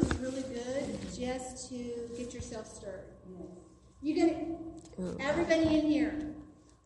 Is 0.00 0.18
really 0.18 0.42
good 0.42 1.09
just 1.20 1.68
to 1.68 1.76
get 2.16 2.32
yourself 2.32 2.66
stirred. 2.66 3.04
Yes. 3.28 3.48
You're 4.02 4.26
gonna 4.26 4.44
Ooh. 5.00 5.16
everybody 5.20 5.78
in 5.78 5.86
here, 5.86 6.18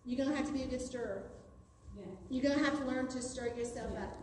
you're 0.05 0.23
gonna 0.23 0.37
have 0.37 0.47
to 0.47 0.53
be 0.53 0.63
a 0.63 0.67
good 0.67 0.83
stirrer. 0.83 1.23
You're 2.29 2.43
gonna 2.43 2.65
have 2.65 2.77
to 2.79 2.85
learn 2.85 3.07
to 3.09 3.23
stir 3.23 3.53
yourself 3.57 3.93
up. 3.97 4.19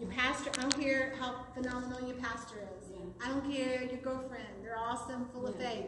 Your 0.00 0.10
pastor, 0.10 0.50
I 0.58 0.62
don't 0.62 0.80
care 0.80 1.14
how 1.20 1.44
phenomenal 1.54 2.06
your 2.06 2.16
pastor 2.16 2.56
is. 2.80 2.90
Yeah. 2.90 3.26
I 3.26 3.28
don't 3.28 3.50
care 3.52 3.82
your 3.82 3.98
girlfriend, 3.98 4.46
they're 4.62 4.78
awesome, 4.78 5.28
full 5.32 5.46
of 5.46 5.56
faith. 5.56 5.86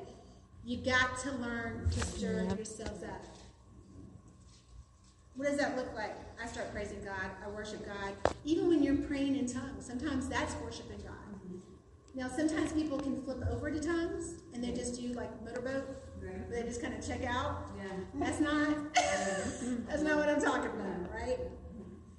You 0.65 0.79
got 0.79 1.19
to 1.21 1.33
learn 1.33 1.89
to 1.91 2.01
stir 2.01 2.45
Yep. 2.49 2.57
yourselves 2.57 3.03
up. 3.03 3.25
What 5.37 5.49
does 5.49 5.59
that 5.59 5.77
look 5.77 5.95
like? 5.95 6.17
I 6.43 6.47
start 6.47 6.73
praising 6.73 7.03
God, 7.05 7.31
I 7.45 7.49
worship 7.49 7.87
God. 7.87 8.13
Even 8.45 8.69
when 8.69 8.83
you're 8.83 8.97
praying 8.97 9.37
in 9.37 9.47
tongues, 9.47 9.87
sometimes 9.87 10.29
that's 10.29 10.55
worshiping 10.57 11.01
God. 11.07 11.28
Now, 12.19 12.29
sometimes 12.29 12.73
people 12.73 12.99
can 12.99 13.23
flip 13.23 13.45
over 13.49 13.71
to 13.71 13.79
tongues 13.79 14.35
and 14.53 14.63
they 14.63 14.73
just 14.73 15.01
do 15.01 15.13
like 15.13 15.31
motorboat, 15.45 15.87
Right. 16.21 16.51
they 16.51 16.65
just 16.65 16.83
kind 16.83 16.93
of 16.93 17.07
check 17.07 17.25
out. 17.25 17.71
Yeah. 17.77 17.93
That's 18.15 18.41
not 18.41 18.93
that's 18.95 20.03
not 20.03 20.17
what 20.17 20.29
I'm 20.29 20.43
talking 20.43 20.73
about, 20.73 21.15
right? 21.15 21.39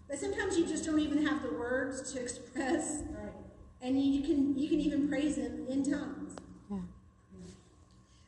But 0.08 0.18
sometimes 0.18 0.58
you 0.58 0.66
just 0.66 0.86
don't 0.86 1.02
even 1.02 1.26
have 1.26 1.44
the 1.44 1.50
words 1.52 2.14
to 2.14 2.22
express, 2.24 3.04
Right. 3.10 3.34
and 3.82 4.02
you 4.02 4.22
can 4.24 4.58
you 4.58 4.70
can 4.70 4.80
even 4.80 5.10
praise 5.10 5.36
Him 5.36 5.66
in 5.68 5.84
tongues. 5.84 6.34
Yeah. 6.72 6.78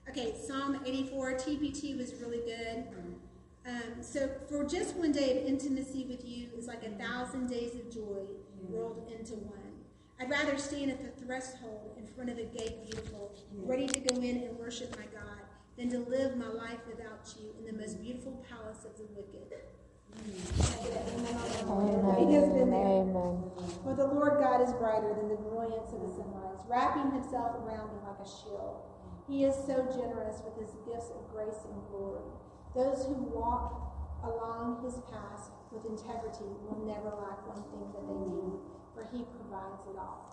Okay, 0.09 0.35
Psalm 0.45 0.77
84 0.85 1.35
TPT 1.35 1.97
was 1.97 2.13
really 2.15 2.39
good. 2.39 2.83
Um, 3.65 4.01
so 4.03 4.29
for 4.49 4.65
just 4.65 4.97
one 4.97 5.13
day 5.13 5.39
of 5.39 5.47
intimacy 5.47 6.03
with 6.09 6.25
you 6.27 6.49
is 6.57 6.67
like 6.67 6.83
a 6.83 6.89
thousand 7.01 7.47
days 7.47 7.75
of 7.75 7.89
joy 7.93 8.25
rolled 8.67 9.09
into 9.17 9.35
one. 9.35 9.60
I'd 10.21 10.29
rather 10.29 10.55
stand 10.55 10.91
at 10.91 11.01
the 11.01 11.25
threshold 11.25 11.97
in 11.97 12.05
front 12.05 12.29
of 12.29 12.37
the 12.37 12.43
gate 12.43 12.83
beautiful, 12.83 13.33
ready 13.65 13.87
to 13.87 13.99
go 14.01 14.21
in 14.21 14.37
and 14.37 14.55
worship 14.59 14.95
my 14.95 15.05
God, 15.05 15.41
than 15.77 15.89
to 15.89 15.97
live 15.97 16.37
my 16.37 16.47
life 16.47 16.77
without 16.87 17.33
you 17.39 17.49
in 17.57 17.65
the 17.65 17.73
most 17.81 17.99
beautiful 17.99 18.45
palace 18.47 18.85
of 18.85 18.95
the 19.01 19.07
wicked. 19.17 19.49
He 20.21 20.37
has 22.37 22.49
been 22.53 22.69
there. 22.69 22.85
Amen. 23.01 23.49
For 23.81 23.95
the 23.97 24.05
Lord 24.05 24.37
God 24.37 24.61
is 24.61 24.73
brighter 24.73 25.09
than 25.17 25.29
the 25.29 25.41
brilliance 25.41 25.89
of 25.89 26.05
the 26.05 26.13
sunrise, 26.13 26.61
wrapping 26.69 27.17
himself 27.17 27.57
around 27.57 27.89
me 27.89 28.05
like 28.05 28.21
a 28.21 28.29
shield. 28.29 28.85
He 29.27 29.45
is 29.45 29.55
so 29.65 29.89
generous 29.89 30.43
with 30.45 30.53
his 30.61 30.69
gifts 30.85 31.09
of 31.17 31.33
grace 31.33 31.65
and 31.65 31.81
glory. 31.89 32.29
Those 32.75 33.07
who 33.07 33.17
walk 33.33 34.21
along 34.21 34.85
his 34.85 35.01
path 35.09 35.49
with 35.71 35.81
integrity 35.89 36.45
will 36.61 36.85
never 36.85 37.09
lack 37.09 37.41
one 37.49 37.65
thing 37.73 37.89
that 37.89 38.05
they 38.05 38.21
need, 38.21 38.61
for 38.93 39.03
he 39.11 39.23
provides 39.23 39.81
it 39.89 39.97
all. 39.97 40.27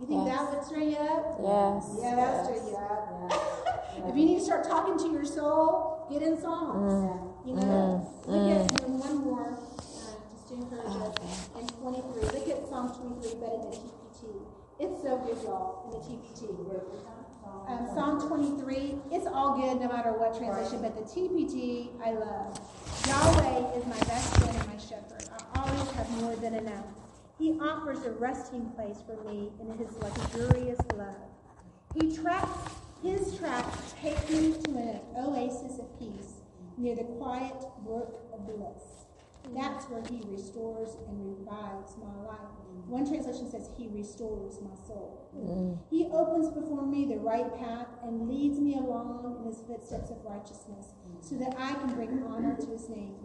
You 0.00 0.06
think 0.06 0.24
that 0.26 0.40
Yes. 0.42 0.54
would 0.54 0.64
stir 0.64 0.78
you 0.78 0.96
up? 0.96 1.36
Yes. 1.40 1.96
Yeah, 2.00 2.14
that'll 2.16 2.44
stir 2.44 2.68
you 2.70 2.76
up. 2.76 3.32
If 4.08 4.14
you 4.14 4.26
need 4.26 4.38
to 4.38 4.44
start 4.44 4.64
talking 4.64 4.98
to 4.98 5.10
your 5.10 5.24
soul, 5.24 6.06
get 6.10 6.20
in 6.22 6.38
Psalms. 6.38 7.08
You 7.46 7.54
know, 7.54 8.06
look 8.26 8.50
at 8.52 8.82
and 8.84 9.00
one 9.00 9.16
more, 9.24 9.56
uh, 9.56 10.12
just 10.30 10.48
to 10.48 10.54
encourage 10.54 10.84
us. 11.00 11.48
In 11.58 11.66
23, 11.66 12.22
look 12.22 12.48
at 12.48 12.68
Psalm 12.68 12.92
23, 12.92 13.40
but 13.40 13.52
in 13.54 13.60
the 13.62 13.76
TPT. 13.76 14.44
It's 14.78 15.02
so 15.02 15.16
good, 15.16 15.42
y'all, 15.42 15.84
in 15.86 15.90
the 15.98 16.04
TPT. 16.04 16.52
Um, 17.66 17.88
Psalm 17.94 18.28
23, 18.28 18.98
it's 19.10 19.26
all 19.26 19.56
good 19.58 19.80
no 19.80 19.88
matter 19.88 20.12
what 20.12 20.36
translation, 20.36 20.82
but 20.82 20.94
the 20.94 21.02
TPT 21.02 21.88
I 22.04 22.12
love. 22.12 22.60
Yahweh 23.08 23.78
is 23.78 23.86
my 23.86 23.98
best 24.06 24.36
friend 24.36 24.56
and 24.56 24.66
my 24.68 24.76
shepherd. 24.78 25.24
I 25.54 25.60
always 25.60 25.90
have 25.92 26.10
more 26.20 26.36
than 26.36 26.54
enough. 26.54 26.84
He 27.38 27.58
offers 27.60 28.02
a 28.04 28.12
resting 28.12 28.70
place 28.70 28.98
for 29.06 29.22
me 29.28 29.52
in 29.60 29.76
his 29.78 29.94
luxurious 29.98 30.78
love. 30.96 31.16
He 31.94 32.16
tracks, 32.16 32.76
his 33.02 33.36
tracks 33.38 33.94
take 34.00 34.30
me 34.30 34.52
to 34.52 34.70
an 34.76 35.00
oasis 35.18 35.78
of 35.78 35.98
peace 35.98 36.40
near 36.78 36.96
the 36.96 37.04
quiet 37.04 37.62
brook 37.84 38.20
of 38.32 38.46
bliss. 38.46 39.06
That's 39.54 39.86
where 39.86 40.02
He 40.08 40.22
restores 40.26 40.96
and 41.08 41.38
revives 41.38 41.96
my 41.98 42.26
life. 42.26 42.56
One 42.86 43.06
translation 43.06 43.50
says 43.50 43.68
He 43.76 43.88
restores 43.88 44.60
my 44.60 44.74
soul. 44.86 45.28
Mm. 45.36 45.78
He 45.90 46.06
opens 46.12 46.50
before 46.50 46.86
me 46.86 47.04
the 47.06 47.18
right 47.18 47.52
path 47.58 47.88
and 48.04 48.28
leads 48.28 48.60
me 48.60 48.74
along 48.74 49.38
in 49.38 49.46
His 49.46 49.60
footsteps 49.66 50.10
of 50.10 50.24
righteousness, 50.24 50.94
so 51.20 51.34
that 51.36 51.54
I 51.58 51.74
can 51.74 51.94
bring 51.94 52.22
honor 52.24 52.56
to 52.56 52.66
His 52.66 52.88
name. 52.88 53.16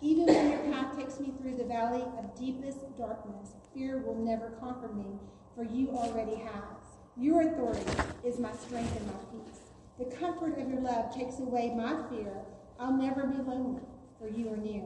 Even 0.00 0.26
when 0.26 0.50
your 0.50 0.72
path 0.72 0.96
takes 0.96 1.18
me 1.18 1.32
through 1.40 1.56
the 1.56 1.64
valley 1.64 2.02
of 2.18 2.38
deepest 2.38 2.96
darkness, 2.96 3.54
fear 3.74 3.98
will 3.98 4.14
never 4.14 4.50
conquer 4.60 4.92
me, 4.92 5.18
for 5.54 5.64
you 5.64 5.90
already 5.90 6.36
have. 6.36 6.78
Your 7.16 7.42
authority 7.42 7.84
is 8.24 8.38
my 8.38 8.52
strength 8.52 8.96
and 8.96 9.06
my 9.06 9.12
peace. 9.32 9.60
The 9.98 10.16
comfort 10.16 10.58
of 10.58 10.70
your 10.70 10.80
love 10.80 11.14
takes 11.14 11.38
away 11.40 11.74
my 11.76 12.00
fear. 12.08 12.32
I'll 12.78 12.96
never 12.96 13.26
be 13.26 13.36
lonely, 13.38 13.82
for 14.18 14.28
you 14.28 14.52
are 14.52 14.56
near. 14.56 14.84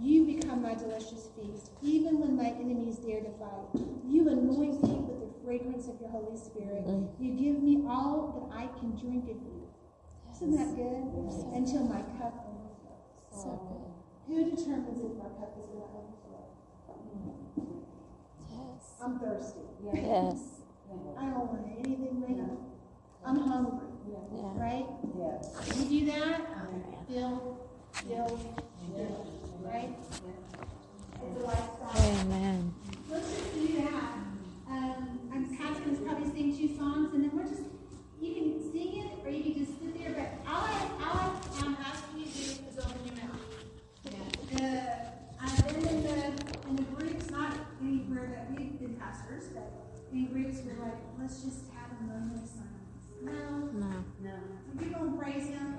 You 0.00 0.24
become 0.24 0.62
my 0.62 0.74
delicious 0.74 1.28
feast, 1.36 1.70
even 1.82 2.18
when 2.18 2.36
my 2.36 2.48
enemies 2.50 2.96
dare 2.98 3.20
to 3.20 3.30
fight. 3.38 3.68
You 4.08 4.28
anoint 4.28 4.82
me 4.82 4.94
with 5.06 5.20
the 5.20 5.30
fragrance 5.44 5.86
of 5.88 6.00
your 6.00 6.10
Holy 6.10 6.36
Spirit. 6.36 6.86
Mm. 6.86 7.08
You 7.20 7.30
give 7.34 7.62
me 7.62 7.84
all 7.88 8.32
that 8.50 8.56
I 8.56 8.66
can 8.78 8.96
drink 8.96 9.24
of 9.30 9.36
you. 9.36 9.68
Isn't 10.34 10.56
that 10.56 10.74
good? 10.74 11.54
Until 11.54 11.84
my 11.86 12.02
cup 12.18 12.34
overflows. 12.50 13.06
So 13.30 13.92
Who 14.26 14.50
determines 14.50 14.98
if 15.00 15.12
my 15.18 15.30
cup 15.38 15.54
is 15.58 15.66
going 15.66 15.86
to 15.86 15.92
overflow? 15.92 16.50
good. 17.54 17.72
I'm 19.02 19.18
thirsty. 19.20 19.60
Yes. 19.84 20.02
Yes. 20.02 20.38
I 21.18 21.24
don't 21.30 21.46
want 21.52 21.66
anything 21.78 22.22
later. 22.26 22.50
I'm 23.24 23.36
hungry, 23.38 23.86
Yeah. 24.08 24.52
right? 24.56 24.86
Yeah. 25.16 25.38
You 25.76 26.00
do 26.00 26.06
that, 26.12 26.40
fill, 27.08 27.58
fill, 27.92 28.38
fill, 28.94 29.41
right? 29.64 29.90
It's 31.24 31.40
a 31.40 31.44
lifestyle. 31.44 32.20
Amen. 32.20 32.74
Let's 33.10 33.28
just 33.30 33.54
do 33.54 33.76
that. 33.82 34.14
Um, 34.68 35.30
I'm 35.32 35.56
Patrick's 35.56 36.00
probably 36.00 36.30
sing 36.30 36.56
two 36.56 36.76
songs, 36.76 37.12
and 37.14 37.24
then 37.24 37.30
we're 37.36 37.48
just, 37.48 37.62
you 38.20 38.34
can 38.34 38.72
sing 38.72 39.04
it, 39.04 39.24
or 39.24 39.30
you 39.30 39.42
can 39.42 39.66
just 39.66 39.78
sit 39.80 39.98
there, 39.98 40.12
but 40.12 40.50
all 40.50 40.62
I, 40.64 40.90
all 41.04 41.36
I, 41.62 41.66
am 41.66 41.76
asking 41.84 42.20
you 42.20 42.26
to 42.26 42.32
do 42.32 42.68
is 42.68 42.78
open 42.78 43.00
your 43.06 43.16
mouth. 43.16 43.40
The, 44.52 44.92
I've 45.40 45.68
been 45.68 45.88
in 45.88 46.02
the, 46.02 46.24
in 46.68 46.76
the 46.76 46.82
groups, 46.94 47.30
not 47.30 47.54
anywhere 47.82 48.28
that 48.34 48.50
we've 48.50 48.78
been 48.78 48.94
pastors, 48.94 49.44
but 49.54 49.70
in 50.12 50.26
groups, 50.26 50.58
we're 50.64 50.82
like, 50.84 50.98
let's 51.20 51.42
just 51.42 51.64
have 51.74 51.90
a 52.00 52.02
moment 52.04 52.42
of 52.42 52.48
silence. 52.48 52.72
No, 53.22 53.32
No. 53.78 54.04
No. 54.22 54.34
if 54.74 54.80
you're 54.82 54.98
gonna 54.98 55.16
praise 55.16 55.48
him, 55.48 55.74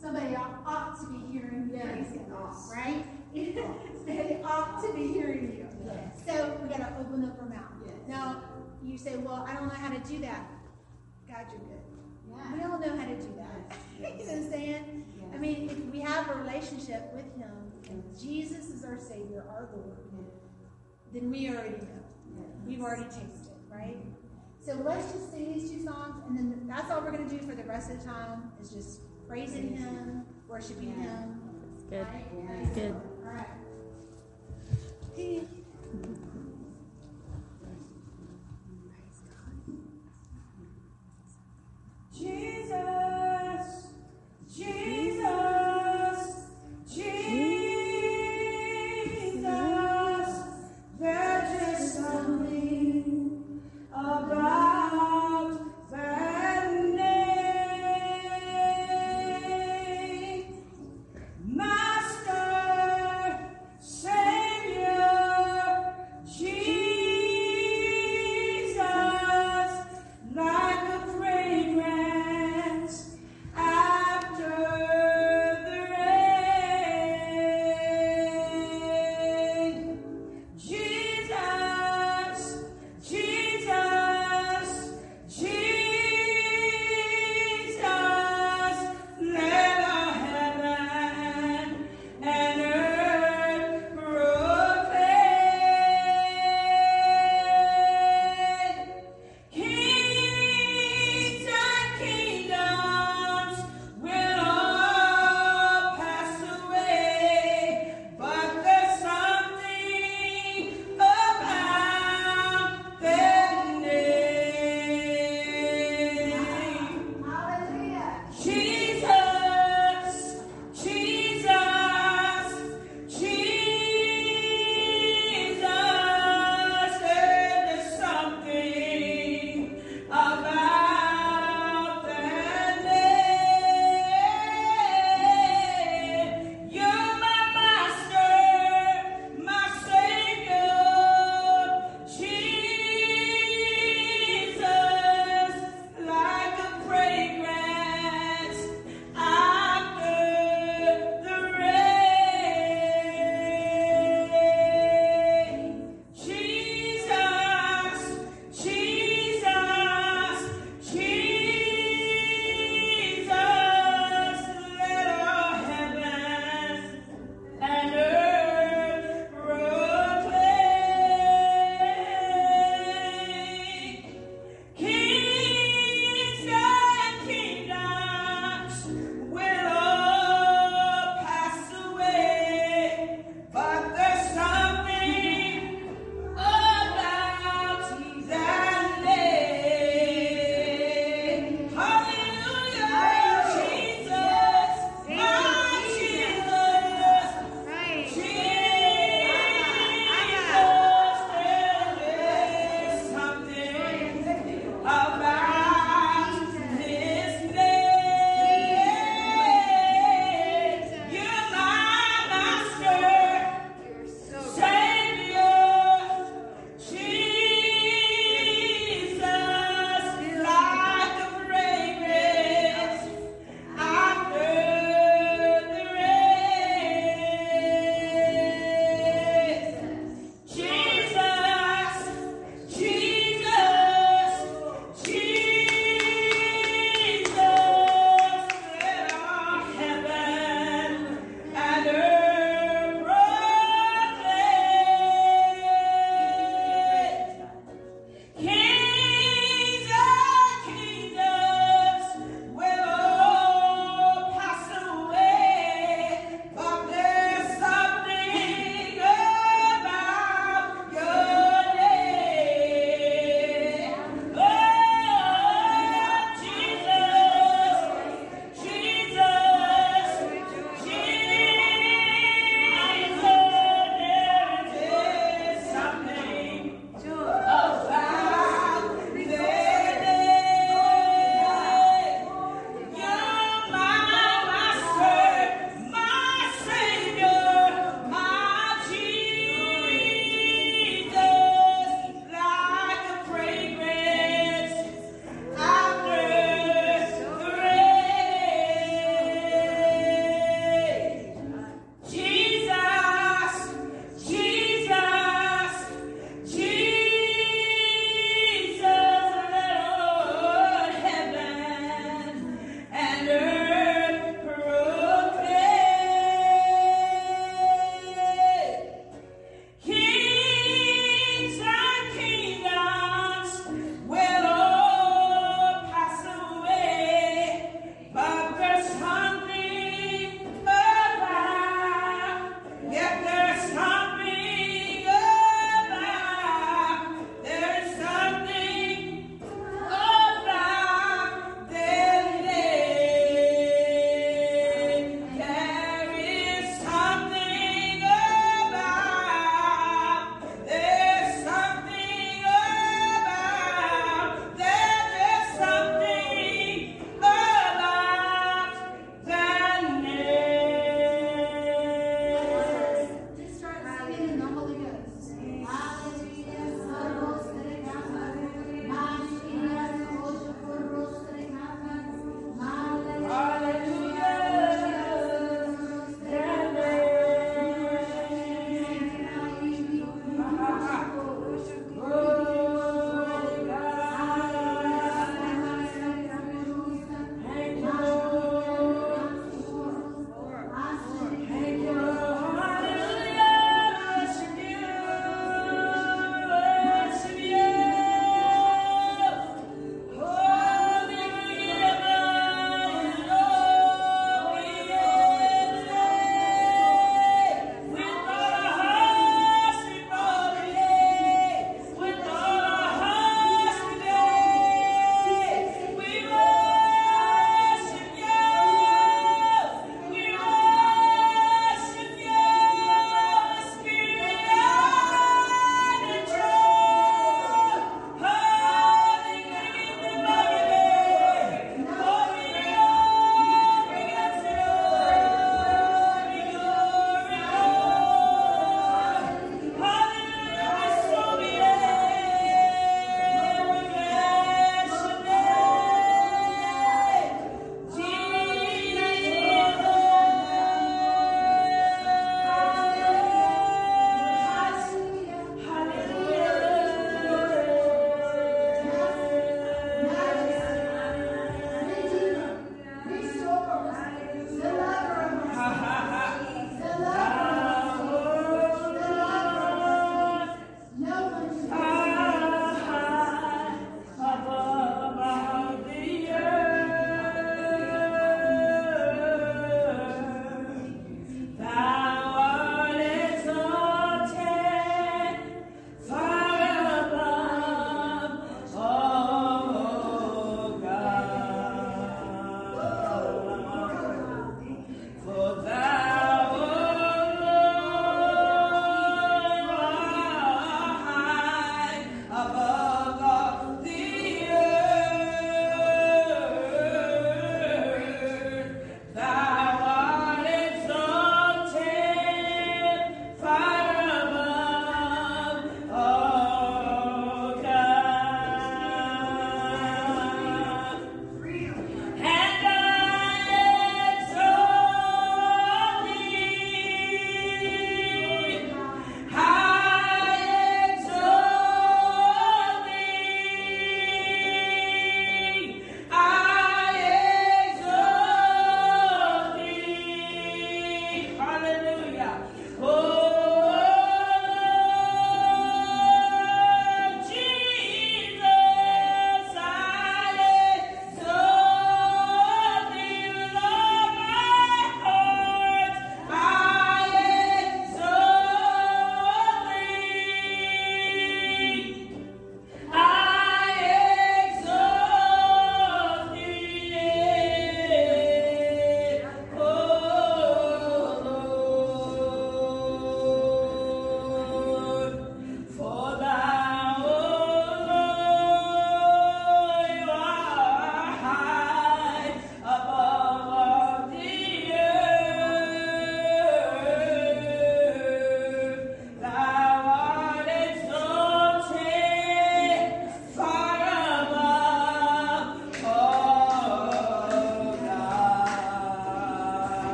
somebody 0.00 0.34
ought, 0.36 0.62
ought 0.66 1.00
to 1.00 1.06
be 1.06 1.32
hearing 1.32 1.70
you 1.72 1.80
praise 1.80 2.12
him, 2.12 2.26
right? 2.74 3.04
They 4.06 4.40
ought 4.42 4.82
to 4.82 4.92
be 4.94 5.08
hearing 5.08 5.54
you. 5.56 5.68
So 6.26 6.58
we 6.62 6.68
gotta 6.68 6.94
open 6.98 7.24
up 7.24 7.38
our 7.40 7.48
mouth. 7.48 7.68
Now, 8.08 8.42
you 8.82 8.96
say, 8.96 9.16
well, 9.16 9.44
I 9.46 9.54
don't 9.54 9.68
know 9.68 9.74
how 9.74 9.90
to 9.90 9.98
do 10.08 10.18
that. 10.20 10.48
God, 11.28 11.46
you're 11.50 11.60
good. 11.60 11.78
We 12.54 12.62
all 12.64 12.78
know 12.78 12.96
how 12.96 13.06
to 13.06 13.16
do 13.16 13.34
that. 13.36 13.76
you 13.98 14.02
know 14.02 14.32
what 14.32 14.34
I'm 14.34 14.50
saying? 14.50 15.04
I 15.34 15.38
mean, 15.38 15.68
if 15.70 15.92
we 15.92 16.00
have 16.00 16.28
a 16.30 16.34
relationship 16.36 17.12
with 17.14 17.26
him, 17.36 17.50
and 17.88 18.02
Jesus 18.18 18.70
is 18.70 18.84
our 18.84 18.98
Savior, 18.98 19.44
our 19.50 19.68
Lord, 19.74 19.98
then 21.12 21.30
we 21.30 21.48
already 21.48 21.76
know. 21.76 22.44
We've 22.66 22.82
already 22.82 23.04
tasted, 23.04 23.56
right? 23.70 23.96
So 24.64 24.74
let's 24.84 25.12
just 25.12 25.30
sing 25.30 25.52
these 25.52 25.70
two 25.70 25.84
songs, 25.84 26.22
and 26.28 26.36
then 26.36 26.66
that's 26.66 26.90
all 26.90 27.00
we're 27.00 27.12
going 27.12 27.28
to 27.28 27.38
do 27.38 27.46
for 27.46 27.54
the 27.54 27.64
rest 27.64 27.90
of 27.90 27.98
the 27.98 28.04
time 28.04 28.52
is 28.60 28.70
just 28.70 29.00
praising 29.26 29.76
Him, 29.76 30.24
worshiping 30.46 30.94
Him. 30.94 31.40
It's 31.74 31.84
good. 31.84 32.06
Right? 32.06 32.26
It's 32.62 32.74
good. 32.74 32.94
All 33.28 33.34
right. 33.34 33.48
Jesus, 35.16 35.57